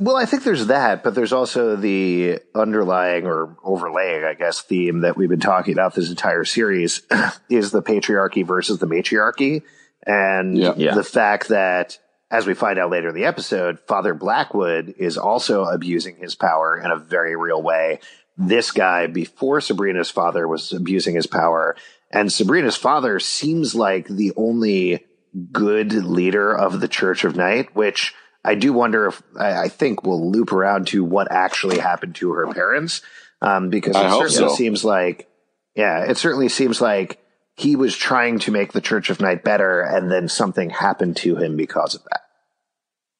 Well, 0.00 0.16
I 0.16 0.26
think 0.26 0.44
there's 0.44 0.66
that, 0.66 1.02
but 1.02 1.14
there's 1.14 1.32
also 1.32 1.74
the 1.74 2.38
underlying 2.54 3.26
or 3.26 3.56
overlaying, 3.64 4.24
I 4.24 4.34
guess, 4.34 4.60
theme 4.62 5.00
that 5.00 5.16
we've 5.16 5.28
been 5.28 5.40
talking 5.40 5.72
about 5.72 5.94
this 5.94 6.08
entire 6.08 6.44
series 6.44 7.02
is 7.50 7.72
the 7.72 7.82
patriarchy 7.82 8.46
versus 8.46 8.78
the 8.78 8.86
matriarchy. 8.86 9.62
And 10.06 10.56
Yeah. 10.56 10.74
Yeah. 10.76 10.94
the 10.94 11.02
fact 11.02 11.48
that, 11.48 11.98
as 12.30 12.46
we 12.46 12.54
find 12.54 12.78
out 12.78 12.90
later 12.90 13.08
in 13.08 13.14
the 13.14 13.24
episode, 13.24 13.80
Father 13.88 14.14
Blackwood 14.14 14.94
is 14.98 15.18
also 15.18 15.64
abusing 15.64 16.16
his 16.16 16.34
power 16.34 16.78
in 16.78 16.90
a 16.90 16.96
very 16.96 17.34
real 17.34 17.62
way. 17.62 17.98
This 18.36 18.70
guy, 18.70 19.08
before 19.08 19.60
Sabrina's 19.60 20.10
father, 20.10 20.46
was 20.46 20.72
abusing 20.72 21.16
his 21.16 21.26
power. 21.26 21.74
And 22.12 22.32
Sabrina's 22.32 22.76
father 22.76 23.18
seems 23.18 23.74
like 23.74 24.06
the 24.06 24.32
only 24.36 25.04
good 25.52 25.92
leader 25.92 26.56
of 26.56 26.80
the 26.80 26.88
Church 26.88 27.24
of 27.24 27.34
Night, 27.34 27.74
which 27.74 28.14
I 28.50 28.54
do 28.54 28.72
wonder 28.72 29.06
if 29.08 29.22
I, 29.38 29.64
I 29.64 29.68
think 29.68 30.02
will 30.02 30.30
loop 30.30 30.52
around 30.52 30.88
to 30.88 31.04
what 31.04 31.30
actually 31.30 31.78
happened 31.78 32.14
to 32.16 32.32
her 32.32 32.52
parents, 32.52 33.02
um, 33.42 33.70
because 33.70 33.96
I 33.96 34.06
it 34.06 34.10
certainly 34.10 34.48
so. 34.50 34.54
seems 34.54 34.84
like, 34.84 35.28
yeah, 35.74 36.04
it 36.10 36.16
certainly 36.16 36.48
seems 36.48 36.80
like 36.80 37.18
he 37.56 37.76
was 37.76 37.96
trying 37.96 38.38
to 38.40 38.50
make 38.52 38.72
the 38.72 38.80
Church 38.80 39.10
of 39.10 39.20
Night 39.20 39.44
better, 39.44 39.80
and 39.82 40.10
then 40.10 40.28
something 40.28 40.70
happened 40.70 41.16
to 41.18 41.36
him 41.36 41.56
because 41.56 41.94
of 41.94 42.02
that. 42.04 42.20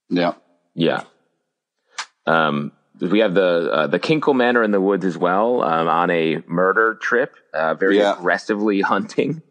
yeah. 0.09 0.35
Yeah. 0.75 1.03
Um, 2.27 2.73
we 3.01 3.21
have 3.21 3.35
the 3.35 3.71
uh, 3.73 3.87
the 3.87 3.99
Kinkle 3.99 4.35
men 4.35 4.57
are 4.57 4.63
in 4.63 4.71
the 4.71 4.81
woods 4.81 5.05
as 5.05 5.17
well 5.17 5.63
um, 5.63 5.89
on 5.89 6.11
a 6.11 6.43
murder 6.47 6.95
trip, 7.01 7.35
uh, 7.55 7.75
very 7.75 7.99
Yeah. 7.99 8.15
aggressively 8.17 8.81
hunting. 8.95 9.43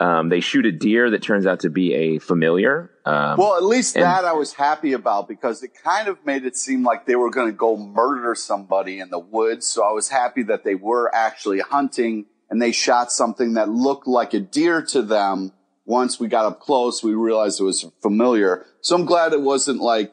Um, 0.00 0.28
they 0.28 0.40
shoot 0.40 0.66
a 0.66 0.72
deer 0.72 1.10
that 1.10 1.22
turns 1.22 1.46
out 1.46 1.60
to 1.60 1.70
be 1.70 1.94
a 1.94 2.18
familiar. 2.18 2.90
Um, 3.08 3.38
Well, 3.38 3.56
at 3.56 3.64
least 3.64 3.96
and- 3.96 4.04
that 4.04 4.26
I 4.26 4.32
was 4.34 4.52
happy 4.52 4.92
about 4.92 5.28
because 5.28 5.62
it 5.62 5.70
kind 5.82 6.08
of 6.08 6.24
made 6.26 6.44
it 6.44 6.58
seem 6.58 6.82
like 6.82 7.06
they 7.06 7.16
were 7.16 7.30
going 7.30 7.48
to 7.48 7.56
go 7.56 7.76
murder 7.76 8.34
somebody 8.34 9.00
in 9.00 9.08
the 9.08 9.18
woods. 9.18 9.66
So 9.66 9.82
I 9.82 9.92
was 9.92 10.10
happy 10.10 10.42
that 10.44 10.62
they 10.62 10.74
were 10.74 11.12
actually 11.14 11.60
hunting 11.60 12.26
and 12.50 12.60
they 12.60 12.70
shot 12.72 13.10
something 13.10 13.54
that 13.54 13.70
looked 13.70 14.06
like 14.06 14.34
a 14.34 14.40
deer 14.40 14.82
to 14.82 15.00
them. 15.00 15.52
Once 15.86 16.20
we 16.20 16.28
got 16.28 16.44
up 16.44 16.60
close, 16.60 17.02
we 17.02 17.14
realized 17.14 17.60
it 17.60 17.64
was 17.64 17.86
familiar. 18.02 18.66
So 18.82 18.94
I'm 18.94 19.06
glad 19.06 19.32
it 19.32 19.40
wasn't 19.40 19.80
like 19.80 20.12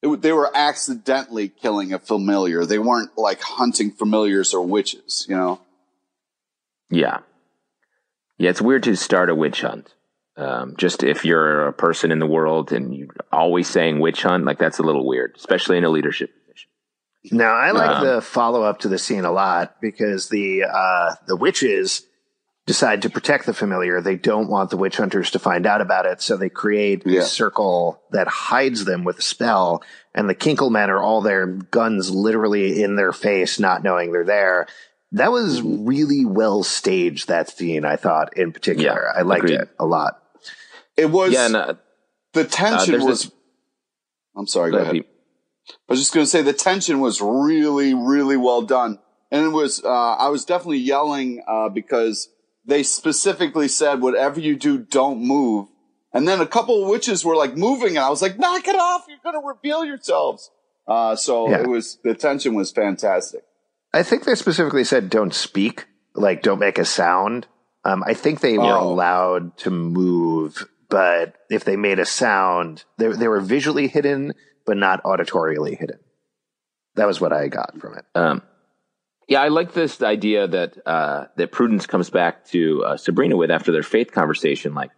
it, 0.00 0.22
they 0.22 0.32
were 0.32 0.50
accidentally 0.54 1.48
killing 1.48 1.92
a 1.92 1.98
familiar. 1.98 2.64
They 2.64 2.78
weren't 2.78 3.16
like 3.18 3.40
hunting 3.40 3.90
familiars 3.90 4.54
or 4.54 4.64
witches, 4.64 5.26
you 5.28 5.34
know? 5.34 5.60
yeah, 6.90 7.18
yeah. 8.38 8.50
It's 8.50 8.62
weird 8.62 8.84
to 8.84 8.94
start 8.94 9.30
a 9.30 9.34
witch 9.34 9.62
hunt. 9.62 9.93
Um, 10.36 10.74
just 10.76 11.02
if 11.04 11.24
you're 11.24 11.68
a 11.68 11.72
person 11.72 12.10
in 12.10 12.18
the 12.18 12.26
world 12.26 12.72
and 12.72 12.92
you're 12.94 13.14
always 13.32 13.68
saying 13.68 14.00
witch 14.00 14.22
hunt, 14.22 14.44
like 14.44 14.58
that's 14.58 14.78
a 14.80 14.82
little 14.82 15.06
weird, 15.06 15.34
especially 15.36 15.78
in 15.78 15.84
a 15.84 15.88
leadership 15.90 16.30
position. 16.44 16.68
Now, 17.38 17.52
I 17.54 17.70
like 17.70 17.96
Um, 17.98 18.04
the 18.06 18.20
follow 18.20 18.62
up 18.62 18.80
to 18.80 18.88
the 18.88 18.98
scene 18.98 19.24
a 19.24 19.30
lot 19.32 19.76
because 19.80 20.28
the 20.30 20.64
uh, 20.64 21.14
the 21.28 21.36
witches 21.36 22.02
decide 22.66 23.02
to 23.02 23.10
protect 23.10 23.46
the 23.46 23.54
familiar. 23.54 24.00
They 24.00 24.16
don't 24.16 24.48
want 24.48 24.70
the 24.70 24.76
witch 24.76 24.96
hunters 24.96 25.30
to 25.32 25.38
find 25.38 25.66
out 25.66 25.80
about 25.80 26.06
it, 26.06 26.20
so 26.20 26.36
they 26.36 26.48
create 26.48 27.02
Yeah. 27.06 27.20
a 27.20 27.24
circle 27.24 28.02
that 28.10 28.26
hides 28.26 28.84
them 28.86 29.04
with 29.04 29.18
a 29.18 29.22
spell. 29.22 29.82
And 30.14 30.28
the 30.30 30.34
Kinkle 30.34 30.70
men 30.70 30.90
are 30.90 31.00
all 31.00 31.20
their 31.20 31.46
guns 31.46 32.10
literally 32.10 32.82
in 32.82 32.96
their 32.96 33.12
face, 33.12 33.60
not 33.60 33.82
knowing 33.84 34.12
they're 34.12 34.24
there. 34.24 34.66
That 35.12 35.30
was 35.30 35.60
really 35.62 36.24
well 36.24 36.62
staged. 36.64 37.28
That 37.28 37.48
scene, 37.50 37.84
I 37.84 37.96
thought, 37.96 38.36
in 38.36 38.50
particular, 38.52 39.12
Yeah, 39.14 39.20
I 39.20 39.22
liked 39.22 39.44
agreed. 39.44 39.60
it 39.60 39.68
a 39.78 39.86
lot. 39.86 40.20
It 40.96 41.06
was, 41.10 41.32
Yeah, 41.32 41.46
uh, 41.46 41.74
the 42.32 42.44
tension 42.44 42.92
there's 42.92 43.04
was, 43.04 43.22
this- 43.24 43.32
I'm 44.36 44.46
sorry, 44.46 44.70
go 44.72 44.78
ahead. 44.78 44.92
Pete. 44.92 45.06
I 45.70 45.92
was 45.92 45.98
just 46.00 46.12
going 46.12 46.24
to 46.24 46.30
say 46.30 46.42
the 46.42 46.52
tension 46.52 47.00
was 47.00 47.20
really, 47.20 47.94
really 47.94 48.36
well 48.36 48.62
done. 48.62 48.98
And 49.30 49.44
it 49.44 49.48
was, 49.50 49.82
uh, 49.84 49.88
I 49.88 50.28
was 50.28 50.44
definitely 50.44 50.78
yelling, 50.78 51.42
uh, 51.48 51.68
because 51.68 52.28
they 52.66 52.82
specifically 52.82 53.68
said, 53.68 54.00
whatever 54.00 54.40
you 54.40 54.56
do, 54.56 54.78
don't 54.78 55.20
move. 55.20 55.68
And 56.12 56.28
then 56.28 56.40
a 56.40 56.46
couple 56.46 56.82
of 56.82 56.88
witches 56.88 57.24
were 57.24 57.34
like 57.34 57.56
moving 57.56 57.96
and 57.96 57.98
I 58.04 58.10
was 58.10 58.22
like, 58.22 58.38
knock 58.38 58.66
it 58.68 58.76
off. 58.76 59.04
You're 59.08 59.18
going 59.24 59.40
to 59.40 59.46
reveal 59.46 59.84
yourselves. 59.84 60.50
Uh, 60.86 61.16
so 61.16 61.48
Yeah. 61.50 61.62
it 61.62 61.66
was, 61.66 61.98
the 62.04 62.14
tension 62.14 62.54
was 62.54 62.70
fantastic. 62.70 63.42
I 63.92 64.02
think 64.02 64.24
they 64.24 64.34
specifically 64.34 64.84
said 64.84 65.08
don't 65.10 65.34
speak, 65.34 65.86
like 66.14 66.42
don't 66.42 66.58
make 66.60 66.78
a 66.78 66.84
sound. 66.84 67.46
Um, 67.84 68.02
I 68.06 68.14
think 68.14 68.40
they 68.40 68.58
were 68.58 68.64
Oh. 68.76 68.88
allowed 68.92 69.56
to 69.58 69.70
move, 69.70 70.68
but 70.88 71.34
if 71.50 71.64
they 71.64 71.76
made 71.76 71.98
a 71.98 72.04
sound, 72.04 72.84
they, 72.98 73.08
they 73.08 73.28
were 73.28 73.40
visually 73.40 73.88
hidden, 73.88 74.32
but 74.66 74.76
not 74.76 75.02
auditorially 75.04 75.78
hidden. 75.78 75.98
That 76.96 77.06
was 77.06 77.20
what 77.20 77.32
I 77.32 77.48
got 77.48 77.78
from 77.80 77.98
it. 77.98 78.04
Um, 78.14 78.42
yeah, 79.28 79.40
I 79.40 79.48
like 79.48 79.72
this 79.72 80.02
idea 80.02 80.46
that 80.46 80.86
uh, 80.86 81.26
that 81.36 81.50
Prudence 81.50 81.86
comes 81.86 82.10
back 82.10 82.44
to 82.46 82.84
uh, 82.84 82.96
Sabrina 82.96 83.36
with 83.36 83.50
after 83.50 83.72
their 83.72 83.82
faith 83.82 84.12
conversation. 84.12 84.74
Like, 84.74 84.90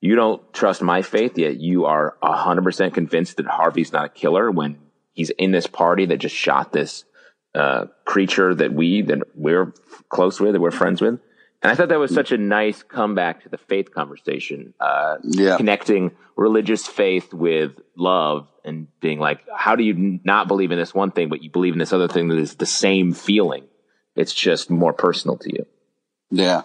you 0.00 0.14
don't 0.14 0.40
trust 0.52 0.82
my 0.82 1.02
faith, 1.02 1.36
yet 1.38 1.56
you 1.56 1.86
are 1.86 2.16
hundred 2.22 2.62
percent 2.62 2.94
convinced 2.94 3.38
that 3.38 3.46
Harvey's 3.46 3.92
not 3.92 4.04
a 4.04 4.08
killer 4.10 4.50
when 4.50 4.78
he's 5.12 5.30
in 5.30 5.50
this 5.50 5.66
party 5.66 6.06
that 6.06 6.18
just 6.18 6.36
shot 6.36 6.72
this 6.72 7.04
uh, 7.54 7.86
creature 8.04 8.54
that 8.54 8.72
we 8.72 9.02
that 9.02 9.22
we're 9.34 9.72
close 10.08 10.38
with, 10.38 10.52
that 10.52 10.60
we're 10.60 10.70
friends 10.70 11.00
with. 11.00 11.18
And 11.62 11.70
I 11.70 11.74
thought 11.74 11.90
that 11.90 11.98
was 11.98 12.14
such 12.14 12.32
a 12.32 12.38
nice 12.38 12.82
comeback 12.82 13.42
to 13.42 13.48
the 13.50 13.58
faith 13.58 13.92
conversation, 13.92 14.72
uh, 14.80 15.16
Yeah. 15.22 15.56
connecting 15.58 16.12
religious 16.36 16.86
faith 16.86 17.34
with 17.34 17.72
love 17.96 18.48
and 18.64 18.86
being 19.00 19.18
like, 19.18 19.40
how 19.54 19.76
do 19.76 19.82
you 19.84 20.20
not 20.24 20.48
believe 20.48 20.70
in 20.72 20.78
this 20.78 20.94
one 20.94 21.10
thing, 21.10 21.28
but 21.28 21.42
you 21.42 21.50
believe 21.50 21.74
in 21.74 21.78
this 21.78 21.92
other 21.92 22.08
thing 22.08 22.28
that 22.28 22.38
is 22.38 22.54
the 22.54 22.64
same 22.66 23.12
feeling? 23.12 23.64
It's 24.16 24.32
just 24.32 24.70
more 24.70 24.94
personal 24.94 25.36
to 25.38 25.52
you. 25.52 25.66
Yeah. 26.30 26.62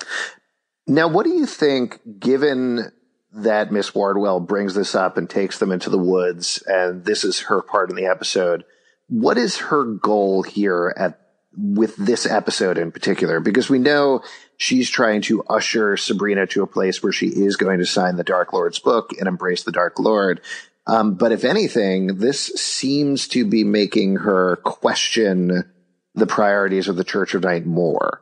Now, 0.88 1.08
what 1.10 1.26
do 1.26 1.32
you 1.32 1.46
think, 1.46 2.00
given 2.20 2.92
that 3.34 3.74
Miss 3.74 3.94
Wardwell 3.94 4.40
brings 4.40 4.76
this 4.76 4.96
up 4.96 5.18
and 5.18 5.30
takes 5.30 5.60
them 5.60 5.72
into 5.74 5.90
the 5.90 5.98
woods, 5.98 6.64
and 6.68 7.04
this 7.04 7.26
is 7.26 7.42
her 7.42 7.62
part 7.62 7.90
in 7.90 7.98
the 7.98 8.06
episode? 8.06 8.64
What 9.10 9.38
is 9.38 9.58
her 9.58 9.84
goal 9.84 10.44
here 10.44 10.94
at 10.98 11.25
with 11.58 11.96
this 11.96 12.26
episode 12.26 12.78
in 12.78 12.92
particular? 12.92 13.40
Because 13.40 13.70
we 13.70 13.80
know 13.80 14.22
she's 14.58 14.90
trying 14.90 15.22
to 15.24 15.44
usher 15.44 15.98
Sabrina 15.98 16.48
to 16.48 16.64
a 16.64 16.68
place 16.68 17.02
where 17.02 17.12
she 17.12 17.28
is 17.28 17.56
going 17.56 17.80
to 17.80 17.86
sign 17.86 18.16
the 18.16 18.24
Dark 18.24 18.54
Lord's 18.54 18.80
book 18.80 19.12
and 19.18 19.28
embrace 19.28 19.64
the 19.64 19.72
Dark 19.72 20.00
Lord. 20.00 20.42
Um, 20.88 21.16
but 21.16 21.32
if 21.32 21.44
anything, 21.44 22.18
this 22.18 22.46
seems 22.46 23.28
to 23.30 23.46
be 23.46 23.64
making 23.64 24.18
her 24.18 24.58
question 24.58 25.72
the 26.14 26.28
priorities 26.28 26.88
of 26.88 26.96
the 26.96 27.04
Church 27.04 27.34
of 27.34 27.44
Night 27.44 27.66
more. 27.66 28.22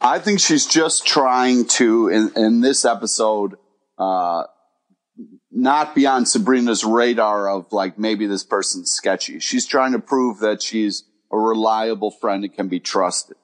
I 0.00 0.18
think 0.18 0.40
she's 0.40 0.66
just 0.66 1.06
trying 1.06 1.66
to, 1.66 2.08
in, 2.08 2.32
in 2.34 2.60
this 2.60 2.84
episode, 2.84 3.54
uh, 3.98 4.44
not 5.52 5.94
be 5.94 6.06
on 6.06 6.26
Sabrina's 6.26 6.82
radar 6.82 7.48
of 7.48 7.72
like 7.72 7.98
maybe 7.98 8.26
this 8.26 8.42
person's 8.42 8.90
sketchy. 8.90 9.38
She's 9.38 9.66
trying 9.66 9.92
to 9.92 9.98
prove 9.98 10.40
that 10.40 10.62
she's 10.62 11.04
a 11.32 11.38
reliable 11.38 12.10
friend 12.10 12.44
and 12.44 12.54
can 12.54 12.68
be 12.68 12.80
trusted. 12.80 13.36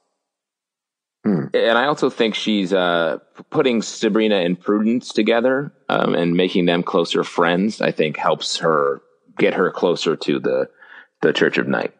And 1.53 1.79
I 1.79 1.87
also 1.87 2.11
think 2.11 2.35
she's 2.35 2.73
uh, 2.73 3.19
putting 3.51 3.83
Sabrina 3.83 4.37
and 4.37 4.59
Prudence 4.59 5.13
together 5.13 5.73
um, 5.89 6.15
and 6.15 6.37
making 6.37 6.67
them 6.67 6.83
closer 6.83 7.25
friends. 7.25 7.81
I 7.81 7.91
think 7.91 8.17
helps 8.17 8.59
her 8.59 9.03
get 9.37 9.55
her 9.55 9.71
closer 9.71 10.17
to 10.17 10.39
the 10.39 10.71
the 11.21 11.33
Church 11.33 11.59
of 11.59 11.67
Night. 11.67 11.95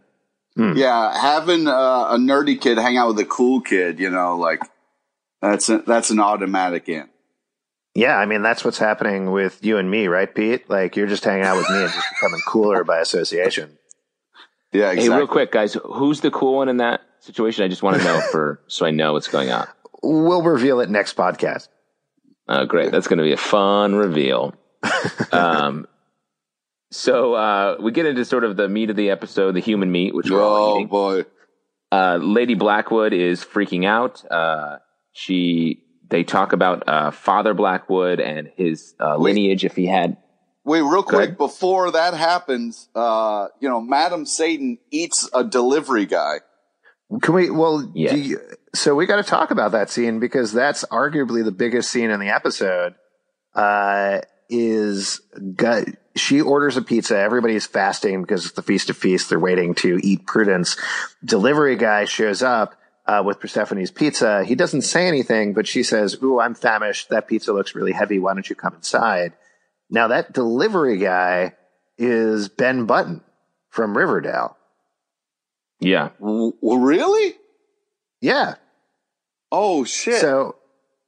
Yeah, 0.77 1.19
having 1.21 1.69
uh, 1.69 2.09
a 2.11 2.17
nerdy 2.17 2.61
kid 2.61 2.79
hang 2.79 2.97
out 2.97 3.09
with 3.09 3.19
a 3.21 3.25
cool 3.25 3.61
kid, 3.61 4.01
you 4.01 4.11
know, 4.11 4.37
like 4.37 4.61
that's 5.41 5.69
a, 5.69 5.79
that's 5.79 6.11
an 6.11 6.21
automatic 6.21 6.89
in. 6.89 7.09
Yeah, 7.95 8.17
I 8.17 8.27
mean 8.27 8.43
that's 8.43 8.65
what's 8.65 8.79
happening 8.79 9.31
with 9.31 9.65
you 9.65 9.79
and 9.79 9.91
me, 9.91 10.09
right, 10.09 10.33
Pete? 10.33 10.69
Like 10.69 10.97
you're 10.97 11.07
just 11.07 11.25
hanging 11.25 11.45
out 11.45 11.57
with 11.57 11.71
me 11.71 11.83
and 11.83 11.93
just 11.93 12.07
becoming 12.15 12.41
cooler 12.47 12.85
by 12.85 12.99
association. 12.99 13.78
Yeah, 14.73 14.91
exactly. 14.91 15.11
Hey, 15.13 15.17
real 15.17 15.27
quick, 15.27 15.51
guys, 15.53 15.77
who's 15.83 16.21
the 16.21 16.31
cool 16.31 16.57
one 16.57 16.69
in 16.69 16.77
that 16.79 17.01
situation? 17.21 17.65
I 17.65 17.69
just 17.69 17.83
want 17.83 17.97
to 17.99 18.05
know 18.05 18.21
for 18.31 18.61
so 18.69 18.85
I 18.87 18.91
know 18.91 19.13
what's 19.15 19.29
going 19.29 19.51
on. 19.51 19.67
We'll 20.03 20.43
reveal 20.43 20.81
it 20.81 20.91
next 20.91 21.17
podcast. 21.17 21.69
Oh, 22.49 22.65
great, 22.67 22.93
that's 22.93 23.09
going 23.09 23.19
to 23.19 23.25
be 23.25 23.33
a 23.33 23.37
fun 23.37 23.95
reveal. 23.95 24.55
um, 25.33 25.87
so 26.91 27.35
uh, 27.35 27.77
we 27.81 27.93
get 27.93 28.07
into 28.07 28.25
sort 28.25 28.45
of 28.45 28.57
the 28.57 28.69
meat 28.69 28.91
of 28.91 28.97
the 28.97 29.11
episode, 29.11 29.53
the 29.55 29.61
human 29.61 29.91
meat, 29.91 30.15
which 30.15 30.31
we're 30.31 30.43
all 30.43 30.73
Oh 30.73 30.77
eating. 30.77 30.87
boy. 30.89 31.25
uh, 31.93 32.17
Lady 32.23 32.55
Blackwood 32.55 33.13
is 33.13 33.45
freaking 33.45 33.85
out. 33.87 34.25
Uh, 34.31 34.79
she 35.13 35.83
they 36.09 36.25
talk 36.25 36.53
about 36.55 36.89
uh, 36.89 37.11
Father 37.11 37.53
Blackwood 37.53 38.21
and 38.21 38.51
his 38.57 38.95
uh, 39.01 39.17
lineage. 39.19 39.65
If 39.67 39.77
he 39.77 39.85
had, 39.87 40.17
Wait, 40.69 40.83
real 40.83 41.03
quick, 41.03 41.21
ahead. 41.31 41.39
before 41.39 41.91
that 41.93 42.15
happens, 42.15 42.89
uh, 42.95 43.49
you 43.61 43.69
know, 43.69 43.81
Madam 43.81 44.27
Satan 44.27 44.79
eats 44.91 45.29
a 45.33 45.43
delivery 45.43 46.07
guy. 46.07 46.37
Can 47.23 47.35
we? 47.35 47.51
Well, 47.51 47.91
Yeah. 47.95 48.13
do 48.13 48.19
you- 48.19 48.41
so 48.75 48.95
we 48.95 49.07
got 49.07 49.17
to 49.17 49.23
talk 49.23 49.51
about 49.51 49.73
that 49.73 49.89
scene 49.91 50.21
because 50.21 50.53
that's 50.53 50.85
arguably 50.93 51.43
the 51.43 51.51
biggest 51.53 51.91
scene 51.91 52.11
in 52.11 52.21
the 52.21 52.29
episode. 52.29 52.95
Uh, 53.55 54.21
is 54.51 55.21
gu- 55.57 55.93
she 56.17 56.41
orders 56.41 56.77
a 56.77 56.83
pizza? 56.83 57.17
Everybody's 57.19 57.67
fasting 57.67 58.23
because 58.23 58.45
it's 58.45 58.55
the 58.55 58.63
feast 58.63 58.91
of 58.91 58.97
feasts. 58.97 59.29
They're 59.29 59.39
waiting 59.39 59.75
to 59.77 59.99
eat 60.03 60.27
Prudence. 60.27 60.77
Delivery 61.25 61.77
guy 61.77 62.05
shows 62.05 62.43
up. 62.43 62.75
Uh, 63.07 63.23
with 63.25 63.41
Persephone's 63.41 63.91
pizza, 63.91 64.45
he 64.45 64.55
doesn't 64.55 64.83
say 64.83 65.09
anything, 65.09 65.55
but 65.55 65.67
she 65.67 65.83
says, 65.83 66.19
"Ooh, 66.23 66.39
I'm 66.39 66.55
famished. 66.55 67.09
That 67.09 67.27
pizza 67.27 67.55
looks 67.55 67.75
really 67.75 67.93
heavy. 67.93 68.19
Why 68.19 68.35
don't 68.35 68.49
you 68.51 68.55
come 68.55 68.75
inside?" 68.75 69.33
Now 69.91 70.09
that 70.09 70.33
delivery 70.33 70.99
guy 70.99 71.55
is 71.97 72.49
Ben 72.49 72.87
Button 72.87 73.23
from 73.71 73.97
Riverdale. 73.97 74.57
yeah, 75.81 76.11
W- 76.21 76.53
really? 76.63 77.35
Yeah, 78.21 78.55
Oh 79.51 79.85
shit! 79.85 80.21
So, 80.21 80.57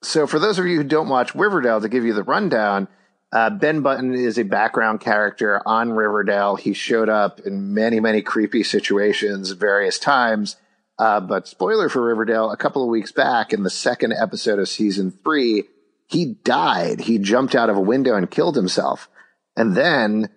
so 0.02 0.26
for 0.26 0.38
those 0.38 0.58
of 0.58 0.66
you 0.66 0.76
who 0.76 0.84
don't 0.84 1.08
watch 1.08 1.34
Riverdale, 1.34 1.80
to 1.80 1.88
give 1.88 2.04
you 2.04 2.14
the 2.14 2.22
rundown, 2.22 2.88
uh, 3.32 3.50
Ben 3.50 3.82
Button 3.82 4.14
is 4.14 4.38
a 4.38 4.44
background 4.44 5.00
character 5.00 5.60
on 5.66 5.90
Riverdale. 5.92 6.56
He 6.56 6.72
showed 6.72 7.08
up 7.08 7.40
in 7.40 7.74
many, 7.74 8.00
many 8.00 8.22
creepy 8.22 8.62
situations 8.62 9.50
various 9.52 9.98
times. 9.98 10.56
Uh, 10.98 11.20
but 11.20 11.48
spoiler 11.48 11.88
for 11.88 12.02
Riverdale, 12.02 12.50
a 12.50 12.56
couple 12.56 12.82
of 12.82 12.88
weeks 12.88 13.12
back 13.12 13.52
in 13.52 13.62
the 13.62 13.70
second 13.70 14.12
episode 14.12 14.58
of 14.58 14.68
season 14.68 15.10
three, 15.10 15.64
he 16.10 16.34
died. 16.42 17.00
He 17.00 17.18
jumped 17.18 17.54
out 17.54 17.70
of 17.70 17.76
a 17.76 17.80
window 17.80 18.16
and 18.16 18.28
killed 18.28 18.56
himself. 18.56 19.08
And 19.56 19.76
then 19.76 20.28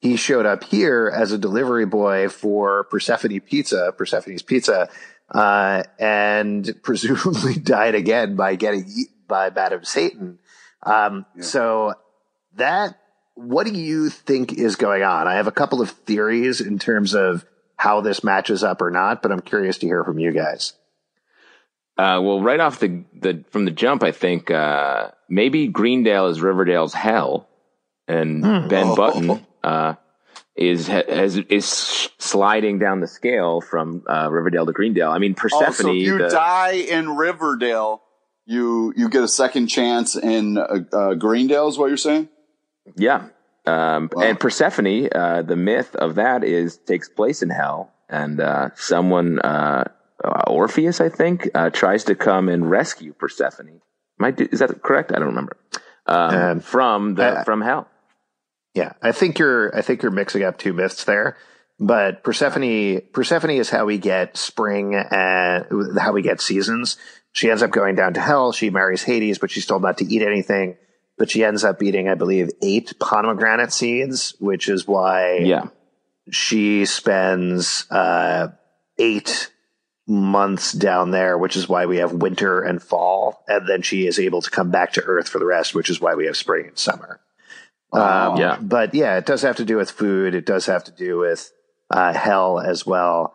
he 0.00 0.16
showed 0.16 0.46
up 0.46 0.64
here 0.64 1.12
as 1.14 1.32
a 1.32 1.38
delivery 1.38 1.84
boy 1.84 2.30
for 2.30 2.84
Persephone 2.84 3.40
Pizza, 3.40 3.92
Persephone's 3.96 4.42
Pizza, 4.42 4.88
uh, 5.30 5.82
and 5.98 6.74
presumably 6.82 7.56
died 7.56 7.94
again 7.94 8.36
by 8.36 8.56
getting 8.56 8.86
eaten 8.88 9.14
by 9.26 9.50
Madam 9.50 9.84
Satan. 9.84 10.38
Um, 10.82 11.26
so 11.40 11.94
that, 12.54 12.98
what 13.34 13.66
do 13.66 13.72
you 13.72 14.08
think 14.08 14.54
is 14.54 14.76
going 14.76 15.02
on? 15.02 15.26
I 15.26 15.34
have 15.34 15.46
a 15.46 15.52
couple 15.52 15.82
of 15.82 15.90
theories 15.90 16.62
in 16.62 16.78
terms 16.78 17.14
of 17.14 17.44
how 17.76 18.00
this 18.00 18.24
matches 18.24 18.64
up 18.64 18.80
or 18.80 18.90
not, 18.90 19.20
but 19.20 19.30
I'm 19.30 19.42
curious 19.42 19.76
to 19.78 19.86
hear 19.86 20.04
from 20.04 20.18
you 20.18 20.32
guys. 20.32 20.72
Uh, 21.98 22.20
well, 22.22 22.40
right 22.40 22.60
off 22.60 22.78
the, 22.78 23.02
the 23.20 23.44
from 23.50 23.64
the 23.64 23.72
jump, 23.72 24.04
I 24.04 24.12
think 24.12 24.50
uh, 24.50 25.10
maybe 25.28 25.66
Greendale 25.66 26.28
is 26.28 26.40
Riverdale's 26.40 26.94
hell, 26.94 27.48
and 28.06 28.42
Ben 28.68 28.86
Oh. 28.88 28.96
Button 28.96 29.44
uh, 29.64 29.94
is 30.54 30.86
has, 30.86 31.36
is 31.36 31.66
sliding 32.18 32.78
down 32.78 33.00
the 33.00 33.08
scale 33.08 33.60
from 33.60 34.04
uh, 34.08 34.28
Riverdale 34.30 34.64
to 34.66 34.72
Greendale. 34.72 35.10
I 35.10 35.18
mean, 35.18 35.34
Persephone. 35.34 35.64
also, 35.66 35.88
if 35.90 35.96
you 36.06 36.18
the- 36.18 36.28
die 36.28 36.74
in 36.74 37.16
Riverdale, 37.16 38.00
you 38.46 38.94
you 38.96 39.08
get 39.08 39.24
a 39.24 39.28
second 39.28 39.66
chance 39.66 40.14
in 40.16 40.56
uh, 40.56 40.78
uh, 40.92 41.14
Greendale. 41.14 41.66
Is 41.66 41.78
what 41.78 41.88
you're 41.88 41.96
saying? 41.96 42.28
Yeah. 42.96 43.26
Um, 43.66 44.08
Wow. 44.12 44.22
And 44.22 44.38
Persephone, 44.40 45.08
uh, 45.14 45.42
the 45.42 45.56
myth 45.56 45.94
of 45.96 46.14
that 46.14 46.44
is 46.44 46.76
takes 46.78 47.08
place 47.08 47.42
in 47.42 47.50
hell, 47.50 47.92
and 48.08 48.40
uh, 48.40 48.70
someone, 48.76 49.40
uh, 50.24 50.44
Orpheus, 50.48 51.00
I 51.00 51.08
think, 51.08 51.48
uh, 51.54 51.70
tries 51.70 52.04
to 52.04 52.14
come 52.14 52.48
and 52.48 52.68
rescue 52.70 53.12
Persephone. 53.12 53.80
Do, 54.20 54.48
is 54.50 54.58
that 54.60 54.82
correct? 54.82 55.12
I 55.12 55.16
don't 55.16 55.26
remember. 55.28 55.56
Um, 56.06 56.34
Um, 56.34 56.60
from 56.60 57.14
the 57.14 57.40
I- 57.40 57.44
from 57.44 57.60
hell. 57.60 57.88
Yeah, 58.74 58.92
I 59.02 59.12
think 59.12 59.38
you're. 59.38 59.74
I 59.76 59.80
think 59.82 60.02
you're 60.02 60.12
mixing 60.12 60.44
up 60.44 60.58
two 60.58 60.72
myths 60.72 61.04
there. 61.04 61.36
But 61.80 62.22
Persephone, 62.24 63.00
Persephone 63.12 63.50
is 63.52 63.70
how 63.70 63.84
we 63.86 63.98
get 63.98 64.36
spring 64.36 64.94
and 64.94 65.98
how 65.98 66.12
we 66.12 66.22
get 66.22 66.40
seasons. 66.40 66.96
She 67.32 67.50
ends 67.50 67.62
up 67.62 67.70
going 67.70 67.94
down 67.94 68.14
to 68.14 68.20
hell. 68.20 68.52
She 68.52 68.70
marries 68.70 69.04
Hades, 69.04 69.38
but 69.38 69.50
she's 69.50 69.66
told 69.66 69.82
not 69.82 69.98
to 69.98 70.04
eat 70.04 70.22
anything. 70.22 70.76
But 71.16 71.30
she 71.30 71.44
ends 71.44 71.64
up 71.64 71.82
eating, 71.82 72.08
I 72.08 72.14
believe, 72.14 72.50
eight 72.62 72.94
pomegranate 73.00 73.72
seeds, 73.72 74.34
which 74.38 74.68
is 74.68 74.86
why 74.86 75.38
Yeah. 75.38 75.66
she 76.30 76.84
spends 76.84 77.86
uh, 77.90 78.48
eight 78.98 79.50
months 80.08 80.72
down 80.72 81.10
there, 81.10 81.36
which 81.36 81.54
is 81.54 81.68
why 81.68 81.86
we 81.86 81.98
have 81.98 82.12
winter 82.12 82.62
and 82.62 82.82
fall, 82.82 83.44
and 83.46 83.68
then 83.68 83.82
she 83.82 84.06
is 84.06 84.18
able 84.18 84.40
to 84.42 84.50
come 84.50 84.70
back 84.70 84.94
to 84.94 85.02
Earth 85.04 85.28
for 85.28 85.38
the 85.38 85.44
rest, 85.44 85.74
which 85.74 85.90
is 85.90 86.00
why 86.00 86.14
we 86.14 86.26
have 86.26 86.36
spring 86.36 86.66
and 86.66 86.78
summer. 86.78 87.20
Um, 87.92 88.36
Yeah. 88.36 88.58
but 88.60 88.94
yeah, 88.94 89.18
it 89.18 89.26
does 89.26 89.42
have 89.42 89.56
to 89.56 89.64
do 89.64 89.76
with 89.76 89.90
food. 89.90 90.34
It 90.34 90.46
does 90.46 90.66
have 90.66 90.84
to 90.84 90.92
do 90.92 91.18
with 91.18 91.52
uh, 91.90 92.12
hell 92.12 92.58
as 92.58 92.86
well. 92.86 93.34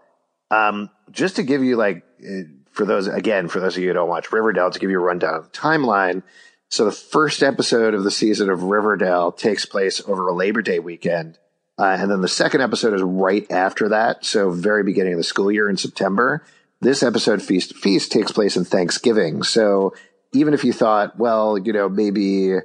Um, 0.51 0.89
just 1.11 1.35
to 1.37 1.43
give 1.43 1.63
you 1.63 1.75
like, 1.75 2.03
uh, 2.23 2.43
for 2.71 2.85
those 2.85 3.07
again, 3.07 3.47
for 3.47 3.59
those 3.59 3.77
of 3.77 3.83
you 3.83 3.89
who 3.89 3.93
don't 3.93 4.09
watch 4.09 4.31
Riverdale, 4.31 4.71
to 4.71 4.79
give 4.79 4.89
you 4.89 4.99
a 4.99 5.03
rundown 5.03 5.35
of 5.35 5.51
the 5.51 5.57
timeline. 5.57 6.23
So 6.69 6.85
the 6.85 6.91
first 6.91 7.43
episode 7.43 7.93
of 7.93 8.03
the 8.03 8.11
season 8.11 8.49
of 8.49 8.63
Riverdale 8.63 9.31
takes 9.31 9.65
place 9.65 10.01
over 10.07 10.27
a 10.27 10.33
Labor 10.33 10.63
Day 10.63 10.79
weekend. 10.79 11.37
Uh, 11.77 11.97
and 11.99 12.09
then 12.09 12.21
the 12.21 12.27
second 12.27 12.61
episode 12.61 12.93
is 12.93 13.01
right 13.01 13.49
after 13.51 13.89
that. 13.89 14.25
So 14.25 14.49
very 14.51 14.83
beginning 14.83 15.13
of 15.13 15.17
the 15.17 15.23
school 15.23 15.51
year 15.51 15.69
in 15.69 15.77
September. 15.77 16.43
This 16.83 17.01
episode, 17.01 17.41
Feast 17.41 17.77
Feast, 17.77 18.11
takes 18.11 18.33
place 18.33 18.57
in 18.57 18.65
Thanksgiving. 18.65 19.43
So 19.43 19.95
even 20.33 20.53
if 20.53 20.65
you 20.65 20.73
thought, 20.73 21.17
well, 21.17 21.57
you 21.57 21.71
know, 21.71 21.87
maybe 21.87 22.55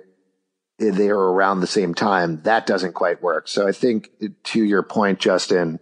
they 0.79 1.09
are 1.09 1.33
around 1.33 1.61
the 1.61 1.69
same 1.69 1.95
time, 1.95 2.43
that 2.43 2.67
doesn't 2.67 2.95
quite 2.95 3.23
work. 3.23 3.47
So 3.47 3.69
I 3.69 3.73
think 3.73 4.11
to 4.45 4.65
your 4.65 4.83
point, 4.83 5.21
Justin, 5.21 5.79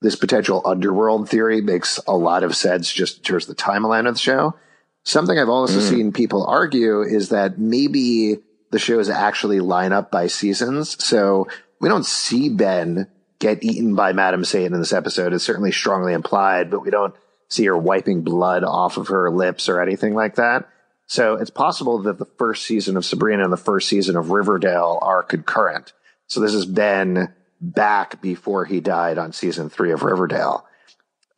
this 0.00 0.16
potential 0.16 0.62
underworld 0.64 1.28
theory 1.28 1.60
makes 1.60 1.98
a 2.08 2.16
lot 2.16 2.42
of 2.42 2.56
sense 2.56 2.90
just 2.90 3.18
in 3.18 3.22
terms 3.22 3.48
of 3.48 3.56
the 3.56 3.62
timeline 3.62 4.08
of 4.08 4.14
the 4.14 4.20
show. 4.20 4.54
Something 5.02 5.38
I've 5.38 5.50
also 5.50 5.80
mm. 5.80 5.88
seen 5.88 6.12
people 6.12 6.46
argue 6.46 7.02
is 7.02 7.28
that 7.28 7.58
maybe 7.58 8.38
the 8.70 8.78
shows 8.78 9.10
actually 9.10 9.60
line 9.60 9.92
up 9.92 10.10
by 10.10 10.28
seasons. 10.28 11.02
So 11.04 11.48
we 11.80 11.90
don't 11.90 12.06
see 12.06 12.48
Ben 12.48 13.08
get 13.40 13.62
eaten 13.62 13.94
by 13.94 14.14
Madam 14.14 14.42
Satan 14.42 14.72
in 14.72 14.80
this 14.80 14.94
episode. 14.94 15.34
It's 15.34 15.44
certainly 15.44 15.72
strongly 15.72 16.14
implied, 16.14 16.70
but 16.70 16.80
we 16.80 16.90
don't 16.90 17.14
see 17.54 17.66
her 17.66 17.76
wiping 17.76 18.22
blood 18.22 18.64
off 18.64 18.96
of 18.96 19.08
her 19.08 19.30
lips 19.30 19.68
or 19.68 19.80
anything 19.80 20.14
like 20.14 20.36
that. 20.36 20.68
So 21.06 21.34
it's 21.34 21.50
possible 21.50 22.02
that 22.02 22.18
the 22.18 22.24
first 22.24 22.64
season 22.64 22.96
of 22.96 23.04
Sabrina 23.04 23.44
and 23.44 23.52
the 23.52 23.58
first 23.58 23.88
season 23.88 24.16
of 24.16 24.30
Riverdale 24.30 24.98
are 25.02 25.22
concurrent. 25.22 25.92
So 26.26 26.40
this 26.40 26.54
has 26.54 26.66
been 26.66 27.32
back 27.60 28.20
before 28.20 28.64
he 28.64 28.80
died 28.80 29.18
on 29.18 29.32
season 29.32 29.68
three 29.68 29.92
of 29.92 30.02
Riverdale. 30.02 30.66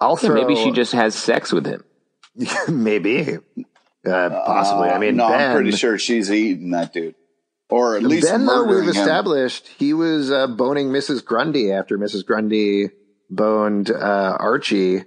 I'll 0.00 0.16
throw, 0.16 0.34
maybe 0.34 0.54
she 0.54 0.72
just 0.72 0.92
has 0.92 1.14
sex 1.14 1.52
with 1.52 1.66
him. 1.66 1.84
maybe, 2.68 3.38
uh, 4.06 4.30
possibly. 4.30 4.90
Uh, 4.90 4.94
I 4.94 4.98
mean, 4.98 5.16
no, 5.16 5.28
ben, 5.28 5.50
I'm 5.50 5.56
pretty 5.56 5.72
sure 5.72 5.98
she's 5.98 6.30
eating 6.30 6.70
that 6.70 6.92
dude, 6.92 7.14
or 7.70 7.96
at 7.96 8.02
least 8.02 8.28
Ben. 8.28 8.44
Though 8.44 8.64
we've 8.64 8.82
him. 8.82 8.88
established 8.88 9.66
he 9.78 9.94
was 9.94 10.30
uh, 10.30 10.46
boning 10.48 10.88
Mrs. 10.88 11.24
Grundy 11.24 11.72
after 11.72 11.98
Mrs. 11.98 12.26
Grundy 12.26 12.90
boned 13.30 13.90
uh, 13.90 14.36
Archie, 14.38 15.04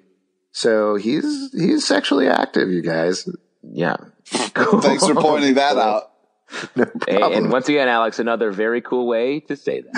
so 0.60 0.96
he's 0.98 1.54
he's 1.54 1.86
sexually 1.86 2.28
active. 2.28 2.70
You 2.70 2.82
guys, 2.82 3.30
yeah. 3.64 3.96
Thanks 4.26 5.08
for 5.08 5.16
pointing 5.16 5.54
that 5.54 5.78
out. 5.78 6.12
No 6.76 6.86
and 7.08 7.50
once 7.50 7.70
again, 7.70 7.88
Alex, 7.88 8.20
another 8.20 8.52
very 8.52 8.82
cool 8.82 9.08
way 9.08 9.40
to 9.40 9.56
say 9.56 9.84
that. 9.84 9.94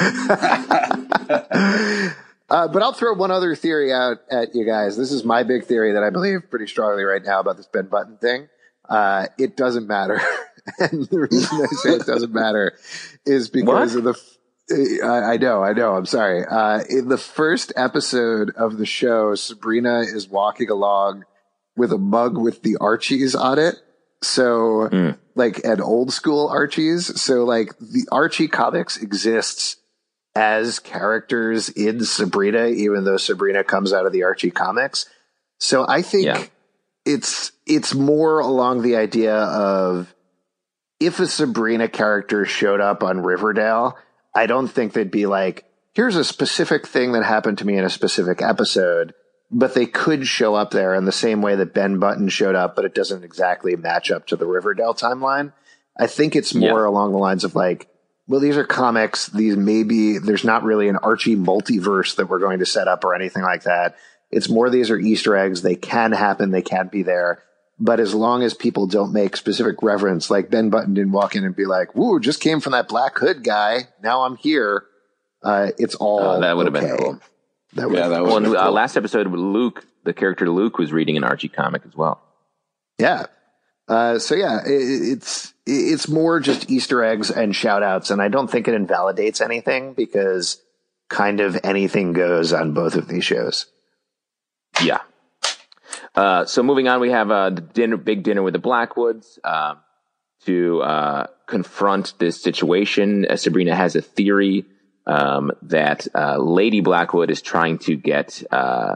uh, 2.52 2.68
but 2.68 2.84
I'll 2.84 2.94
throw 2.94 3.16
one 3.16 3.32
other 3.32 3.56
theory 3.56 3.92
out 3.92 4.18
at 4.30 4.54
you 4.54 4.64
guys. 4.64 4.98
This 4.98 5.12
is 5.12 5.24
my 5.24 5.42
big 5.42 5.66
theory 5.66 5.94
that 5.94 6.04
I 6.04 6.12
believe 6.12 6.42
pretty 6.52 6.68
strongly 6.68 7.06
right 7.06 7.24
now 7.24 7.40
about 7.40 7.58
this 7.58 7.66
Ben 7.66 7.88
Button 7.88 8.18
thing. 8.18 8.48
Uh, 8.88 9.30
it 9.40 9.58
doesn't 9.58 9.88
matter. 9.88 10.22
and 10.78 11.08
the 11.08 11.22
reason 11.22 11.60
I 11.60 11.66
say 11.78 11.94
it 11.96 12.06
doesn't 12.06 12.34
matter 12.34 12.78
is 13.26 13.50
because 13.50 13.96
what? 13.96 13.98
of 13.98 14.04
the. 14.04 14.14
I, 15.04 15.34
I 15.34 15.38
know, 15.38 15.64
I 15.64 15.74
know. 15.74 15.96
I'm 15.96 16.06
sorry. 16.06 16.46
Uh, 16.46 16.84
in 16.90 17.10
the 17.10 17.18
first 17.18 17.74
episode 17.76 18.52
of 18.52 18.78
the 18.78 18.86
show, 18.86 19.36
Sabrina 19.36 20.00
is 20.00 20.28
walking 20.28 20.70
along 20.70 21.26
with 21.76 21.92
a 21.92 21.98
mug 21.98 22.38
with 22.38 22.64
the 22.64 22.78
Archies 22.78 23.36
on 23.36 23.60
it. 23.60 23.76
So 24.24 24.90
mm. 24.92 25.18
like 25.36 25.64
an 25.64 25.82
old 25.82 26.14
school 26.14 26.48
Archies. 26.48 27.22
So 27.22 27.44
like 27.44 27.78
the 27.80 28.08
Archie 28.12 28.48
comics 28.48 28.98
exists 28.98 29.78
as 30.36 30.80
characters 30.80 31.70
in 31.70 32.06
Sabrina, 32.06 32.68
even 32.68 33.04
though 33.04 33.18
Sabrina 33.18 33.64
comes 33.64 33.94
out 33.94 34.06
of 34.06 34.14
the 34.14 34.24
Archie 34.24 34.52
comics. 34.52 35.08
So 35.60 35.86
I 35.88 36.02
think 36.02 36.26
yeah. 36.26 36.44
it's 37.06 37.52
it's 37.66 37.94
more 37.94 38.40
along 38.40 38.82
the 38.82 38.96
idea 38.96 39.36
of 39.36 40.14
if 41.00 41.20
a 41.20 41.28
Sabrina 41.28 41.88
character 41.88 42.46
showed 42.46 42.80
up 42.80 43.04
on 43.04 43.22
Riverdale, 43.22 43.98
I 44.36 44.46
don't 44.46 44.68
think 44.68 44.94
they'd 44.94 45.12
be 45.12 45.26
like, 45.26 45.66
here's 45.94 46.16
a 46.16 46.24
specific 46.24 46.88
thing 46.88 47.12
that 47.14 47.24
happened 47.24 47.58
to 47.60 47.68
me 47.68 47.78
in 47.78 47.84
a 47.84 47.90
specific 47.90 48.42
episode 48.42 49.14
but 49.52 49.74
they 49.74 49.86
could 49.86 50.26
show 50.26 50.56
up 50.56 50.72
there 50.72 50.96
in 50.96 51.04
the 51.04 51.12
same 51.12 51.42
way 51.42 51.56
that 51.56 51.74
Ben 51.74 52.00
Button 52.00 52.30
showed 52.30 52.56
up, 52.56 52.76
but 52.76 52.86
it 52.86 52.96
doesn't 52.96 53.26
exactly 53.26 53.76
match 53.76 54.10
up 54.10 54.26
to 54.28 54.38
the 54.38 54.46
Riverdale 54.46 54.94
timeline. 54.94 55.52
I 56.00 56.08
think 56.08 56.36
it's 56.36 56.56
more 56.56 56.84
yeah. 56.84 56.88
along 56.88 57.12
the 57.12 57.18
lines 57.18 57.44
of 57.44 57.54
like, 57.54 57.90
well, 58.28 58.40
these 58.40 58.56
are 58.56 58.64
comics. 58.64 59.28
These 59.28 59.58
maybe 59.58 60.20
there's 60.20 60.46
not 60.46 60.64
really 60.64 60.88
an 60.88 60.96
Archie 60.96 61.36
multiverse 61.36 62.16
that 62.16 62.30
we're 62.30 62.40
going 62.40 62.60
to 62.60 62.66
set 62.66 62.88
up 62.88 63.04
or 63.04 63.14
anything 63.14 63.44
like 63.44 63.64
that. 63.64 63.98
It's 64.32 64.48
more 64.48 64.70
these 64.70 64.90
are 64.90 64.98
Easter 64.98 65.36
eggs. 65.36 65.62
They 65.62 65.76
can 65.76 66.14
happen. 66.14 66.52
They 66.52 66.62
can 66.62 66.88
be 66.88 67.04
there. 67.04 67.44
But 67.84 68.00
as 68.00 68.14
long 68.14 68.44
as 68.44 68.54
people 68.54 68.86
don't 68.86 69.12
make 69.12 69.36
specific 69.36 69.82
reference, 69.82 70.30
like 70.30 70.52
Ben 70.52 70.70
Button 70.70 70.94
didn't 70.94 71.14
walk 71.14 71.36
in 71.36 71.44
and 71.44 71.56
be 71.56 71.66
like, 71.66 71.96
"Woo, 71.96 72.20
just 72.20 72.40
came 72.40 72.60
from 72.60 72.74
that 72.74 72.88
Black 72.88 73.18
Hood 73.18 73.44
guy. 73.44 73.88
Now 74.04 74.22
I'm 74.22 74.38
here." 74.38 74.86
Uh, 75.44 75.72
it's 75.80 75.96
all 75.96 76.20
oh, 76.20 76.42
that 76.42 76.56
would 76.56 76.68
okay. 76.68 76.88
have 76.88 76.98
been 76.98 77.06
cool. 77.06 77.20
That 77.74 77.92
yeah, 77.92 78.10
that 78.10 78.22
was 78.24 78.44
well, 78.44 78.58
uh, 78.58 78.70
last 78.70 78.98
episode 78.98 79.28
with 79.28 79.40
Luke, 79.40 79.84
the 80.04 80.14
character 80.14 80.48
Luke, 80.48 80.78
was 80.78 80.94
reading 80.94 81.18
an 81.18 81.24
Archie 81.24 81.48
comic 81.48 81.82
as 81.86 81.96
well. 81.96 82.22
Yeah. 83.00 83.26
Uh, 83.88 84.20
so 84.20 84.36
yeah, 84.36 84.60
it, 84.64 84.70
it's 84.70 85.54
it's 85.66 86.08
more 86.08 86.40
just 86.40 86.70
Easter 86.70 87.04
eggs 87.04 87.32
and 87.32 87.56
shout 87.56 87.82
outs, 87.82 88.12
and 88.12 88.22
I 88.22 88.28
don't 88.28 88.50
think 88.50 88.68
it 88.68 88.76
invalidates 88.76 89.42
anything 89.42 89.94
because 89.94 90.62
kind 91.10 91.40
of 91.40 91.60
anything 91.64 92.14
goes 92.14 92.54
on 92.54 92.74
both 92.74 92.96
of 92.96 93.08
these 93.08 93.26
shows. 93.26 93.66
Yeah. 94.84 95.00
Uh, 96.16 96.46
so 96.46 96.62
moving 96.62 96.88
on, 96.88 97.00
we 97.00 97.12
have 97.12 97.32
uh, 97.32 97.50
the 97.50 97.62
dinner, 97.62 97.98
big 97.98 98.24
dinner 98.24 98.44
with 98.44 98.54
the 98.54 98.60
Blackwoods 98.60 99.40
uh, 99.44 99.76
to 100.46 100.82
uh, 100.82 101.28
confront 101.48 102.18
this 102.20 102.42
situation. 102.42 103.26
Uh, 103.30 103.36
Sabrina 103.36 103.76
has 103.76 103.96
a 103.96 104.02
theory 104.02 104.66
um, 105.06 105.52
that 105.64 106.08
uh, 106.16 106.38
Lady 106.38 106.82
Blackwood 106.82 107.32
is 107.32 107.42
trying 107.42 107.78
to 107.80 107.96
get 107.96 108.44
uh, 108.52 108.96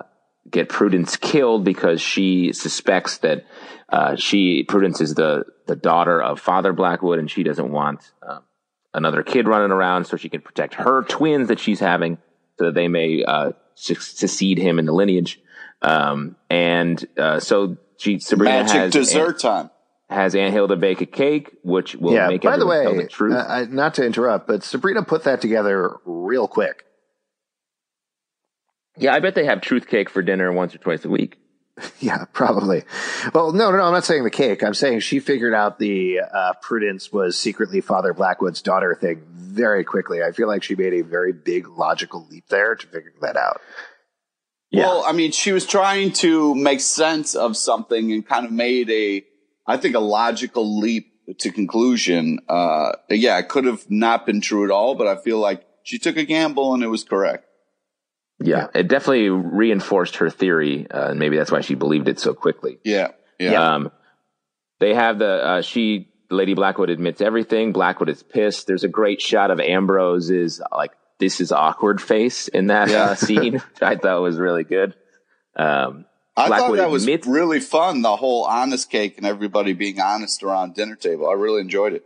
get 0.50 0.70
Prudence 0.70 1.16
killed 1.18 1.64
because 1.64 2.02
she 2.02 2.54
suspects 2.54 3.20
that 3.20 3.46
uh, 3.90 4.16
she 4.16 4.64
Prudence 4.64 5.02
is 5.02 5.16
the 5.16 5.46
the 5.68 5.76
daughter 5.76 6.22
of 6.22 6.40
Father 6.40 6.74
Blackwood, 6.74 7.20
and 7.20 7.30
she 7.30 7.44
doesn't 7.44 7.72
want 7.72 8.12
uh, 8.28 8.40
another 8.94 9.24
kid 9.24 9.48
running 9.48 9.72
around, 9.72 10.06
so 10.06 10.18
she 10.18 10.30
can 10.30 10.42
protect 10.42 10.76
her 10.76 11.04
twins 11.04 11.48
that 11.48 11.60
she's 11.60 11.80
having, 11.80 12.18
so 12.58 12.66
that 12.66 12.76
they 12.76 12.88
may 12.88 13.24
uh, 13.24 13.52
succeed 13.76 14.58
him 14.58 14.80
in 14.80 14.86
the 14.86 14.94
lineage. 14.94 15.40
Um, 15.86 16.36
and 16.50 17.06
uh, 17.18 17.40
so 17.40 17.78
she 17.98 18.20
Sabrina 18.20 18.64
magic 18.64 18.76
has 18.76 18.94
dessert 18.94 19.40
time 19.40 19.70
has 20.10 20.36
Aunt 20.36 20.54
Hilda 20.54 20.76
bake 20.76 21.02
a 21.02 21.06
cake, 21.06 21.52
which 21.64 21.96
will 21.96 22.14
yeah, 22.14 22.28
make 22.28 22.42
by 22.42 22.58
the 22.58 22.66
way, 22.66 22.84
tell 22.84 22.96
the 22.96 23.08
truth. 23.08 23.34
Uh, 23.34 23.66
not 23.70 23.96
to 23.96 24.06
interrupt, 24.06 24.48
but 24.48 24.64
Sabrina 24.64 25.04
put 25.04 25.24
that 25.24 25.42
together 25.42 25.98
real 26.06 26.48
quick. 26.48 26.86
Yeah, 28.98 29.14
I 29.14 29.20
bet 29.20 29.36
they 29.36 29.46
have 29.46 29.62
truth 29.62 29.88
cake 29.88 30.10
for 30.10 30.22
dinner 30.22 30.52
once 30.52 30.74
or 30.76 30.78
twice 30.78 31.04
a 31.06 31.10
week. 31.10 31.38
yeah, 32.00 32.26
probably. 32.32 32.84
Well, 33.34 33.52
no, 33.52 33.72
no, 33.72 33.78
no. 33.78 33.84
I'm 33.84 33.94
not 33.94 34.06
saying 34.06 34.24
the 34.24 34.30
cake. 34.30 34.64
I'm 34.64 34.74
saying 34.74 35.02
she 35.02 35.20
figured 35.20 35.54
out 35.54 35.80
the 35.80 36.22
uh, 36.22 36.54
Prudence 36.62 37.12
was 37.12 37.38
secretly 37.38 37.82
Father 37.82 38.14
Blackwood's 38.14 38.62
daughter 38.62 38.96
thing 38.96 39.24
very 39.30 39.84
quickly. 39.84 40.24
I 40.24 40.32
feel 40.32 40.48
like 40.48 40.64
she 40.64 40.76
made 40.76 40.94
a 40.94 41.02
very 41.02 41.34
big 41.34 41.68
logical 41.68 42.26
leap 42.30 42.48
there 42.48 42.76
to 42.76 42.88
figure 42.88 43.12
that 43.22 43.36
out. 43.36 43.60
Yeah. 44.76 44.84
Well, 44.84 45.06
I 45.06 45.14
mean, 45.14 45.32
she 45.32 45.54
was 45.54 45.66
trying 45.66 46.12
to 46.14 46.54
make 46.54 46.82
sense 46.82 47.34
of 47.34 47.56
something 47.56 48.12
and 48.12 48.28
kind 48.28 48.46
of 48.46 48.52
made 48.52 48.90
a 48.90 49.26
I 49.66 49.78
think 49.78 49.96
a 49.96 50.00
logical 50.00 50.80
leap 50.80 51.14
to 51.40 51.52
conclusion. 51.52 52.40
Uh, 52.48 52.94
yeah, 53.10 53.38
it 53.40 53.48
could 53.48 53.66
have 53.66 53.90
not 53.90 54.26
been 54.26 54.42
true 54.42 54.66
at 54.66 54.72
all, 54.72 54.96
but 54.96 55.08
I 55.08 55.16
feel 55.16 55.40
like 55.40 55.66
she 55.84 55.98
took 55.98 56.18
a 56.18 56.26
gamble 56.26 56.74
and 56.74 56.84
it 56.84 56.88
was 56.88 57.04
correct. 57.04 57.46
Yeah, 58.44 58.68
it 58.76 58.90
definitely 58.90 59.30
reinforced 59.30 60.18
her 60.18 60.30
theory, 60.30 60.88
uh, 60.92 61.12
and 61.12 61.20
maybe 61.20 61.38
that's 61.38 61.52
why 61.52 61.62
she 61.62 61.74
believed 61.74 62.10
it 62.10 62.20
so 62.20 62.34
quickly. 62.34 62.80
Yeah, 62.84 63.12
yeah. 63.40 63.76
Um, 63.76 63.92
they 64.82 64.94
have 64.94 65.20
the 65.20 65.46
uh, 65.46 65.62
she 65.62 66.10
Lady 66.30 66.54
Blackwood 66.54 66.90
admits 66.90 67.22
everything. 67.22 67.72
Blackwood 67.72 68.10
is 68.10 68.24
pissed. 68.24 68.68
There's 68.68 68.84
a 68.84 68.90
great 68.90 69.22
shot 69.22 69.52
of 69.52 69.62
Ambrose's 69.62 70.62
like 70.70 70.92
this 71.20 71.40
is 71.40 71.52
awkward 71.52 72.02
face 72.02 72.48
in 72.48 72.68
that 72.68 72.90
yeah. 72.90 73.04
uh, 73.04 73.16
scene, 73.16 73.54
which 73.54 73.64
I 73.82 73.96
thought 73.96 74.22
was 74.22 74.38
really 74.38 74.64
good. 74.64 74.96
Um, 75.56 76.06
I 76.38 76.50
thought 76.50 76.76
that 76.76 76.90
was 76.90 77.08
really 77.08 77.62
fun. 77.62 78.02
The 78.02 78.16
whole 78.16 78.44
honest 78.44 78.90
cake 78.90 79.18
and 79.18 79.26
everybody 79.26 79.74
being 79.74 80.02
honest 80.02 80.44
around 80.44 80.76
dinner 80.76 80.96
table. 80.96 81.30
I 81.30 81.34
really 81.34 81.62
enjoyed 81.62 81.94
it. 81.94 82.04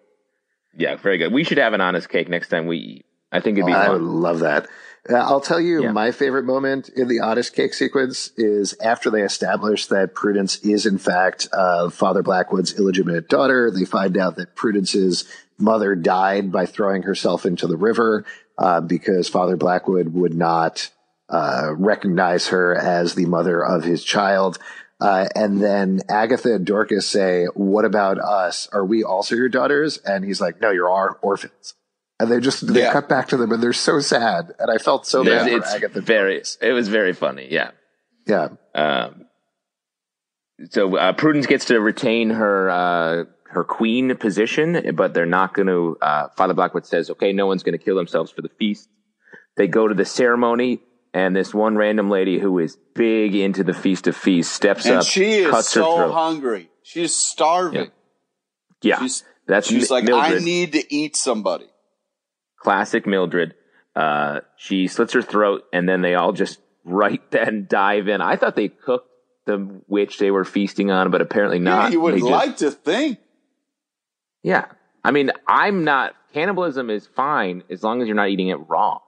Yeah, 0.78 0.96
very 0.98 1.18
good. 1.18 1.34
We 1.34 1.44
should 1.44 1.58
have 1.58 1.74
an 1.74 1.82
honest 1.82 2.10
cake 2.10 2.30
next 2.30 2.50
time 2.50 2.68
we 2.68 2.78
eat. 2.78 3.06
I 3.32 3.40
think 3.40 3.58
it'd 3.58 3.66
be. 3.66 3.74
Oh, 3.74 3.78
I 3.78 3.90
would 3.90 4.02
love 4.02 4.40
that. 4.40 4.68
Uh, 5.10 5.16
I'll 5.16 5.42
tell 5.42 5.60
you, 5.60 5.84
yeah. 5.84 5.92
my 5.92 6.12
favorite 6.12 6.44
moment 6.44 6.90
in 6.90 7.08
the 7.08 7.22
honest 7.22 7.56
cake 7.56 7.74
sequence 7.74 8.32
is 8.38 8.76
after 8.82 9.10
they 9.10 9.24
establish 9.24 9.88
that 9.88 10.14
Prudence 10.14 10.58
is 10.58 10.86
in 10.86 10.98
fact 10.98 11.48
uh, 11.54 11.90
Father 11.90 12.22
Blackwood's 12.22 12.78
illegitimate 12.78 13.30
daughter. 13.30 13.72
They 13.72 13.86
find 13.86 14.18
out 14.18 14.36
that 14.36 14.56
Prudence's 14.56 15.26
mother 15.58 15.96
died 15.96 16.52
by 16.52 16.66
throwing 16.66 17.04
herself 17.04 17.46
into 17.46 17.68
the 17.68 17.78
river 17.78 18.26
uh, 18.60 18.82
because 18.82 19.30
Father 19.30 19.56
Blackwood 19.56 20.14
would 20.14 20.36
not 20.36 20.90
uh, 21.30 21.74
recognize 21.76 22.50
her 22.50 22.76
as 22.76 23.16
the 23.16 23.26
mother 23.26 23.64
of 23.64 23.84
his 23.84 24.04
child. 24.04 24.60
Uh, 25.00 25.28
and 25.34 25.62
then 25.62 26.02
Agatha 26.10 26.54
and 26.56 26.66
Dorcas 26.66 27.08
say, 27.08 27.46
What 27.54 27.86
about 27.86 28.20
us? 28.20 28.68
Are 28.74 28.86
we 28.86 29.04
also 29.04 29.36
your 29.36 29.48
daughters? 29.48 29.98
And 30.00 30.26
he's 30.26 30.42
like, 30.42 30.60
No, 30.60 30.72
you're 30.72 30.92
our 30.92 31.18
orphans. 31.22 31.74
And 32.20 32.30
they 32.30 32.42
just 32.42 32.68
they 32.68 32.82
yeah. 32.82 32.92
cut 32.92 33.08
back 33.08 33.30
to 33.30 33.38
them 33.38 33.54
and 33.54 33.64
they're 33.64 33.72
so 33.72 34.02
sad. 34.02 34.54
And 34.60 34.70
I 34.70 34.78
felt 34.78 35.06
so 35.06 35.24
bad 35.24 35.48
it's, 35.48 35.74
Agatha. 35.74 36.02
Very, 36.02 36.44
it 36.62 36.74
was 36.74 36.90
very 36.90 37.14
funny. 37.14 37.48
Yeah. 37.50 37.72
Yeah. 38.28 38.50
Um, 38.76 39.26
so 40.70 40.98
uh, 40.98 41.14
Prudence 41.14 41.46
gets 41.46 41.66
to 41.66 41.80
retain 41.80 42.32
her 42.32 42.70
uh, 42.70 43.24
her 43.50 43.64
queen 43.64 44.16
position, 44.16 44.96
but 44.96 45.14
they're 45.14 45.26
not 45.26 45.54
going 45.54 45.68
to. 45.68 45.98
Uh, 46.02 46.28
Father 46.38 46.54
Blackwood 46.54 46.86
says, 46.86 47.10
"Okay, 47.10 47.34
no 47.34 47.46
one's 47.48 47.64
going 47.64 47.78
to 47.78 47.84
kill 47.84 47.96
themselves 47.96 48.32
for 48.32 48.42
the 48.42 48.50
feast." 48.60 48.88
They 49.58 49.68
go 49.68 49.88
to 49.88 49.94
the 49.96 50.06
ceremony 50.06 50.82
and 51.14 51.36
this 51.36 51.54
one 51.54 51.76
random 51.76 52.10
lady 52.10 52.40
who 52.40 52.60
is 52.60 52.78
big 52.96 53.36
into 53.36 53.64
the 53.64 53.74
Feast 53.74 54.08
of 54.08 54.16
Feasts 54.16 54.54
steps 54.54 54.86
And 54.86 54.98
up, 54.98 55.06
she 55.06 55.40
is 55.40 55.68
so 55.68 56.12
hungry. 56.12 56.70
She's 56.84 57.16
starving. 57.16 57.92
Yeah, 58.82 59.00
She's, 59.00 59.24
that's 59.48 59.68
she's 59.68 59.90
Mi- 59.90 59.96
like, 59.96 60.04
Mildred. 60.06 60.42
I 60.42 60.46
need 60.46 60.72
to 60.74 60.94
eat 60.96 61.16
somebody. 61.16 61.66
classic 62.62 63.06
Mildred. 63.06 63.56
Uh, 63.96 64.42
she 64.58 64.88
slits 64.88 65.14
her 65.14 65.22
throat, 65.22 65.64
and 65.74 65.90
then 65.90 66.02
they 66.02 66.16
all 66.16 66.32
just 66.32 66.60
right 66.86 67.20
then 67.32 67.66
dive 67.70 68.08
in. 68.08 68.22
I 68.22 68.36
thought 68.36 68.56
they 68.56 68.70
cooked 68.70 69.10
the 69.46 69.82
witch 69.88 70.20
they 70.20 70.32
were 70.32 70.46
feasting 70.46 70.92
on, 70.92 71.10
but 71.12 71.22
apparently 71.22 71.60
not. 71.60 71.86
Yeah, 71.86 71.90
you 71.94 72.02
would 72.02 72.14
They 72.14 72.20
just- 72.20 72.32
like 72.32 72.58
to 72.58 72.72
think. 72.72 73.18
Yeah, 74.44 74.66
I 75.04 75.12
mean, 75.12 75.32
I'm 75.48 75.84
not. 75.84 76.16
Cannibalism 76.34 76.90
is 76.90 77.08
fine 77.08 77.64
as 77.70 77.84
long 77.84 78.02
as 78.02 78.08
you're 78.08 78.16
not 78.16 78.30
eating 78.30 78.50
it 78.50 78.56
raw. 78.68 79.00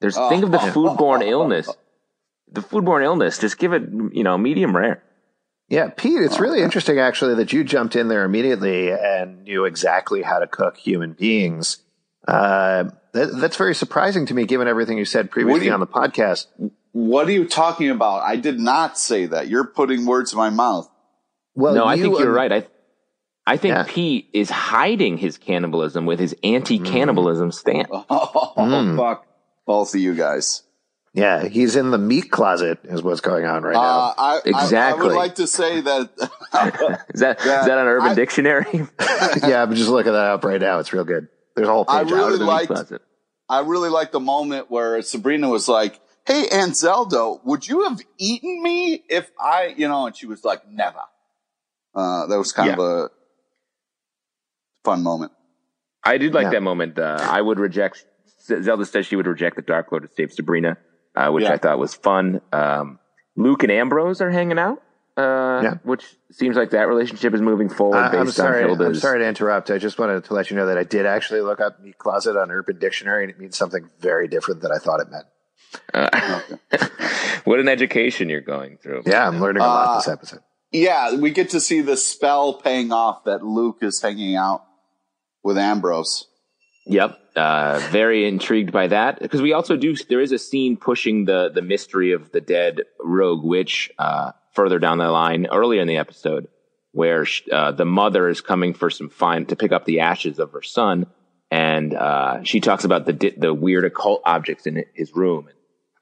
There's 0.00 0.16
think 0.16 0.44
of 0.44 0.50
the 0.50 0.58
foodborne 0.58 1.26
illness. 1.26 1.68
The 2.50 2.60
foodborne 2.60 3.04
illness. 3.04 3.38
Just 3.38 3.58
give 3.58 3.72
it, 3.72 3.82
you 4.12 4.24
know, 4.24 4.36
medium 4.36 4.76
rare. 4.76 5.02
Yeah, 5.68 5.88
Pete, 5.88 6.20
it's 6.20 6.38
really 6.38 6.60
interesting 6.60 6.98
actually 6.98 7.36
that 7.36 7.52
you 7.52 7.64
jumped 7.64 7.96
in 7.96 8.08
there 8.08 8.24
immediately 8.24 8.90
and 8.92 9.44
knew 9.44 9.64
exactly 9.64 10.20
how 10.22 10.40
to 10.40 10.46
cook 10.46 10.76
human 10.76 11.14
beings. 11.14 11.78
Uh, 12.28 12.90
that, 13.12 13.36
that's 13.36 13.56
very 13.56 13.74
surprising 13.74 14.26
to 14.26 14.34
me, 14.34 14.44
given 14.44 14.68
everything 14.68 14.98
you 14.98 15.04
said 15.04 15.30
previously 15.30 15.66
you- 15.66 15.72
on 15.72 15.80
the 15.80 15.86
podcast. 15.86 16.46
What 16.92 17.26
are 17.28 17.32
you 17.32 17.48
talking 17.48 17.90
about? 17.90 18.22
I 18.22 18.36
did 18.36 18.60
not 18.60 18.98
say 18.98 19.26
that. 19.26 19.48
You're 19.48 19.66
putting 19.66 20.06
words 20.06 20.32
in 20.32 20.38
my 20.38 20.50
mouth. 20.50 20.88
Well, 21.56 21.74
no, 21.74 21.84
I 21.86 21.98
think 21.98 22.18
you're 22.18 22.28
and- 22.28 22.34
right. 22.34 22.52
I, 22.52 22.66
I 23.46 23.56
think 23.58 23.74
Yeah. 23.74 23.84
Pete 23.86 24.28
is 24.32 24.48
hiding 24.50 25.18
his 25.18 25.36
cannibalism 25.38 26.06
with 26.06 26.18
his 26.18 26.34
anti-cannibalism 26.42 27.52
stance. 27.52 27.88
Oh, 28.10 28.54
Mm. 28.56 28.96
fuck. 28.96 29.26
Both 29.66 29.94
of 29.94 30.00
you 30.00 30.14
guys. 30.14 30.62
Yeah, 31.12 31.44
he's 31.46 31.76
in 31.76 31.90
the 31.92 31.98
meat 31.98 32.30
closet, 32.30 32.80
is 32.84 33.02
what's 33.02 33.20
going 33.20 33.44
on 33.44 33.62
right 33.62 33.76
Uh, 33.76 33.80
now. 33.80 34.14
I, 34.18 34.40
I, 34.52 34.90
I, 34.90 34.94
would 34.94 35.12
like 35.12 35.36
to 35.36 35.46
say 35.46 35.80
that 35.80 36.10
Is 37.14 37.20
that 37.20 37.38
is 37.38 37.44
that 37.44 37.70
on 37.78 37.86
Urban 37.86 38.08
I- 38.10 38.14
Dictionary? 38.14 38.66
yeah, 39.46 39.62
I'm 39.62 39.74
just 39.74 39.90
looking 39.90 40.12
that 40.12 40.26
up 40.26 40.44
right 40.44 40.60
now. 40.60 40.78
It's 40.80 40.92
real 40.92 41.04
good. 41.04 41.28
There's 41.54 41.68
a 41.68 41.70
whole 41.70 41.84
I 41.86 42.02
page 42.02 42.10
really 42.12 42.20
out 42.20 42.24
Out 42.24 42.28
of 42.34 42.40
of 42.40 42.46
the 42.46 42.52
it. 42.52 42.58
meat 42.60 42.66
closet. 42.66 43.02
I 43.48 43.60
really 43.60 43.90
like 43.90 44.10
the 44.10 44.20
moment 44.20 44.70
where 44.70 45.00
Sabrina 45.02 45.48
was 45.48 45.68
like, 45.68 46.00
Hey, 46.26 46.48
Aunt 46.50 46.74
Zelda, 46.76 47.34
would 47.44 47.68
you 47.68 47.84
have 47.84 48.00
eaten 48.18 48.62
me 48.62 49.04
if 49.08 49.30
I, 49.38 49.74
you 49.76 49.86
know, 49.86 50.06
and 50.06 50.16
she 50.16 50.26
was 50.26 50.42
like, 50.42 50.66
never. 50.68 50.98
Uh, 51.94 52.26
that 52.26 52.38
was 52.38 52.50
kind 52.50 52.70
of 52.70 52.78
a 52.80 53.10
fun 54.84 55.02
moment. 55.02 55.32
I 56.04 56.18
did 56.18 56.34
like 56.34 56.44
Yeah. 56.44 56.50
that 56.50 56.62
moment. 56.62 56.98
Uh, 56.98 57.16
I 57.20 57.40
would 57.40 57.58
reject. 57.58 58.04
Zelda 58.42 58.84
says 58.84 59.06
she 59.06 59.16
would 59.16 59.26
reject 59.26 59.56
the 59.56 59.62
Dark 59.62 59.90
Lord 59.90 60.02
to 60.02 60.08
save 60.14 60.32
Sabrina, 60.32 60.76
uh, 61.16 61.30
which 61.30 61.44
Yeah. 61.44 61.54
I 61.54 61.56
thought 61.56 61.78
was 61.78 61.94
fun. 61.94 62.42
Um, 62.52 62.98
Luke 63.36 63.62
and 63.62 63.72
Ambrose 63.72 64.20
are 64.20 64.30
hanging 64.30 64.58
out, 64.58 64.82
uh, 65.16 65.60
Yeah. 65.64 65.74
which 65.82 66.04
seems 66.30 66.54
like 66.56 66.70
that 66.70 66.86
relationship 66.88 67.32
is 67.32 67.40
moving 67.40 67.70
forward 67.70 67.96
I- 67.96 68.08
based 68.10 68.20
I'm 68.20 68.30
sorry. 68.30 68.64
on 68.64 68.80
I'm 68.82 68.94
sorry 68.94 69.20
to 69.20 69.26
interrupt. 69.26 69.70
I 69.70 69.78
just 69.78 69.98
wanted 69.98 70.22
to 70.24 70.34
let 70.34 70.50
you 70.50 70.56
know 70.56 70.66
that 70.66 70.76
I 70.76 70.84
did 70.84 71.06
actually 71.06 71.40
look 71.40 71.58
up 71.60 71.80
meat 71.80 71.96
closet 71.96 72.36
on 72.36 72.50
Urban 72.50 72.78
Dictionary, 72.78 73.24
and 73.24 73.30
it 73.30 73.38
means 73.40 73.56
something 73.56 73.88
very 73.98 74.28
different 74.28 74.60
than 74.60 74.70
I 74.72 74.78
thought 74.78 75.00
it 75.00 75.08
meant. 75.10 75.24
Uh, 75.94 76.40
what 77.44 77.60
an 77.60 77.68
education 77.68 78.28
you're 78.28 78.40
going 78.42 78.76
through. 78.76 79.02
Yeah, 79.06 79.26
I'm 79.26 79.40
learning 79.40 79.62
a 79.62 79.66
lot 79.66 79.88
Uh, 79.88 79.96
this 79.96 80.08
episode. 80.08 80.40
Yeah, 80.70 81.14
we 81.16 81.30
get 81.30 81.50
to 81.50 81.60
see 81.60 81.80
the 81.80 81.96
spell 81.96 82.52
paying 82.54 82.92
off 82.92 83.24
that 83.24 83.42
Luke 83.42 83.78
is 83.80 84.02
hanging 84.02 84.36
out 84.36 84.64
with 85.44 85.58
Ambrose. 85.58 86.26
Yep. 86.86 87.18
Uh, 87.36 87.80
very 87.90 88.26
intrigued 88.28 88.72
by 88.72 88.86
that 88.88 89.18
because 89.20 89.42
we 89.42 89.52
also 89.52 89.76
do. 89.76 89.96
There 89.96 90.20
is 90.20 90.32
a 90.32 90.38
scene 90.38 90.76
pushing 90.76 91.24
the 91.24 91.50
the 91.52 91.62
mystery 91.62 92.12
of 92.12 92.30
the 92.32 92.40
dead 92.40 92.82
rogue 93.00 93.44
witch 93.44 93.90
uh, 93.98 94.32
further 94.52 94.78
down 94.78 94.98
the 94.98 95.10
line 95.10 95.46
earlier 95.50 95.80
in 95.80 95.88
the 95.88 95.96
episode, 95.96 96.46
where 96.92 97.24
sh- 97.24 97.42
uh, 97.50 97.72
the 97.72 97.84
mother 97.84 98.28
is 98.28 98.40
coming 98.40 98.72
for 98.74 98.90
some 98.90 99.08
fine 99.08 99.46
to 99.46 99.56
pick 99.56 99.72
up 99.72 99.84
the 99.84 100.00
ashes 100.00 100.38
of 100.38 100.52
her 100.52 100.62
son, 100.62 101.06
and 101.50 101.92
uh, 101.94 102.42
she 102.44 102.60
talks 102.60 102.84
about 102.84 103.04
the 103.06 103.12
di- 103.12 103.34
the 103.36 103.52
weird 103.52 103.84
occult 103.84 104.22
objects 104.24 104.66
in 104.66 104.84
his 104.94 105.12
room. 105.16 105.48
and 105.48 105.56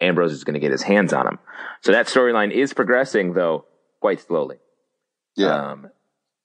Ambrose 0.08 0.32
is 0.32 0.44
going 0.44 0.54
to 0.54 0.60
get 0.60 0.72
his 0.72 0.82
hands 0.82 1.12
on 1.14 1.24
them. 1.24 1.38
So 1.80 1.92
that 1.92 2.08
storyline 2.08 2.50
is 2.52 2.74
progressing, 2.74 3.32
though 3.34 3.64
quite 4.00 4.20
slowly. 4.20 4.56
Yeah. 5.36 5.70
Um, 5.70 5.90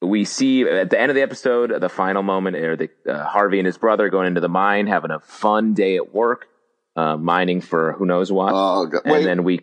we 0.02 0.26
see 0.26 0.64
at 0.64 0.90
the 0.90 1.00
end 1.00 1.10
of 1.10 1.16
the 1.16 1.22
episode, 1.22 1.74
the 1.82 1.90
final 1.90 2.22
moment, 2.22 2.56
or 2.56 2.76
the 2.76 2.90
uh, 3.08 3.26
Harvey 3.26 3.60
and 3.60 3.66
his 3.66 3.78
brother 3.78 4.10
going 4.10 4.28
into 4.28 4.42
the 4.42 4.50
mine, 4.50 4.88
having 4.88 5.12
a 5.12 5.20
fun 5.20 5.74
day 5.74 5.96
at 5.96 6.14
work, 6.14 6.48
uh, 6.96 7.18
mining 7.18 7.62
for 7.62 7.94
who 7.94 8.06
knows 8.06 8.32
what. 8.32 8.54
Oh, 8.54 8.86
God. 8.86 9.02
and 9.06 9.14
Wait. 9.14 9.24
then 9.24 9.44
we 9.44 9.58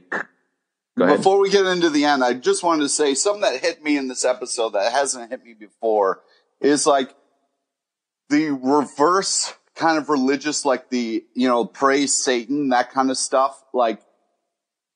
go 0.99 1.05
ahead. 1.05 1.19
Before 1.19 1.39
we 1.41 1.51
get 1.51 1.67
into 1.67 1.89
the 1.89 2.05
end, 2.05 2.25
I 2.25 2.35
just 2.35 2.65
wanted 2.65 2.83
to 2.83 2.89
say 2.89 3.15
something 3.15 3.43
that 3.43 3.61
hit 3.61 3.83
me 3.83 3.97
in 3.97 4.09
this 4.09 4.25
episode 4.25 4.71
that 4.71 4.93
hasn't 4.93 5.31
hit 5.31 5.45
me 5.45 5.55
before 5.55 6.23
is 6.61 6.87
like 6.87 7.15
the 8.29 8.51
reverse 8.51 9.55
kind 9.77 9.99
of 9.99 10.09
religious, 10.09 10.65
like 10.65 10.91
the, 10.91 11.25
you 11.35 11.49
know, 11.49 11.65
praise 11.65 12.15
Satan, 12.15 12.71
that 12.71 12.91
kind 12.91 13.11
of 13.11 13.19
stuff. 13.19 13.63
Like 13.73 14.01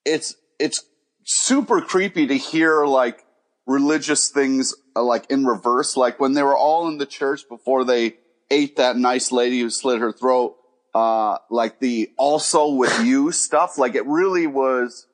it's, 0.05 0.35
it's 0.59 0.85
super 1.25 1.81
creepy 1.81 2.27
to 2.27 2.37
hear 2.37 2.87
like 2.87 3.25
religious 3.67 4.31
things 4.31 4.75
like 5.03 5.31
in 5.31 5.45
reverse. 5.45 5.97
Like 5.97 6.21
when 6.21 6.33
they 6.33 6.43
were 6.43 6.57
all 6.57 6.89
in 6.89 6.99
the 6.99 7.07
church 7.07 7.49
before 7.49 7.85
they 7.85 8.17
ate 8.51 8.77
that 8.77 8.97
nice 8.97 9.31
lady 9.33 9.61
who 9.61 9.71
slit 9.71 10.01
her 10.01 10.13
throat, 10.13 10.57
uh, 10.95 11.39
like 11.51 11.81
the 11.81 12.11
also 12.17 12.73
with 12.73 13.05
you 13.05 13.31
stuff. 13.33 13.79
Like 13.79 13.95
it 13.95 14.07
really 14.07 14.47
was, 14.47 15.07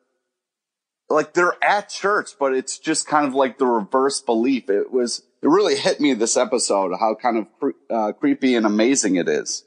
like 1.08 1.34
they're 1.34 1.62
at 1.62 1.88
church, 1.88 2.30
but 2.38 2.54
it's 2.54 2.78
just 2.78 3.06
kind 3.06 3.26
of 3.26 3.34
like 3.34 3.58
the 3.58 3.66
reverse 3.66 4.20
belief. 4.20 4.70
It 4.70 4.92
was, 4.92 5.22
it 5.42 5.48
really 5.48 5.76
hit 5.76 6.00
me 6.00 6.14
this 6.14 6.36
episode, 6.36 6.94
how 6.98 7.14
kind 7.14 7.38
of 7.38 7.46
cre- 7.58 7.94
uh, 7.94 8.12
creepy 8.12 8.54
and 8.54 8.64
amazing 8.64 9.16
it 9.16 9.28
is. 9.28 9.64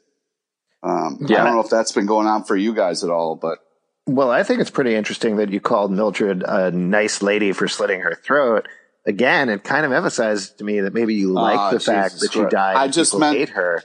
Um, 0.84 1.20
Yeah. 1.28 1.42
I 1.42 1.44
don't 1.46 1.56
know 1.56 1.62
if 1.62 1.70
that's 1.70 1.92
been 1.92 2.06
going 2.06 2.28
on 2.28 2.44
for 2.44 2.56
you 2.56 2.74
guys 2.74 3.04
at 3.04 3.10
all, 3.10 3.36
but 3.36 3.60
Well, 4.08 4.32
I 4.32 4.44
think 4.44 4.62
it's 4.62 4.72
pretty 4.72 4.96
interesting 4.96 5.36
that 5.38 5.52
you 5.52 5.60
called 5.60 5.92
Mildred 5.92 6.44
a 6.44 6.72
nice 6.72 7.22
lady 7.22 7.52
for 7.52 7.68
slitting 7.68 8.02
her 8.02 8.16
throat. 8.16 8.68
Again, 9.08 9.50
it 9.50 9.64
kind 9.64 9.86
of 9.86 9.92
emphasized 9.92 10.58
to 10.60 10.64
me 10.64 10.82
that 10.82 10.94
maybe 10.94 11.16
you 11.16 11.32
like 11.32 11.58
Ah, 11.58 11.72
the 11.72 11.80
fact 11.80 12.16
Jesus 12.16 12.22
that 12.22 12.34
she 12.34 12.40
Christ. 12.42 12.52
died. 12.52 12.76
I 12.76 12.88
just 12.90 13.18
meant- 13.18 13.38
hate 13.38 13.50
her. 13.50 13.82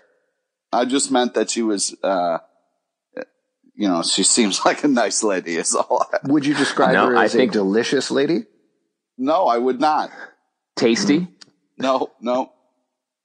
I 0.72 0.84
just 0.84 1.10
meant 1.10 1.34
that 1.34 1.48
she 1.50 1.62
was, 1.62 1.94
uh, 2.02 2.38
you 3.74 3.88
know, 3.88 4.02
she 4.02 4.22
seems 4.24 4.60
like 4.64 4.82
a 4.84 4.88
nice 4.88 5.22
lady 5.22 5.56
is 5.56 5.74
all. 5.74 6.04
Would 6.24 6.44
you 6.44 6.54
describe 6.54 6.92
No, 6.94 7.06
her 7.06 7.16
I 7.16 7.24
as 7.24 7.32
think- 7.34 7.52
a 7.52 7.54
delicious 7.54 8.10
lady? 8.10 8.46
no, 9.16 9.46
I 9.46 9.58
would 9.58 9.78
not. 9.80 10.10
Tasty. 10.76 11.28
No, 11.78 12.10
no. 12.20 12.52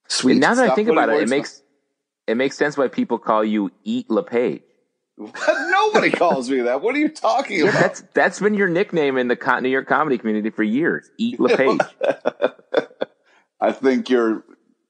Sweet. 0.09 0.37
now 0.37 0.53
that 0.53 0.69
I 0.69 0.75
think 0.75 0.89
about 0.89 1.09
it, 1.09 1.13
it 1.13 1.15
words 1.19 1.29
makes 1.31 1.61
it 2.27 2.35
makes 2.37 2.57
sense 2.57 2.77
why 2.77 2.87
people 2.89 3.17
call 3.17 3.43
you 3.43 3.71
Eat 3.83 4.09
LePage. 4.09 4.61
Nobody 5.17 6.11
calls 6.11 6.49
me 6.49 6.61
that. 6.61 6.81
What 6.81 6.95
are 6.95 6.99
you 6.99 7.09
talking 7.09 7.59
Yeah, 7.59 7.69
about? 7.69 7.81
that's 7.81 8.01
that's 8.13 8.39
been 8.39 8.53
your 8.53 8.67
nickname 8.67 9.17
in 9.17 9.27
the 9.27 9.59
New 9.61 9.69
York 9.69 9.87
comedy 9.87 10.17
community 10.17 10.49
for 10.51 10.63
years. 10.63 11.09
Eat 11.17 11.39
LePage. 11.39 11.79
I 13.61 13.71
think 13.71 14.09
you're 14.09 14.43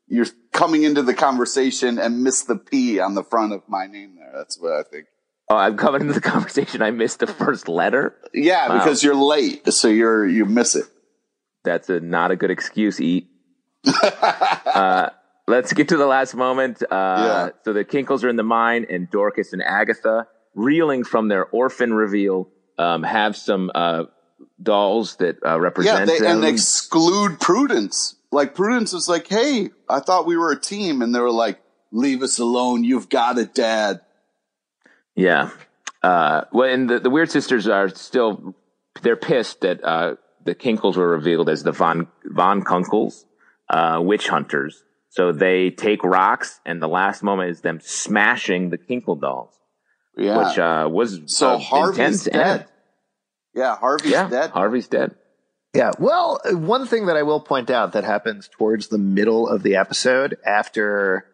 you're 0.08 0.26
coming 0.52 0.84
into 0.84 1.02
the 1.02 1.14
conversation 1.14 1.98
and 1.98 2.24
miss 2.24 2.44
the 2.44 2.58
P 2.58 3.00
on 3.00 3.16
the 3.16 3.24
front 3.24 3.54
of 3.54 3.62
my 3.70 3.88
name 3.88 4.16
there. 4.18 4.32
That's 4.36 4.60
what 4.60 4.74
I 4.74 4.84
think. 4.84 5.06
oh, 5.50 5.56
I'm 5.56 5.78
coming 5.78 6.02
into 6.02 6.14
the 6.14 6.22
conversation. 6.22 6.82
I 6.82 6.92
missed 6.92 7.20
the 7.20 7.28
first 7.28 7.70
letter. 7.70 8.16
Yeah, 8.34 8.68
Wow. 8.68 8.80
because 8.80 9.04
you're 9.04 9.16
late, 9.16 9.72
so 9.72 9.88
you're 9.88 10.28
you 10.28 10.46
miss 10.46 10.76
it. 10.76 10.86
That's 11.64 11.90
a 11.90 12.00
not 12.02 12.32
a 12.32 12.36
good 12.36 12.52
excuse. 12.52 13.00
Eat. 13.00 13.28
uh, 14.04 15.10
let's 15.48 15.74
get 15.74 15.90
to 15.90 15.98
the 15.98 16.06
last 16.06 16.36
moment. 16.36 16.84
Uh, 16.84 16.86
Yeah. 16.92 17.50
So 17.64 17.74
the 17.74 17.86
Kinkles 17.86 18.24
are 18.24 18.30
in 18.30 18.36
the 18.36 18.44
mine, 18.44 18.86
and 18.90 19.10
Dorcas 19.10 19.54
and 19.54 19.62
Agatha, 19.64 20.28
reeling 20.54 21.04
from 21.04 21.28
their 21.28 21.46
orphan 21.46 21.94
reveal, 21.94 22.50
um, 22.78 23.04
have 23.04 23.36
some 23.36 23.72
uh, 23.74 24.04
dolls 24.62 25.16
that 25.18 25.38
uh, 25.46 25.50
Yeah, 25.50 25.56
represent 25.58 26.08
they, 26.08 26.20
them. 26.20 26.32
and 26.32 26.44
they 26.44 26.50
exclude 26.50 27.40
Prudence. 27.40 28.16
Like 28.32 28.56
Prudence 28.56 28.94
is 28.94 29.08
like, 29.08 29.28
"Hey, 29.28 29.70
I 29.90 30.00
thought 30.02 30.26
we 30.26 30.38
were 30.38 30.52
a 30.52 30.60
team," 30.60 31.02
and 31.02 31.16
they 31.16 31.20
were 31.20 31.32
like, 31.32 31.60
"Leave 31.92 32.22
us 32.22 32.40
alone. 32.40 32.84
You've 32.84 33.10
got 33.10 33.38
it, 33.38 33.54
Dad." 33.56 34.02
Yeah. 35.16 35.50
Uh, 36.04 36.42
well, 36.52 36.70
and 36.70 36.90
the, 36.90 37.00
the 37.00 37.10
Weird 37.10 37.32
Sisters 37.32 37.68
are 37.68 37.90
still, 37.90 38.54
they're 39.02 39.16
pissed 39.16 39.62
that, 39.62 39.84
uh, 39.84 40.16
the 40.46 40.54
Kinkles 40.54 40.96
were 40.96 41.08
revealed 41.10 41.50
as 41.50 41.64
the 41.64 41.72
Von, 41.72 42.08
Von 42.24 42.62
Kunkles, 42.64 43.26
uh, 43.70 44.00
witch 44.02 44.28
hunters. 44.28 44.84
So 45.10 45.32
they 45.32 45.70
take 45.72 46.04
rocks 46.04 46.60
and 46.66 46.82
the 46.82 46.88
last 46.88 47.24
moment 47.24 47.52
is 47.52 47.62
them 47.62 47.80
smashing 47.82 48.70
the 48.70 48.78
Kinkle 48.78 49.20
dolls, 49.20 49.54
Yeah. 50.18 50.38
which, 50.48 50.60
uh, 50.60 50.90
was, 50.92 51.22
so 51.28 51.52
uh, 51.56 51.58
Harvey's 51.58 51.98
intense 52.00 52.24
dead. 52.26 52.36
end. 52.62 52.66
Yeah, 53.56 53.76
Harvey's 53.78 54.12
Yeah. 54.12 54.30
dead. 54.30 54.50
Harvey's 54.52 54.88
dead. 54.88 55.16
Yeah. 55.74 55.92
Well, 56.00 56.40
uh, 56.46 56.56
one 56.58 56.86
thing 56.86 57.06
that 57.08 57.18
I 57.18 57.24
will 57.24 57.40
point 57.40 57.70
out 57.70 57.94
that 57.94 58.04
happens 58.04 58.48
towards 58.48 58.88
the 58.88 58.98
middle 58.98 59.48
of 59.48 59.64
the 59.64 59.76
episode 59.78 60.38
after 60.46 61.26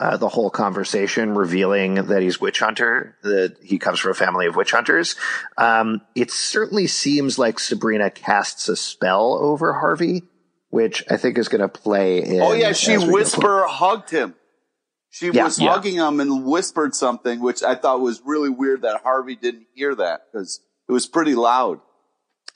uh, 0.00 0.16
the 0.16 0.28
whole 0.30 0.48
conversation, 0.48 1.34
revealing 1.34 1.94
that 2.06 2.22
he's 2.22 2.40
witch 2.40 2.60
hunter, 2.60 3.16
that 3.22 3.54
he 3.62 3.78
comes 3.78 3.98
from 4.00 4.12
a 4.12 4.14
family 4.14 4.46
of 4.46 4.56
witch 4.56 4.70
hunters. 4.70 5.14
Um, 5.58 6.00
it 6.14 6.30
certainly 6.30 6.86
seems 6.86 7.38
like 7.38 7.58
Sabrina 7.58 8.10
casts 8.10 8.66
a 8.70 8.76
spell 8.76 9.34
over 9.34 9.74
Harvey, 9.74 10.22
which 10.70 11.04
I 11.10 11.16
think 11.16 11.38
is 11.38 11.48
going 11.48 11.60
to 11.60 11.68
play 11.68 12.22
in. 12.24 12.40
Oh 12.40 12.52
yeah, 12.52 12.72
she 12.72 12.94
as 12.94 13.02
we 13.02 13.06
go 13.08 13.12
whisper 13.14 13.64
hugged 13.68 14.10
him. 14.10 14.34
She 15.10 15.30
Yeah. 15.30 15.44
was 15.44 15.58
Yeah. 15.60 15.70
hugging 15.72 15.96
him 15.96 16.20
and 16.20 16.44
whispered 16.46 16.94
something, 16.94 17.40
which 17.40 17.62
I 17.62 17.74
thought 17.74 18.00
was 18.00 18.22
really 18.24 18.48
weird 18.48 18.82
that 18.82 19.02
Harvey 19.02 19.34
didn't 19.36 19.66
hear 19.74 19.94
that 19.96 20.26
because 20.32 20.60
it 20.88 20.92
was 20.92 21.06
pretty 21.06 21.34
loud. 21.34 21.80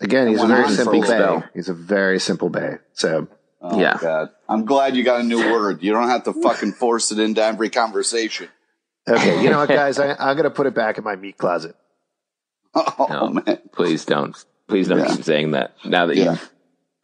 Again, 0.00 0.28
he's 0.28 0.42
a 0.42 0.46
very 0.46 0.68
simple 0.70 1.00
bay. 1.00 1.06
spell. 1.06 1.44
He's 1.54 1.68
a 1.68 1.74
very 1.74 2.18
simple 2.20 2.48
bay. 2.48 2.78
So 2.94 3.28
Oh 3.60 3.78
Yeah. 3.80 3.96
God. 4.00 4.28
I'm 4.48 4.64
glad 4.66 4.94
you 4.94 5.02
got 5.04 5.20
a 5.20 5.24
new 5.24 5.38
word. 5.38 5.82
You 5.82 5.92
don't 5.92 6.08
have 6.08 6.24
to 6.24 6.32
fucking 6.32 6.72
force 6.80 7.10
it 7.12 7.18
into 7.18 7.42
every 7.42 7.70
conversation. 7.70 8.48
okay, 9.08 9.42
you 9.42 9.48
know 9.50 9.58
what, 9.58 9.68
guys? 9.82 9.98
I, 9.98 10.10
I'm 10.12 10.36
going 10.36 10.44
to 10.44 10.50
put 10.50 10.66
it 10.66 10.74
back 10.74 10.98
in 10.98 11.04
my 11.04 11.16
meat 11.16 11.38
closet. 11.38 11.74
Oh 12.76 13.06
No, 13.08 13.28
man. 13.28 13.58
please 13.72 14.04
don't. 14.04 14.36
Please 14.68 14.88
don't 14.88 14.98
Yeah. 14.98 15.14
keep 15.14 15.24
saying 15.24 15.52
that. 15.52 15.74
Now 15.84 16.06
that 16.06 16.16
Yeah. 16.16 16.36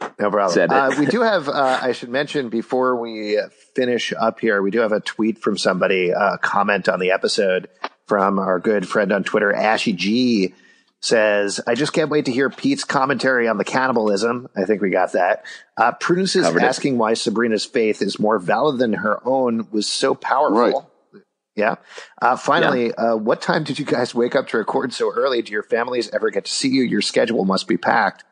You've 0.00 0.18
No 0.18 0.30
problem. 0.30 0.50
Said 0.54 0.70
it. 0.70 0.76
Uh, 0.76 0.94
we 0.98 1.06
do 1.06 1.20
have, 1.22 1.48
uh, 1.48 1.78
I 1.82 1.92
should 1.92 2.08
mention 2.08 2.48
before 2.48 2.96
we 2.96 3.38
finish 3.74 4.12
up 4.12 4.40
here, 4.40 4.62
we 4.62 4.70
do 4.70 4.80
have 4.80 4.92
a 4.92 5.00
tweet 5.00 5.38
from 5.38 5.58
somebody, 5.58 6.12
uh, 6.12 6.36
comment 6.38 6.88
on 6.88 7.00
the 7.00 7.10
episode 7.12 7.68
from 8.06 8.38
our 8.38 8.58
good 8.58 8.88
friend 8.88 9.12
on 9.12 9.22
Twitter, 9.24 9.52
Ashy 9.52 9.92
G 9.92 10.54
says, 11.02 11.60
I 11.66 11.74
just 11.74 11.94
can't 11.94 12.10
wait 12.10 12.26
to 12.26 12.32
hear 12.32 12.50
Pete's 12.50 12.84
commentary 12.84 13.48
on 13.48 13.56
the 13.56 13.64
cannibalism. 13.64 14.48
I 14.54 14.64
think 14.66 14.82
we 14.82 14.90
got 14.90 15.12
that. 15.12 15.44
Uh, 15.76 15.92
Prudence 15.92 16.36
is 16.36 16.44
Covered 16.44 16.62
it. 16.62 16.66
asking 16.66 16.98
why 16.98 17.14
Sabrina's 17.14 17.64
faith 17.64 18.02
is 18.02 18.18
more 18.18 18.38
valid 18.38 18.78
than 18.78 18.92
her 18.92 19.18
own 19.26 19.68
was 19.70 19.86
so 19.86 20.14
powerful. 20.14 20.90
Right. 21.12 21.22
Yeah. 21.56 21.76
Uh, 22.20 22.36
finally, 22.36 22.92
Uh, 22.92 23.16
what 23.16 23.40
time 23.40 23.64
did 23.64 23.78
you 23.78 23.84
guys 23.86 24.14
wake 24.14 24.34
up 24.36 24.48
to 24.48 24.58
record 24.58 24.92
so 24.92 25.10
early? 25.10 25.40
Do 25.40 25.52
your 25.52 25.62
families 25.62 26.10
ever 26.10 26.30
get 26.30 26.44
to 26.44 26.52
see 26.52 26.68
you? 26.68 26.82
Your 26.82 27.00
schedule 27.00 27.44
must 27.46 27.66
be 27.66 27.78
packed. 27.78 28.24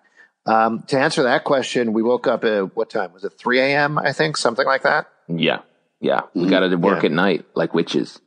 Um, 0.49 0.83
to 0.89 0.99
answer 0.99 1.23
that 1.25 1.45
question, 1.45 1.93
we 1.93 2.03
woke 2.03 2.27
up 2.27 2.43
at 2.45 2.75
what 2.75 2.89
time? 2.91 3.13
Was 3.13 3.25
it 3.25 3.35
3 3.39 3.61
a.m., 3.61 3.99
I 3.99 4.13
think? 4.13 4.37
Something 4.37 4.67
like 4.67 4.83
that? 4.83 5.09
yeah 5.29 5.61
yeah 6.01 6.23
we 6.33 6.49
got 6.49 6.61
to 6.61 6.75
work 6.77 6.99
Mm-hmm. 6.99 7.05
Yeah. 7.05 7.11
at 7.11 7.13
night 7.13 7.45
like 7.55 7.75
witches. 7.75 8.21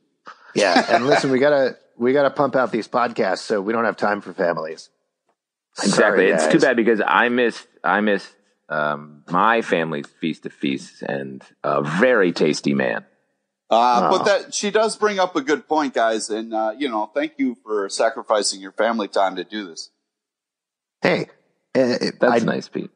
Yeah. 0.54 0.86
And 0.94 1.06
listen, 1.06 1.30
we 1.30 1.38
gotta, 1.40 1.76
we 1.96 2.12
gotta 2.12 2.30
pump 2.30 2.54
out 2.54 2.70
these 2.70 2.86
podcasts 2.86 3.38
so 3.38 3.60
we 3.60 3.72
don't 3.72 3.84
have 3.86 3.96
time 3.96 4.20
for 4.20 4.32
families. 4.32 4.88
Exactly. 5.78 5.96
Sorry, 5.96 6.30
it's 6.30 6.44
guys. 6.44 6.52
too 6.52 6.58
bad 6.60 6.76
because 6.76 7.00
I 7.04 7.28
missed 7.30 7.66
I 7.82 8.00
missed 8.02 8.28
um, 8.68 9.24
my 9.30 9.62
family's 9.62 10.06
feast 10.20 10.44
of 10.46 10.52
feasts 10.52 11.02
and 11.02 11.42
a 11.64 11.82
very 11.82 12.32
tasty 12.32 12.74
man. 12.74 13.04
Uh, 13.70 14.10
Oh. 14.12 14.18
But 14.18 14.24
that 14.24 14.54
she 14.54 14.70
does 14.70 14.96
bring 14.96 15.18
up 15.18 15.34
a 15.34 15.40
good 15.40 15.66
point, 15.66 15.94
guys, 15.94 16.28
and 16.28 16.52
uh, 16.54 16.74
you 16.78 16.90
know, 16.90 17.10
thank 17.14 17.32
you 17.38 17.56
for 17.64 17.88
sacrificing 17.88 18.60
your 18.60 18.72
family 18.72 19.08
time 19.08 19.36
to 19.36 19.44
do 19.44 19.66
this. 19.66 19.88
Hey, 21.00 21.28
uh, 21.74 21.96
That's 22.20 22.22
I, 22.22 22.38
nice, 22.40 22.68
Pete. 22.68 22.90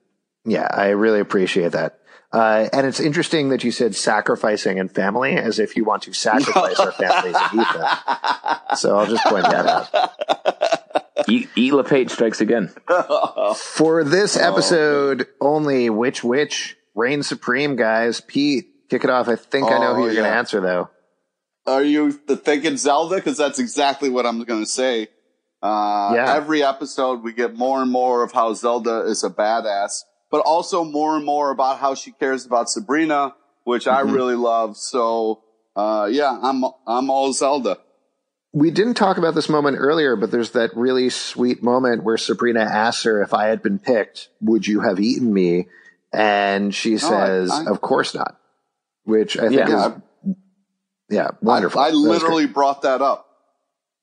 Yeah, 0.44 0.68
I 0.70 0.90
really 0.90 1.20
appreciate 1.20 1.72
that. 1.72 1.98
Uh, 2.32 2.68
and 2.72 2.86
it's 2.86 3.00
interesting 3.00 3.48
that 3.50 3.64
you 3.64 3.70
said 3.70 3.94
sacrificing 3.94 4.78
and 4.78 4.90
family 4.90 5.36
as 5.36 5.58
if 5.58 5.76
you 5.76 5.84
want 5.84 6.02
to 6.02 6.12
sacrifice 6.12 6.78
our 6.78 6.92
families 6.92 7.36
and 7.36 7.60
eat 7.60 7.72
them. 7.72 7.96
So 8.76 8.98
I'll 8.98 9.06
just 9.06 9.24
point 9.24 9.44
that 9.44 9.64
out. 9.64 11.28
E, 11.28 11.46
e 11.56 11.72
LePage 11.72 12.10
strikes 12.10 12.40
again. 12.40 12.74
For 13.56 14.04
this 14.04 14.36
episode 14.36 15.26
only, 15.40 15.88
which 15.88 16.22
which 16.22 16.76
reigns 16.94 17.26
supreme, 17.26 17.76
guys? 17.76 18.20
Pete, 18.20 18.66
kick 18.90 19.04
it 19.04 19.10
off. 19.10 19.28
I 19.28 19.36
think 19.36 19.70
I 19.70 19.78
know 19.78 19.94
who 19.94 20.02
Oh, 20.02 20.04
you're 20.06 20.14
going 20.14 20.30
to 20.30 20.36
answer, 20.36 20.60
though. 20.60 20.90
Are 21.66 21.82
you 21.82 22.12
thinking 22.12 22.76
Zelda? 22.76 23.16
Because 23.16 23.38
that's 23.38 23.58
exactly 23.58 24.08
what 24.08 24.26
I'm 24.26 24.42
going 24.44 24.62
to 24.62 24.70
say. 24.70 25.08
Uh, 25.66 26.14
Yeah. 26.14 26.34
Every 26.34 26.62
episode, 26.62 27.22
we 27.22 27.32
get 27.32 27.56
more 27.56 27.82
and 27.82 27.90
more 27.90 28.22
of 28.22 28.32
how 28.32 28.52
Zelda 28.54 29.00
is 29.00 29.24
a 29.24 29.30
badass, 29.30 30.04
but 30.30 30.38
also 30.42 30.84
more 30.84 31.16
and 31.16 31.24
more 31.24 31.50
about 31.50 31.78
how 31.78 31.94
she 31.94 32.12
cares 32.12 32.46
about 32.46 32.68
Sabrina, 32.70 33.34
which 33.64 33.86
I 33.88 34.00
really 34.00 34.34
love. 34.36 34.76
So, 34.76 35.42
uh, 35.74 36.08
yeah, 36.10 36.38
I'm 36.40 36.64
I'm 36.86 37.10
all 37.10 37.32
Zelda. 37.32 37.78
We 38.52 38.70
didn't 38.70 38.94
talk 38.94 39.18
about 39.18 39.34
this 39.34 39.48
moment 39.48 39.76
earlier, 39.78 40.16
but 40.16 40.30
there's 40.30 40.52
that 40.52 40.70
really 40.76 41.10
sweet 41.10 41.62
moment 41.62 42.04
where 42.04 42.16
Sabrina 42.16 42.60
asks 42.60 43.02
her, 43.04 43.20
If 43.22 43.34
I 43.34 43.48
had 43.48 43.62
been 43.62 43.78
picked, 43.78 44.28
would 44.40 44.66
you 44.66 44.80
have 44.80 44.98
eaten 45.00 45.32
me? 45.32 45.68
And 46.12 46.74
she 46.74 46.94
I- 46.94 46.98
says, 46.98 47.50
I- 47.50 47.66
Of 47.66 47.80
course 47.80 48.14
not. 48.14 48.36
Which 49.04 49.36
I 49.36 49.48
think 49.48 49.68
Yeah. 49.68 49.86
is, 49.96 50.34
yeah, 51.10 51.28
wonderful. 51.42 51.80
I, 51.80 51.86
I 51.86 51.90
That 51.90 51.96
was 51.96 52.02
great. 52.06 52.12
literally 52.22 52.46
brought 52.46 52.82
that 52.82 53.02
up. 53.02 53.25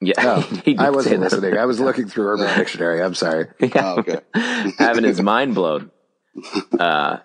Yeah, 0.06 0.42
he 0.66 0.78
I 0.78 0.90
wasn't 0.90 1.22
listening. 1.22 1.58
I 1.58 1.66
was 1.66 1.80
looking 1.80 2.08
through 2.08 2.28
Urban 2.28 2.58
Dictionary. 2.58 3.02
I'm 3.02 3.16
sorry. 3.16 3.48
Yeah. 3.60 3.70
Oh, 3.76 4.00
okay. 4.00 4.20
having 4.78 5.04
his 5.04 5.22
mind 5.22 5.56
blown. 5.56 5.92
Uh, 6.78 7.18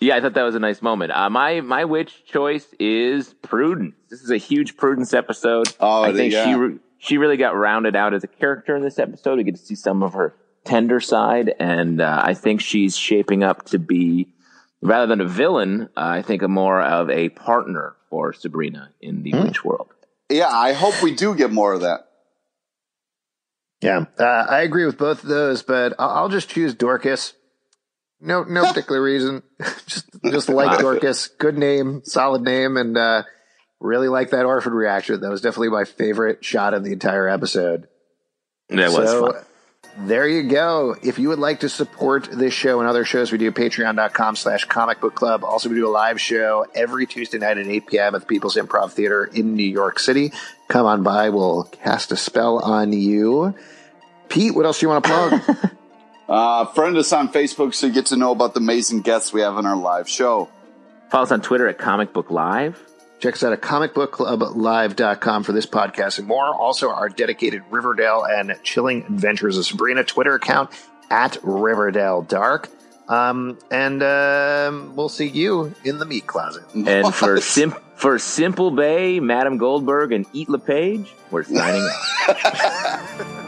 yeah, 0.00 0.16
I 0.16 0.20
thought 0.20 0.34
that 0.34 0.42
was 0.42 0.54
a 0.54 0.60
nice 0.60 0.80
moment. 0.80 1.12
Uh, 1.12 1.28
my 1.28 1.60
my 1.60 1.84
witch 1.84 2.24
choice 2.24 2.66
is 2.78 3.34
Prudence. 3.42 3.94
This 4.10 4.22
is 4.22 4.30
a 4.30 4.36
huge 4.36 4.76
Prudence 4.76 5.12
episode. 5.12 5.68
Oh, 5.80 6.02
I 6.02 6.12
think 6.12 6.32
yeah. 6.32 6.44
she 6.44 6.54
re- 6.54 6.78
she 6.98 7.18
really 7.18 7.36
got 7.36 7.56
rounded 7.56 7.96
out 7.96 8.14
as 8.14 8.24
a 8.24 8.28
character 8.28 8.76
in 8.76 8.82
this 8.82 8.98
episode. 8.98 9.38
We 9.38 9.44
get 9.44 9.56
to 9.56 9.62
see 9.62 9.74
some 9.74 10.02
of 10.02 10.14
her 10.14 10.34
tender 10.64 11.00
side, 11.00 11.54
and 11.58 12.00
uh, 12.00 12.22
I 12.24 12.34
think 12.34 12.60
she's 12.60 12.96
shaping 12.96 13.42
up 13.42 13.64
to 13.66 13.78
be 13.78 14.28
rather 14.80 15.06
than 15.06 15.20
a 15.20 15.28
villain. 15.28 15.88
Uh, 15.96 16.18
I 16.18 16.22
think 16.22 16.42
a 16.42 16.48
more 16.48 16.80
of 16.80 17.10
a 17.10 17.30
partner 17.30 17.96
for 18.08 18.32
Sabrina 18.32 18.90
in 19.00 19.22
the 19.22 19.32
witch 19.34 19.64
world. 19.64 19.88
Yeah, 20.30 20.48
I 20.48 20.72
hope 20.72 21.02
we 21.02 21.14
do 21.14 21.34
get 21.34 21.50
more 21.50 21.72
of 21.72 21.82
that. 21.82 22.06
Yeah, 23.80 24.06
uh, 24.18 24.24
I 24.24 24.62
agree 24.62 24.84
with 24.84 24.98
both 24.98 25.22
of 25.22 25.28
those, 25.28 25.62
but 25.62 25.94
I'll, 25.98 26.10
I'll 26.10 26.28
just 26.28 26.50
choose 26.50 26.74
Dorcas. 26.74 27.34
No, 28.20 28.42
no 28.42 28.64
particular 28.68 29.00
reason. 29.00 29.42
just, 29.86 30.06
just 30.24 30.48
like 30.48 30.78
Dorcas. 30.80 31.28
Good 31.28 31.56
name, 31.56 32.02
solid 32.04 32.42
name, 32.42 32.76
and 32.76 32.96
uh, 32.96 33.22
really 33.80 34.08
like 34.08 34.30
that 34.30 34.46
orphan 34.46 34.72
reaction. 34.72 35.20
That 35.20 35.30
was 35.30 35.40
definitely 35.40 35.70
my 35.70 35.84
favorite 35.84 36.44
shot 36.44 36.74
in 36.74 36.82
the 36.82 36.92
entire 36.92 37.28
episode. 37.28 37.88
That 38.68 38.90
was 38.90 39.08
so, 39.08 39.32
fun. 39.32 39.44
There 40.00 40.28
you 40.28 40.44
go. 40.44 40.94
If 41.02 41.18
you 41.18 41.28
would 41.28 41.40
like 41.40 41.60
to 41.60 41.68
support 41.68 42.28
this 42.30 42.54
show 42.54 42.78
and 42.78 42.88
other 42.88 43.04
shows 43.04 43.32
we 43.32 43.38
do, 43.38 43.50
patreon.com 43.50 44.36
slash 44.36 44.64
comic 44.64 45.00
book 45.00 45.16
club. 45.16 45.42
Also, 45.42 45.68
we 45.68 45.74
do 45.74 45.88
a 45.88 45.90
live 45.90 46.20
show 46.20 46.66
every 46.72 47.04
Tuesday 47.04 47.38
night 47.38 47.58
at 47.58 47.66
8 47.66 47.86
p.m. 47.88 48.14
at 48.14 48.20
the 48.20 48.26
People's 48.26 48.54
Improv 48.54 48.92
Theater 48.92 49.24
in 49.24 49.54
New 49.56 49.64
York 49.64 49.98
City. 49.98 50.32
Come 50.68 50.86
on 50.86 51.02
by. 51.02 51.30
We'll 51.30 51.64
cast 51.64 52.12
a 52.12 52.16
spell 52.16 52.60
on 52.60 52.92
you. 52.92 53.56
Pete, 54.28 54.54
what 54.54 54.66
else 54.66 54.78
do 54.78 54.86
you 54.86 54.90
want 54.90 55.04
to 55.04 55.10
plug? 55.10 55.70
Uh, 56.28 56.66
friend 56.66 56.94
us 56.98 57.10
on 57.14 57.32
Facebook 57.32 57.74
so 57.74 57.86
you 57.86 57.92
get 57.94 58.04
to 58.04 58.16
know 58.16 58.32
about 58.32 58.52
the 58.52 58.60
amazing 58.60 59.00
guests 59.00 59.32
we 59.32 59.40
have 59.40 59.56
on 59.56 59.64
our 59.64 59.76
live 59.76 60.06
show. 60.06 60.46
Follow 61.10 61.22
us 61.22 61.32
on 61.32 61.40
Twitter 61.40 61.66
at 61.66 61.78
Comic 61.78 62.12
Book 62.12 62.30
Live. 62.30 62.78
Check 63.20 63.34
us 63.34 63.42
out 63.42 63.52
at 63.52 63.60
comicbookclublive.com 63.60 65.42
for 65.42 65.52
this 65.52 65.66
podcast 65.66 66.18
and 66.18 66.28
more. 66.28 66.54
Also, 66.54 66.90
our 66.90 67.08
dedicated 67.08 67.62
Riverdale 67.70 68.24
and 68.24 68.56
Chilling 68.62 69.04
Adventures 69.04 69.58
of 69.58 69.66
Sabrina 69.66 70.04
Twitter 70.04 70.34
account 70.34 70.70
at 71.10 71.36
Riverdale 71.42 72.22
Dark. 72.22 72.68
Um, 73.08 73.58
and 73.70 74.02
um, 74.02 74.94
we'll 74.94 75.08
see 75.08 75.26
you 75.28 75.74
in 75.82 75.98
the 75.98 76.04
meat 76.04 76.26
closet. 76.26 76.64
And 76.74 77.12
for 77.14 77.40
sim- 77.40 77.74
for 77.96 78.18
Simple 78.18 78.70
Bay, 78.70 79.18
Madam 79.18 79.56
Goldberg, 79.56 80.12
and 80.12 80.26
Eat 80.32 80.48
LePage, 80.48 81.12
we're 81.30 81.42
signing 81.42 81.82
off. 82.28 83.44